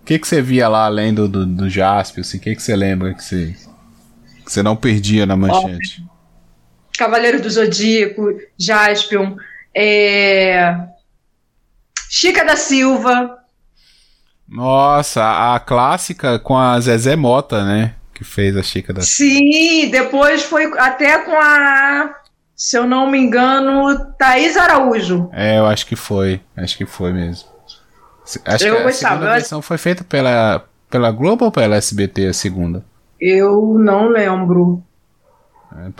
O 0.00 0.04
que, 0.04 0.18
que 0.18 0.26
você 0.26 0.40
via 0.40 0.68
lá 0.68 0.86
além 0.86 1.12
do, 1.12 1.28
do, 1.28 1.44
do 1.44 1.68
Jaspion? 1.68 2.22
Assim, 2.22 2.38
o 2.38 2.40
que, 2.40 2.54
que 2.54 2.62
você 2.62 2.76
lembra 2.76 3.12
que 3.12 3.22
você, 3.22 3.54
que 4.44 4.52
você 4.52 4.62
não 4.62 4.76
perdia 4.76 5.26
na 5.26 5.36
manchete? 5.36 6.02
Cavaleiro 6.96 7.42
do 7.42 7.50
Zodíaco, 7.50 8.40
Jaspion, 8.58 9.36
é... 9.74 10.78
Chica 12.18 12.44
da 12.44 12.56
Silva. 12.56 13.38
Nossa, 14.48 15.54
a 15.54 15.60
clássica 15.60 16.38
com 16.38 16.56
a 16.56 16.80
Zezé 16.80 17.14
Mota, 17.14 17.62
né? 17.64 17.94
que 18.14 18.24
fez 18.24 18.56
a 18.56 18.62
Chica 18.62 18.94
da 18.94 19.02
Sim, 19.02 19.90
depois 19.90 20.42
foi 20.44 20.64
até 20.78 21.18
com 21.18 21.38
a. 21.38 22.14
Se 22.54 22.78
eu 22.78 22.86
não 22.86 23.10
me 23.10 23.18
engano, 23.18 24.14
Thaís 24.18 24.56
Araújo. 24.56 25.28
É, 25.30 25.58
eu 25.58 25.66
acho 25.66 25.84
que 25.84 25.94
foi. 25.94 26.40
Acho 26.56 26.78
que 26.78 26.86
foi 26.86 27.12
mesmo. 27.12 27.46
Acho 28.46 28.66
Eu 28.66 28.76
que 28.76 28.80
a 28.80 28.84
gostava, 28.84 29.14
segunda 29.16 29.32
versão 29.34 29.60
foi 29.60 29.76
feita 29.76 30.02
pela, 30.02 30.64
pela 30.88 31.10
Globo 31.10 31.44
ou 31.44 31.52
pela 31.52 31.76
SBT 31.76 32.28
a 32.28 32.32
segunda? 32.32 32.82
Eu 33.20 33.76
não 33.78 34.08
lembro. 34.08 34.82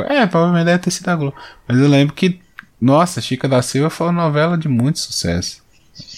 É, 0.08 0.22
é, 0.22 0.26
provavelmente 0.26 0.64
deve 0.64 0.78
ter 0.78 0.90
sido 0.90 1.10
a 1.10 1.16
Globo. 1.16 1.36
Mas 1.68 1.78
eu 1.78 1.86
lembro 1.86 2.14
que, 2.14 2.40
nossa, 2.80 3.20
Chica 3.20 3.46
da 3.46 3.60
Silva 3.60 3.90
foi 3.90 4.06
uma 4.06 4.24
novela 4.24 4.56
de 4.56 4.66
muito 4.66 4.98
sucesso. 4.98 5.65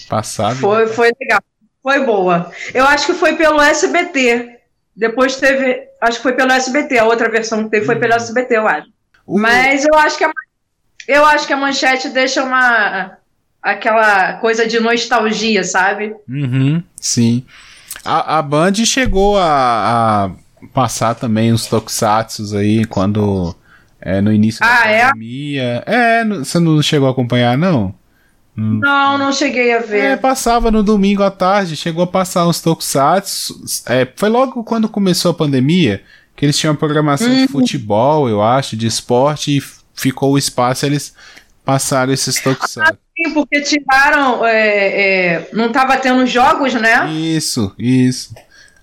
Passado. 0.09 0.55
Foi, 0.57 0.87
foi 0.87 1.11
legal. 1.21 1.39
Foi 1.81 2.03
boa. 2.05 2.51
Eu 2.73 2.85
acho 2.85 3.05
que 3.05 3.13
foi 3.13 3.35
pelo 3.35 3.61
SBT. 3.61 4.57
Depois 4.95 5.35
teve. 5.37 5.87
Acho 6.01 6.17
que 6.17 6.23
foi 6.23 6.33
pelo 6.33 6.51
SBT. 6.51 6.97
A 6.97 7.05
outra 7.05 7.29
versão 7.29 7.63
que 7.63 7.69
teve 7.69 7.85
foi 7.85 7.95
pelo 7.95 8.13
SBT, 8.13 8.57
eu 8.57 8.67
acho. 8.67 8.87
O- 9.25 9.39
Mas 9.39 9.85
eu 9.85 9.93
acho 9.97 10.17
que 10.17 10.23
a, 10.23 10.31
eu 11.07 11.23
acho 11.25 11.47
que 11.47 11.53
a 11.53 11.57
manchete 11.57 12.09
deixa 12.09 12.43
uma. 12.43 13.17
aquela 13.61 14.33
coisa 14.33 14.67
de 14.67 14.79
nostalgia, 14.79 15.63
sabe? 15.63 16.15
Uhum, 16.27 16.83
sim. 16.95 17.45
A, 18.03 18.39
a 18.39 18.41
Band 18.41 18.73
chegou 18.85 19.37
a, 19.37 20.25
a 20.25 20.31
passar 20.73 21.15
também 21.15 21.51
os 21.51 21.65
tokusatsus 21.67 22.53
aí 22.53 22.85
quando. 22.85 23.55
É, 24.01 24.21
no 24.21 24.31
início 24.31 24.61
da 24.61 24.81
Ah, 24.83 24.87
é? 24.89 25.07
pandemia. 25.09 25.83
É, 25.85 26.23
no- 26.23 26.43
você 26.45 26.57
não 26.59 26.81
chegou 26.81 27.07
a 27.07 27.11
acompanhar, 27.11 27.57
não? 27.57 27.93
Não, 28.55 29.17
não 29.17 29.31
cheguei 29.31 29.71
a 29.73 29.77
É, 29.77 29.81
ver. 29.81 30.19
passava 30.19 30.69
no 30.69 30.83
domingo 30.83 31.23
à 31.23 31.31
tarde, 31.31 31.75
chegou 31.77 32.03
a 32.03 32.07
passar 32.07 32.45
uns 32.47 32.59
tokusatsu. 32.61 33.63
É, 33.85 34.07
foi 34.15 34.27
logo 34.29 34.63
quando 34.63 34.89
começou 34.89 35.31
a 35.31 35.33
pandemia 35.33 36.01
que 36.35 36.45
eles 36.45 36.57
tinham 36.57 36.71
uma 36.73 36.77
programação 36.79 37.33
de 37.33 37.47
futebol, 37.47 38.27
eu 38.29 38.41
acho, 38.41 38.75
de 38.77 38.87
esporte, 38.87 39.57
e 39.57 39.63
ficou 39.93 40.33
o 40.33 40.37
espaço 40.37 40.85
eles 40.85 41.13
passaram 41.65 42.11
esses 42.13 42.41
tokusatsu. 42.41 42.97
Sim, 43.17 43.33
porque 43.33 43.61
tiraram. 43.61 44.45
é, 44.45 44.57
é, 45.35 45.49
não 45.53 45.71
tava 45.71 45.97
tendo 45.97 46.25
jogos, 46.25 46.73
né? 46.73 47.09
Isso, 47.11 47.73
isso. 47.77 48.33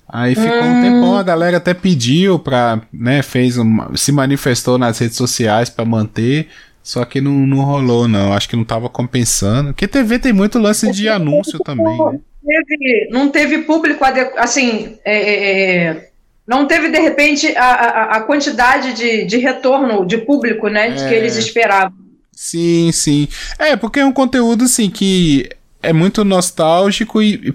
Aí 0.09 0.35
ficou 0.35 0.63
um 0.63 0.81
tempão, 0.83 1.17
a 1.19 1.23
galera 1.23 1.57
até 1.57 1.75
pediu 1.75 2.39
pra, 2.39 2.81
né, 2.93 3.23
fez 3.23 3.57
se 3.97 4.13
manifestou 4.13 4.79
nas 4.79 4.99
redes 4.99 5.17
sociais 5.17 5.69
pra 5.69 5.85
manter, 5.85 6.49
só 6.87 7.05
que 7.05 7.21
não, 7.21 7.33
não 7.33 7.65
rolou 7.65 8.07
não, 8.07 8.33
acho 8.33 8.49
que 8.49 8.55
não 8.55 8.65
tava 8.65 8.89
compensando. 8.89 9.71
Porque 9.73 9.89
TV 9.89 10.21
tem 10.21 10.33
muito 10.33 10.57
lance 10.61 10.89
de 10.93 11.09
anúncio 11.09 11.59
também, 11.59 11.99
né? 11.99 12.21
Teve- 12.69 13.09
não 13.11 13.29
teve 13.29 13.59
público 13.63 14.05
assim. 14.37 14.97
é, 15.05 15.17
é, 15.17 15.75
é, 15.89 16.11
não 16.47 16.65
teve, 16.69 16.89
de 16.89 16.99
repente, 17.01 17.49
a, 17.57 17.65
a, 17.65 18.17
a 18.19 18.21
quantidade 18.21 18.93
de, 18.95 19.25
de 19.25 19.37
retorno 19.39 20.07
de 20.07 20.19
público, 20.19 20.69
né? 20.69 20.91
De 20.91 20.99
que 21.09 21.13
É. 21.13 21.17
eles 21.19 21.35
esperavam. 21.37 21.93
Sim, 22.31 22.93
sim. 22.93 23.27
É, 23.59 23.75
porque 23.75 23.99
é 23.99 24.05
um 24.05 24.13
conteúdo 24.13 24.63
assim 24.65 24.89
que 24.89 25.49
é 25.83 25.93
muito 25.93 26.25
nostálgico 26.25 27.21
e 27.21 27.53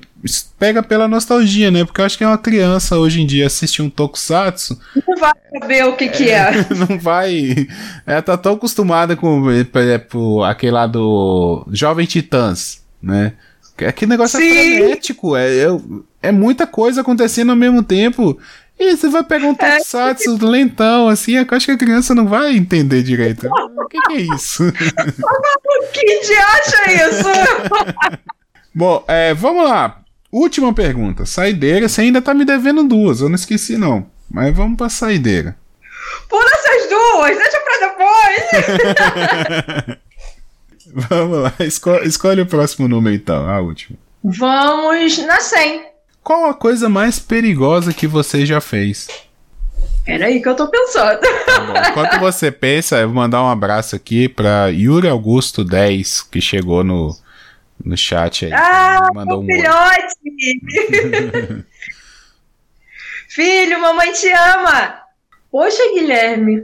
pega 0.60 0.84
pela 0.84 1.08
nostalgia, 1.08 1.72
né? 1.72 1.84
Porque 1.86 2.02
eu 2.02 2.06
acho 2.06 2.18
que 2.18 2.24
é 2.24 2.28
uma 2.28 2.38
criança 2.38 2.98
hoje 2.98 3.22
em 3.22 3.26
dia 3.26 3.48
assistir 3.48 3.82
um 3.82 3.90
tokusatsu, 3.90 4.80
Não 5.08 5.18
vai 5.18 5.34
saber 5.60 5.86
o 5.86 5.96
que, 5.96 6.10
que 6.10 6.30
é. 6.30 6.52
não 6.90 7.00
vai. 7.00 7.68
Ela 8.06 8.22
tá 8.22 8.38
tão 8.38 8.54
acostumada 8.54 9.16
com, 9.16 9.42
por 9.72 9.82
exemplo, 9.82 10.44
aquele 10.44 10.72
lá 10.74 10.86
do 10.88 11.66
Jovem 11.72 12.06
Titãs, 12.06 12.82
né? 13.02 13.34
Que- 13.78 13.86
Aquele 13.86 14.10
negócio 14.12 14.38
é 14.38 14.42
Sim. 14.42 14.50
frenético, 14.78 15.36
é, 15.36 15.48
é, 15.64 15.68
é 16.22 16.32
muita 16.32 16.68
coisa 16.68 17.02
acontecendo 17.02 17.50
ao 17.50 17.56
mesmo 17.56 17.82
tempo. 17.82 18.38
E 18.80 18.96
você 18.98 19.10
vai 19.10 19.24
pegar 19.24 19.46
um 19.48 19.54
tokusatsu 19.54 20.44
lentão, 20.44 21.08
assim, 21.08 21.34
eu 21.38 21.46
acho 21.52 21.66
que 21.68 21.72
a 21.72 21.78
criança 21.78 22.16
não 22.16 22.28
vai 22.28 22.56
entender 22.58 23.04
direito. 23.04 23.48
O 23.48 23.88
que, 23.88 24.00
que 24.02 24.14
é 24.14 24.22
isso? 24.36 24.64
Quem 25.94 26.20
acha 26.38 27.10
isso? 27.10 27.30
Bom, 28.74 29.04
é, 29.08 29.34
vamos 29.34 29.66
lá. 29.70 30.01
Última 30.32 30.74
pergunta. 30.74 31.26
Saideira, 31.26 31.88
você 31.90 32.02
ainda 32.02 32.22
tá 32.22 32.34
me 32.34 32.46
devendo 32.46 32.84
duas, 32.84 33.22
eu 33.22 33.30
não 33.30 33.36
esqueci 33.36 33.78
não. 33.78 34.06
Mas 34.30 34.56
vamos 34.56 34.78
pra 34.78 34.90
saideira. 34.90 35.56
Pula 36.30 36.50
essas 36.54 36.90
duas, 36.90 37.38
deixa 37.38 37.60
pra 37.60 37.88
depois. 37.88 39.92
Vamos 40.94 41.40
lá, 41.44 41.54
esco- 41.62 42.04
escolhe 42.04 42.42
o 42.42 42.46
próximo 42.46 42.88
número 42.88 43.16
então, 43.16 43.48
a 43.50 43.60
última. 43.62 43.98
Vamos 44.24 45.18
na 45.20 45.40
100. 45.40 45.84
Qual 46.24 46.46
a 46.46 46.54
coisa 46.54 46.88
mais 46.90 47.18
perigosa 47.18 47.94
que 47.94 48.06
você 48.08 48.46
já 48.46 48.60
fez? 48.62 49.08
Peraí 50.06 50.42
que 50.42 50.50
eu 50.50 50.56
tô 50.56 50.68
pensando. 50.68 51.20
Tá. 51.20 51.90
Enquanto 51.90 52.20
você 52.20 52.52
pensa, 52.52 52.98
eu 53.00 53.08
vou 53.08 53.16
mandar 53.16 53.42
um 53.44 53.50
abraço 53.50 53.96
aqui 53.96 54.28
pra 54.28 54.68
Yuri 54.68 55.08
Augusto 55.08 55.64
10, 55.64 56.24
que 56.24 56.42
chegou 56.42 56.84
no, 56.84 57.16
no 57.86 57.98
chat 57.98 58.46
aí. 58.46 58.54
Ah, 58.54 59.10
mandou 59.14 59.42
um 59.42 59.46
filhote! 59.46 60.16
Filho, 63.28 63.80
mamãe 63.82 64.12
te 64.12 64.28
ama! 64.32 64.96
Poxa, 65.52 65.82
Guilherme, 65.94 66.64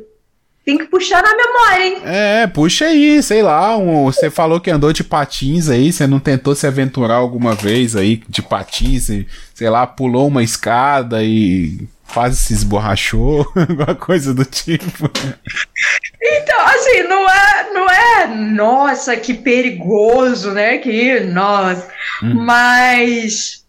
tem 0.66 0.78
que 0.78 0.86
puxar 0.86 1.22
na 1.24 1.36
memória, 1.36 1.86
hein? 1.86 1.98
É, 2.04 2.48
puxa 2.48 2.86
aí, 2.86 3.22
sei 3.24 3.42
lá, 3.42 3.78
um- 3.78 4.06
você 4.06 4.30
falou 4.30 4.60
que 4.60 4.70
andou 4.72 4.92
de 4.94 5.04
patins 5.04 5.70
aí, 5.70 5.92
você 5.92 6.06
não 6.08 6.20
tentou 6.20 6.54
se 6.56 6.68
aventurar 6.68 7.16
alguma 7.16 7.54
vez 7.56 7.96
aí 7.96 8.22
de 8.28 8.42
patins, 8.42 9.10
e, 9.10 9.26
sei 9.54 9.70
lá, 9.70 9.86
pulou 9.88 10.28
uma 10.28 10.44
escada 10.44 11.24
e 11.24 11.88
quase 12.14 12.38
se 12.38 12.54
esborrachou, 12.54 13.46
alguma 13.56 13.96
coisa 13.96 14.34
do 14.34 14.44
tipo. 14.46 15.10
Assim, 16.66 17.04
não 17.04 17.30
é, 17.30 17.74
não 17.74 17.90
é, 17.90 18.28
nossa, 18.28 19.16
que 19.18 19.34
perigoso, 19.34 20.52
né? 20.52 20.78
Que, 20.78 21.20
nossa. 21.22 21.88
Mas 22.22 23.66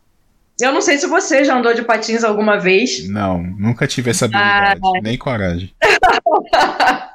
eu 0.61 0.73
não 0.73 0.81
sei 0.81 0.99
se 0.99 1.07
você 1.07 1.45
já 1.45 1.57
andou 1.57 1.73
de 1.73 1.83
patins 1.83 2.25
alguma 2.25 2.59
vez. 2.59 3.09
Não, 3.09 3.39
nunca 3.41 3.87
tive 3.87 4.11
essa 4.11 4.25
habilidade, 4.25 4.81
nem 5.03 5.17
coragem. 5.17 5.73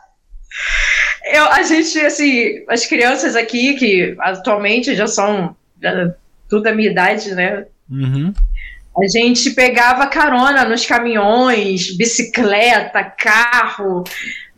Eu, 1.26 1.46
a 1.46 1.64
gente, 1.64 2.00
assim, 2.00 2.64
as 2.68 2.86
crianças 2.86 3.36
aqui, 3.36 3.74
que 3.74 4.16
atualmente 4.20 4.94
já 4.94 5.08
são 5.08 5.56
já, 5.82 6.14
tudo 6.50 6.64
da 6.64 6.74
minha 6.74 6.92
idade, 6.92 7.34
né? 7.34 7.66
Uhum. 7.90 8.34
A 8.96 9.08
gente 9.08 9.52
pegava 9.52 10.06
carona 10.08 10.66
nos 10.66 10.86
caminhões, 10.86 11.98
bicicleta, 11.98 13.04
carro, 13.04 14.04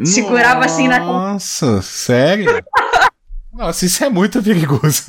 segurava 0.04 0.66
assim 0.66 0.88
na. 0.88 1.00
Nossa, 1.00 1.82
sério? 1.82 2.62
Nossa, 3.54 3.86
isso 3.86 4.04
é 4.04 4.10
muito 4.10 4.44
perigoso. 4.44 5.04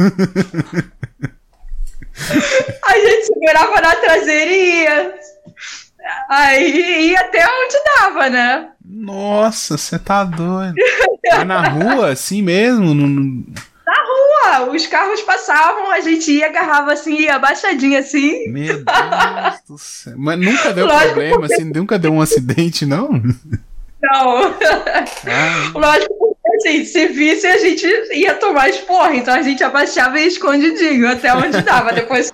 A 2.84 2.94
gente 2.94 3.26
segurava 3.26 3.80
na 3.80 3.96
traseira 3.96 4.50
e 4.52 4.82
ia. 4.82 5.14
Aí 6.30 7.10
ia 7.10 7.20
até 7.20 7.44
onde 7.44 7.76
dava, 7.84 8.30
né? 8.30 8.68
Nossa, 8.84 9.76
você 9.76 9.98
tá 9.98 10.22
doido. 10.22 10.76
Mas 11.28 11.46
na 11.46 11.68
rua, 11.68 12.12
assim 12.12 12.40
mesmo? 12.42 13.44
Não- 13.86 14.66
Pô, 14.66 14.72
os 14.72 14.86
carros 14.86 15.20
passavam, 15.22 15.90
a 15.90 16.00
gente 16.00 16.30
ia, 16.32 16.46
agarrava 16.46 16.92
assim, 16.92 17.20
ia 17.20 17.36
abaixadinha 17.36 18.00
assim. 18.00 18.48
Meu 18.48 18.82
Deus 18.84 19.60
do 19.68 19.78
céu. 19.78 20.14
Mas 20.16 20.38
nunca 20.38 20.72
deu 20.72 20.86
Lógico, 20.86 21.04
problema, 21.14 21.46
assim, 21.46 21.64
nunca 21.64 21.98
deu 21.98 22.12
um 22.12 22.20
acidente, 22.20 22.84
não? 22.86 23.10
Não. 24.02 24.54
Ah, 25.26 25.70
Lógico, 25.74 26.36
assim, 26.58 26.84
se 26.84 27.06
visse, 27.08 27.46
a 27.46 27.58
gente 27.58 27.86
ia 28.12 28.34
tomar 28.34 28.68
esporra. 28.68 29.14
Então 29.16 29.34
a 29.34 29.42
gente 29.42 29.62
abaixava 29.64 30.18
e 30.20 30.26
escondidinho 30.28 31.08
até 31.08 31.34
onde 31.34 31.60
dava. 31.62 31.92
Depois. 31.92 32.32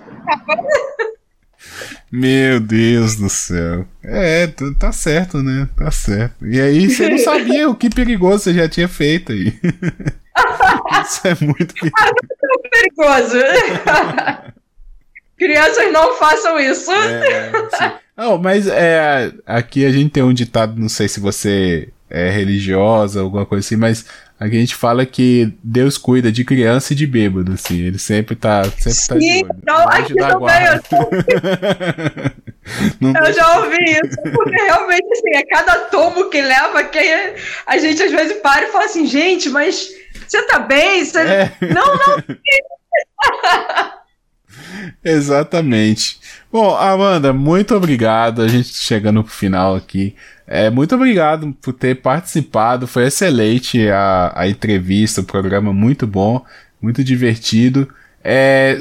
meu 2.11 2.61
Deus 2.61 3.17
do 3.17 3.29
céu. 3.29 3.87
É, 4.03 4.47
t- 4.47 4.75
tá 4.75 4.93
certo, 4.93 5.43
né? 5.43 5.69
Tá 5.77 5.91
certo. 5.91 6.47
E 6.47 6.61
aí 6.61 6.89
você 6.91 7.09
não 7.09 7.19
sabia 7.19 7.69
o 7.69 7.75
que 7.75 7.89
perigoso 7.91 8.45
você 8.45 8.55
já 8.55 8.69
tinha 8.69 8.89
feito 8.89 9.33
aí. 9.33 9.55
Isso 11.03 11.27
é 11.29 11.37
muito 11.45 11.75
perigoso. 12.71 13.39
Crianças 15.39 15.93
não 15.93 16.15
façam 16.17 16.59
isso. 16.61 16.91
É, 16.93 17.51
sim. 17.77 17.93
Não, 18.17 18.39
mas 18.39 18.67
é, 18.69 19.33
aqui 19.47 19.85
a 19.85 19.91
gente 19.91 20.11
tem 20.11 20.23
um 20.23 20.33
ditado, 20.33 20.79
não 20.79 20.89
sei 20.89 21.09
se 21.09 21.19
você 21.19 21.89
é 22.09 22.31
religiosa, 22.31 23.21
alguma 23.23 23.45
coisa 23.47 23.67
assim, 23.67 23.75
mas 23.77 24.05
aqui 24.39 24.57
a 24.57 24.61
gente 24.61 24.75
fala 24.75 25.05
que 25.07 25.53
Deus 25.65 25.97
cuida 25.99 26.31
de 26.31 26.45
criança 26.45 26.93
e 26.93 26.97
de 26.97 27.07
bêbado, 27.07 27.53
assim, 27.53 27.81
ele 27.81 27.99
sempre 27.99 28.37
tá, 28.37 28.63
sempre 28.65 29.07
tá 29.09 29.15
de 29.17 29.21
Sim, 29.25 29.45
olho. 29.45 29.55
não, 29.67 29.89
aqui 29.89 30.15
também, 30.15 30.65
Eu 33.01 33.13
deixa- 33.25 33.33
já 33.33 33.59
ouvi 33.61 33.77
isso, 33.83 34.17
porque 34.35 34.63
realmente, 34.63 35.07
assim, 35.13 35.35
é 35.37 35.43
cada 35.47 35.77
tomo 35.87 36.29
que 36.29 36.41
leva 36.43 36.85
que 36.85 36.99
a 37.67 37.79
gente 37.79 38.03
às 38.03 38.11
vezes 38.13 38.35
para 38.43 38.69
e 38.69 38.71
fala 38.73 38.85
assim, 38.85 39.07
gente, 39.07 39.49
mas 39.49 39.89
você 40.33 40.47
tá 40.47 40.59
bem? 40.59 41.05
Você... 41.05 41.19
É. 41.21 41.53
Não, 41.61 41.95
não, 41.95 42.23
Exatamente. 45.05 46.19
Bom, 46.51 46.75
Amanda, 46.75 47.33
muito 47.33 47.75
obrigado. 47.75 48.43
A 48.43 48.49
gente 48.49 48.69
chegando 48.75 49.23
pro 49.23 49.33
final 49.33 49.77
aqui. 49.77 50.15
É, 50.47 50.71
muito 50.71 50.95
obrigado 50.95 51.53
por 51.61 51.73
ter 51.73 51.97
participado. 52.01 52.87
Foi 52.87 53.07
excelente 53.07 53.89
a, 53.89 54.33
a 54.35 54.49
entrevista, 54.49 55.21
o 55.21 55.25
programa 55.25 55.73
muito 55.73 56.07
bom, 56.07 56.45
muito 56.81 57.05
divertido. 57.05 57.89
É, 58.25 58.79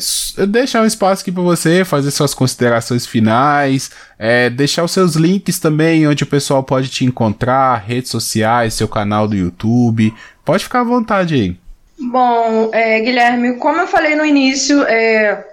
deixar 0.47 0.83
um 0.83 0.85
espaço 0.85 1.23
aqui 1.23 1.31
para 1.31 1.41
você 1.41 1.83
fazer 1.83 2.11
suas 2.11 2.33
considerações 2.33 3.07
finais, 3.07 3.89
é, 4.19 4.51
deixar 4.51 4.83
os 4.83 4.91
seus 4.91 5.15
links 5.15 5.57
também, 5.57 6.07
onde 6.07 6.23
o 6.23 6.27
pessoal 6.27 6.63
pode 6.63 6.89
te 6.89 7.03
encontrar, 7.05 7.77
redes 7.77 8.11
sociais, 8.11 8.75
seu 8.75 8.87
canal 8.87 9.27
do 9.27 9.35
YouTube. 9.35 10.13
Pode 10.43 10.63
ficar 10.63 10.81
à 10.81 10.83
vontade 10.83 11.35
aí. 11.35 11.57
Bom, 11.99 12.71
é, 12.73 12.99
Guilherme, 12.99 13.57
como 13.57 13.79
eu 13.79 13.87
falei 13.87 14.15
no 14.15 14.25
início, 14.25 14.83
é, 14.83 15.45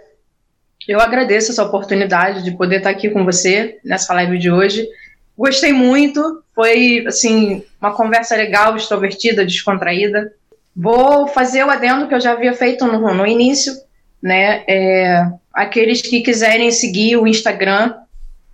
eu 0.88 0.98
agradeço 0.98 1.52
essa 1.52 1.62
oportunidade 1.62 2.42
de 2.42 2.56
poder 2.56 2.78
estar 2.78 2.90
aqui 2.90 3.10
com 3.10 3.24
você 3.24 3.78
nessa 3.84 4.14
live 4.14 4.38
de 4.38 4.50
hoje. 4.50 4.88
Gostei 5.36 5.72
muito, 5.72 6.42
foi 6.54 7.04
assim 7.06 7.62
uma 7.78 7.92
conversa 7.92 8.34
legal, 8.34 8.74
extrovertida, 8.74 9.44
descontraída. 9.44 10.32
Vou 10.74 11.28
fazer 11.28 11.64
o 11.64 11.70
adendo 11.70 12.08
que 12.08 12.14
eu 12.14 12.20
já 12.20 12.32
havia 12.32 12.54
feito 12.54 12.86
no, 12.86 13.14
no 13.14 13.26
início, 13.26 13.74
né? 14.22 14.64
É, 14.66 15.26
aqueles 15.52 16.00
que 16.00 16.22
quiserem 16.22 16.70
seguir 16.70 17.16
o 17.18 17.26
Instagram, 17.26 17.94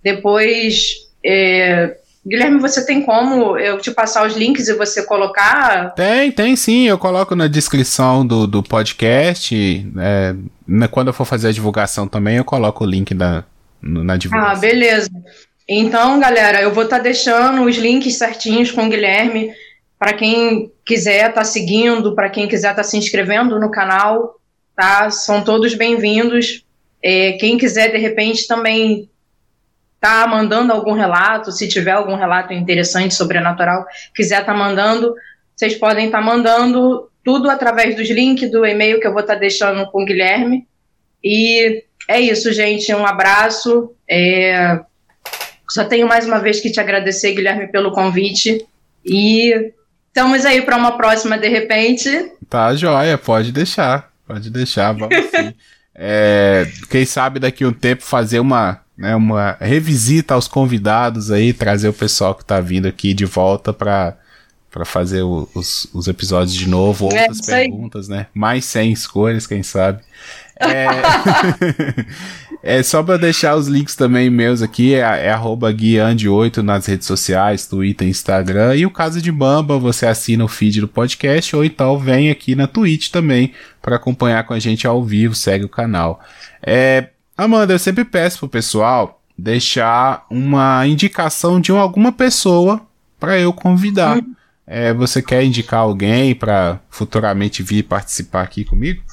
depois. 0.03 0.95
É, 1.23 1.97
Guilherme, 2.25 2.59
você 2.59 2.83
tem 2.83 3.03
como 3.03 3.55
eu 3.55 3.77
te 3.77 3.91
passar 3.91 4.25
os 4.25 4.35
links 4.35 4.67
e 4.67 4.73
você 4.73 5.03
colocar? 5.03 5.93
Tem, 5.93 6.31
tem 6.31 6.55
sim. 6.55 6.87
Eu 6.87 6.97
coloco 6.97 7.35
na 7.35 7.47
descrição 7.47 8.25
do, 8.25 8.47
do 8.47 8.63
podcast. 8.63 9.85
É, 9.99 10.35
quando 10.89 11.09
eu 11.09 11.13
for 11.13 11.25
fazer 11.25 11.49
a 11.49 11.51
divulgação 11.51 12.07
também, 12.07 12.37
eu 12.37 12.43
coloco 12.43 12.83
o 12.83 12.87
link 12.87 13.13
da, 13.13 13.43
na 13.79 14.17
divulgação. 14.17 14.53
Ah, 14.53 14.55
beleza. 14.55 15.09
Então, 15.69 16.19
galera, 16.19 16.61
eu 16.61 16.73
vou 16.73 16.85
estar 16.85 16.97
tá 16.97 17.03
deixando 17.03 17.63
os 17.63 17.75
links 17.75 18.17
certinhos 18.17 18.71
com 18.71 18.87
o 18.87 18.89
Guilherme 18.89 19.51
para 19.99 20.13
quem 20.13 20.71
quiser 20.83 21.29
estar 21.29 21.41
tá 21.41 21.43
seguindo, 21.43 22.15
para 22.15 22.29
quem 22.31 22.47
quiser 22.47 22.71
estar 22.71 22.81
tá 22.81 22.83
se 22.83 22.97
inscrevendo 22.97 23.59
no 23.59 23.69
canal, 23.69 24.39
tá? 24.75 25.11
São 25.11 25.43
todos 25.43 25.75
bem-vindos. 25.75 26.65
É, 27.03 27.33
quem 27.33 27.55
quiser, 27.55 27.91
de 27.91 27.99
repente, 27.99 28.47
também 28.47 29.07
tá 30.07 30.27
mandando 30.27 30.71
algum 30.71 30.93
relato, 30.93 31.51
se 31.51 31.67
tiver 31.67 31.91
algum 31.91 32.15
relato 32.15 32.53
interessante, 32.53 33.13
sobrenatural, 33.13 33.85
quiser 34.13 34.41
estar 34.41 34.53
tá 34.53 34.57
mandando, 34.57 35.13
vocês 35.55 35.75
podem 35.75 36.07
estar 36.07 36.19
tá 36.19 36.23
mandando 36.23 37.09
tudo 37.23 37.49
através 37.49 37.95
dos 37.95 38.09
links 38.09 38.51
do 38.51 38.65
e-mail 38.65 38.99
que 38.99 39.07
eu 39.07 39.13
vou 39.13 39.21
estar 39.21 39.35
tá 39.35 39.39
deixando 39.39 39.85
com 39.91 40.03
o 40.03 40.05
Guilherme. 40.05 40.67
E 41.23 41.83
é 42.07 42.19
isso, 42.19 42.53
gente. 42.53 42.93
Um 42.93 43.05
abraço. 43.05 43.91
É... 44.07 44.79
Só 45.67 45.83
tenho 45.85 46.07
mais 46.07 46.27
uma 46.27 46.39
vez 46.39 46.61
que 46.61 46.71
te 46.71 46.79
agradecer, 46.79 47.33
Guilherme, 47.33 47.67
pelo 47.67 47.91
convite. 47.91 48.63
E 49.03 49.73
Estamos 50.15 50.45
aí 50.45 50.61
para 50.61 50.77
uma 50.77 50.95
próxima, 50.95 51.37
de 51.37 51.49
repente. 51.49 52.31
Tá, 52.49 52.73
joia, 52.73 53.17
pode 53.17 53.51
deixar. 53.51 54.13
Pode 54.25 54.49
deixar, 54.49 54.93
vamos 54.93 55.13
sim. 55.13 55.53
é, 55.93 56.65
quem 56.89 57.05
sabe 57.05 57.37
daqui 57.37 57.65
a 57.65 57.67
um 57.67 57.73
tempo 57.73 58.01
fazer 58.01 58.39
uma, 58.39 58.79
né, 58.97 59.15
uma 59.15 59.57
revisita 59.59 60.33
aos 60.33 60.47
convidados 60.47 61.31
aí, 61.31 61.53
trazer 61.53 61.89
o 61.89 61.93
pessoal 61.93 62.33
que 62.33 62.45
tá 62.45 62.59
vindo 62.61 62.87
aqui 62.87 63.13
de 63.13 63.25
volta 63.25 63.73
para 63.73 64.17
para 64.75 64.83
fazer 64.83 65.21
o, 65.21 65.47
os, 65.55 65.87
os 65.93 66.05
episódios 66.09 66.53
de 66.53 66.67
novo, 66.67 67.07
é, 67.13 67.21
outras 67.21 67.47
é, 67.47 67.61
perguntas, 67.61 68.09
né? 68.09 68.27
Mais 68.33 68.65
100 68.65 68.91
escolhas, 68.91 69.47
quem 69.47 69.63
sabe. 69.63 70.01
É, 70.59 70.85
é 72.79 72.83
só 72.83 73.01
para 73.01 73.15
deixar 73.15 73.55
os 73.55 73.69
links 73.69 73.95
também 73.95 74.29
meus 74.29 74.61
aqui, 74.61 74.93
é, 74.93 74.99
é 74.99 75.31
arroba 75.31 75.71
guiande8 75.71 76.57
nas 76.57 76.87
redes 76.87 77.07
sociais, 77.07 77.65
Twitter, 77.65 78.05
Instagram, 78.05 78.75
e 78.75 78.85
o 78.85 78.91
caso 78.91 79.21
de 79.21 79.31
Bamba, 79.31 79.79
você 79.79 80.07
assina 80.07 80.43
o 80.43 80.49
feed 80.49 80.81
do 80.81 80.89
podcast, 80.89 81.55
ou 81.55 81.63
então 81.63 81.97
vem 81.97 82.29
aqui 82.29 82.53
na 82.53 82.67
Twitch 82.67 83.09
também 83.09 83.53
para 83.81 83.95
acompanhar 83.95 84.43
com 84.43 84.53
a 84.53 84.59
gente 84.59 84.85
ao 84.85 85.01
vivo, 85.01 85.33
segue 85.33 85.63
o 85.63 85.69
canal. 85.69 86.19
É, 86.61 87.11
Amanda, 87.37 87.73
eu 87.73 87.79
sempre 87.79 88.05
peço 88.05 88.39
pro 88.39 88.49
pessoal 88.49 89.21
deixar 89.37 90.25
uma 90.29 90.87
indicação 90.87 91.59
de 91.59 91.71
alguma 91.71 92.11
pessoa 92.11 92.81
para 93.19 93.37
eu 93.37 93.51
convidar. 93.51 94.17
Hum. 94.17 94.33
É, 94.65 94.93
você 94.93 95.21
quer 95.21 95.43
indicar 95.43 95.81
alguém 95.81 96.33
para 96.33 96.79
futuramente 96.89 97.61
vir 97.61 97.83
participar 97.83 98.43
aqui 98.43 98.63
comigo? 98.63 99.03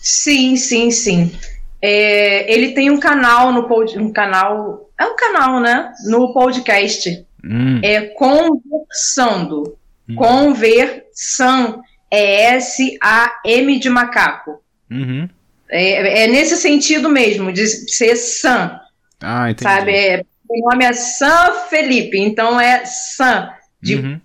Sim, 0.00 0.56
sim, 0.56 0.90
sim. 0.90 1.32
É, 1.80 2.52
ele 2.52 2.72
tem 2.72 2.90
um 2.90 2.98
canal 2.98 3.52
no 3.52 3.68
pod, 3.68 3.96
um 3.98 4.12
canal, 4.12 4.90
é 4.98 5.04
um 5.06 5.16
canal, 5.16 5.60
né? 5.60 5.92
No 6.06 6.34
podcast. 6.34 7.24
Hum. 7.44 7.80
É 7.82 8.00
conversando. 8.08 9.76
Hum. 10.08 10.16
Conversão 10.16 11.80
é 12.10 12.56
S 12.56 12.98
A 13.00 13.40
M 13.44 13.78
de 13.78 13.88
macaco. 13.88 14.60
Uhum. 14.90 15.28
É, 15.70 16.24
é, 16.24 16.26
nesse 16.26 16.56
sentido 16.56 17.08
mesmo, 17.08 17.52
de 17.52 17.66
ser 17.66 18.16
Sam. 18.16 18.80
Ah, 19.20 19.50
entendi. 19.50 19.70
Sabe? 19.70 19.92
É, 19.92 20.24
o 20.48 20.70
nome 20.70 20.84
é 20.84 20.92
Sam 20.92 21.52
Felipe, 21.68 22.18
então 22.18 22.58
é 22.58 22.84
Sam. 22.86 23.50
De, 23.80 23.96
uhum. 23.96 24.20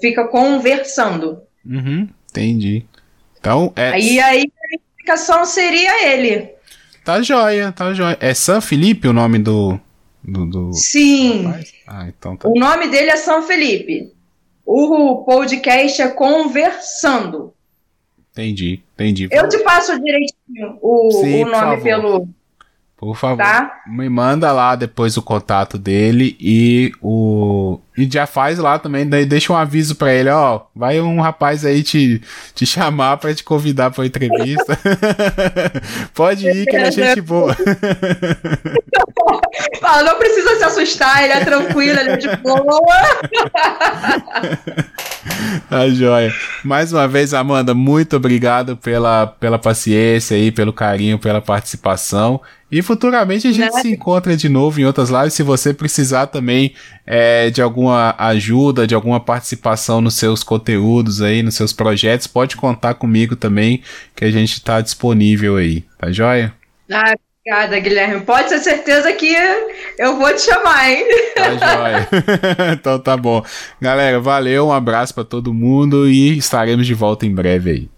Fica 0.00 0.26
conversando. 0.28 1.42
Uhum, 1.64 2.08
entendi. 2.30 2.84
Então, 3.38 3.72
é. 3.76 3.90
Aí, 3.90 4.20
aí 4.20 4.42
a 4.42 4.74
indicação 4.98 5.44
seria 5.44 6.08
ele. 6.12 6.50
Tá 7.04 7.22
jóia, 7.22 7.72
tá 7.72 7.94
jóia. 7.94 8.16
É 8.20 8.34
São 8.34 8.60
Felipe 8.60 9.08
o 9.08 9.12
nome 9.12 9.38
do. 9.38 9.80
do, 10.22 10.46
do... 10.46 10.72
Sim. 10.74 11.52
Ah, 11.86 12.06
então 12.08 12.36
tá. 12.36 12.48
O 12.48 12.58
nome 12.58 12.88
dele 12.88 13.10
é 13.10 13.16
São 13.16 13.42
Felipe. 13.42 14.12
O 14.64 15.24
podcast 15.24 16.02
é 16.02 16.08
Conversando. 16.08 17.54
Entendi, 18.32 18.82
entendi. 18.94 19.28
Eu 19.30 19.48
te 19.48 19.58
passo 19.58 20.00
direitinho 20.00 20.78
o, 20.80 21.10
Sim, 21.10 21.44
o 21.44 21.50
nome 21.50 21.82
pelo. 21.82 22.28
Por 23.00 23.16
favor, 23.16 23.38
tá? 23.38 23.80
me 23.86 24.10
manda 24.10 24.52
lá 24.52 24.76
depois 24.76 25.16
o 25.16 25.22
contato 25.22 25.78
dele 25.78 26.36
e 26.38 26.92
o 27.00 27.80
e 27.96 28.08
já 28.10 28.26
faz 28.26 28.58
lá 28.58 28.78
também, 28.78 29.06
daí 29.06 29.26
deixa 29.26 29.52
um 29.52 29.56
aviso 29.56 29.94
para 29.94 30.10
ele, 30.12 30.30
ó, 30.30 30.62
vai 30.74 31.00
um 31.00 31.20
rapaz 31.20 31.66
aí 31.66 31.82
te, 31.82 32.22
te 32.54 32.64
chamar 32.64 33.18
para 33.18 33.34
te 33.34 33.44
convidar 33.44 33.90
para 33.90 34.06
entrevista. 34.06 34.78
Pode 36.14 36.48
ir 36.48 36.64
que 36.66 36.76
ele 36.76 36.86
é 36.86 36.90
gente 36.90 37.20
boa. 37.20 37.54
Fala, 39.80 40.02
não 40.02 40.18
precisa 40.18 40.56
se 40.56 40.64
assustar, 40.64 41.24
ele 41.24 41.34
é 41.34 41.44
tranquilo, 41.44 42.00
ele 42.00 42.10
é 42.10 42.16
de 42.16 42.36
boa. 42.36 42.80
A 45.70 45.88
joia. 45.90 46.32
Mais 46.64 46.92
uma 46.92 47.06
vez, 47.06 47.34
Amanda, 47.34 47.74
muito 47.74 48.16
obrigado 48.16 48.76
pela, 48.76 49.26
pela 49.26 49.58
paciência 49.58 50.36
aí, 50.36 50.50
pelo 50.50 50.72
carinho, 50.72 51.18
pela 51.18 51.42
participação. 51.42 52.40
E 52.70 52.82
futuramente 52.82 53.48
a 53.48 53.52
gente 53.52 53.72
se 53.80 53.90
encontra 53.90 54.36
de 54.36 54.48
novo 54.48 54.80
em 54.80 54.84
outras 54.84 55.10
lives. 55.10 55.34
Se 55.34 55.42
você 55.42 55.74
precisar 55.74 56.28
também 56.28 56.74
é, 57.04 57.50
de 57.50 57.60
alguma 57.60 58.14
ajuda, 58.16 58.86
de 58.86 58.94
alguma 58.94 59.18
participação 59.18 60.00
nos 60.00 60.14
seus 60.14 60.44
conteúdos 60.44 61.20
aí, 61.20 61.42
nos 61.42 61.56
seus 61.56 61.72
projetos, 61.72 62.28
pode 62.28 62.56
contar 62.56 62.94
comigo 62.94 63.34
também, 63.34 63.82
que 64.14 64.24
a 64.24 64.30
gente 64.30 64.52
está 64.52 64.80
disponível 64.80 65.56
aí. 65.56 65.84
Tá 65.98 66.12
joia? 66.12 66.54
Ah, 66.92 67.14
obrigada, 67.40 67.80
Guilherme. 67.80 68.20
Pode 68.20 68.48
ter 68.48 68.60
certeza 68.60 69.12
que 69.12 69.34
eu 69.98 70.16
vou 70.16 70.32
te 70.32 70.42
chamar, 70.42 70.90
hein? 70.90 71.04
Tá 71.34 71.56
joia. 71.56 72.08
então 72.72 72.98
tá 73.00 73.16
bom. 73.16 73.44
Galera, 73.80 74.20
valeu, 74.20 74.68
um 74.68 74.72
abraço 74.72 75.12
para 75.12 75.24
todo 75.24 75.52
mundo 75.52 76.08
e 76.08 76.38
estaremos 76.38 76.86
de 76.86 76.94
volta 76.94 77.26
em 77.26 77.34
breve 77.34 77.70
aí. 77.70 77.90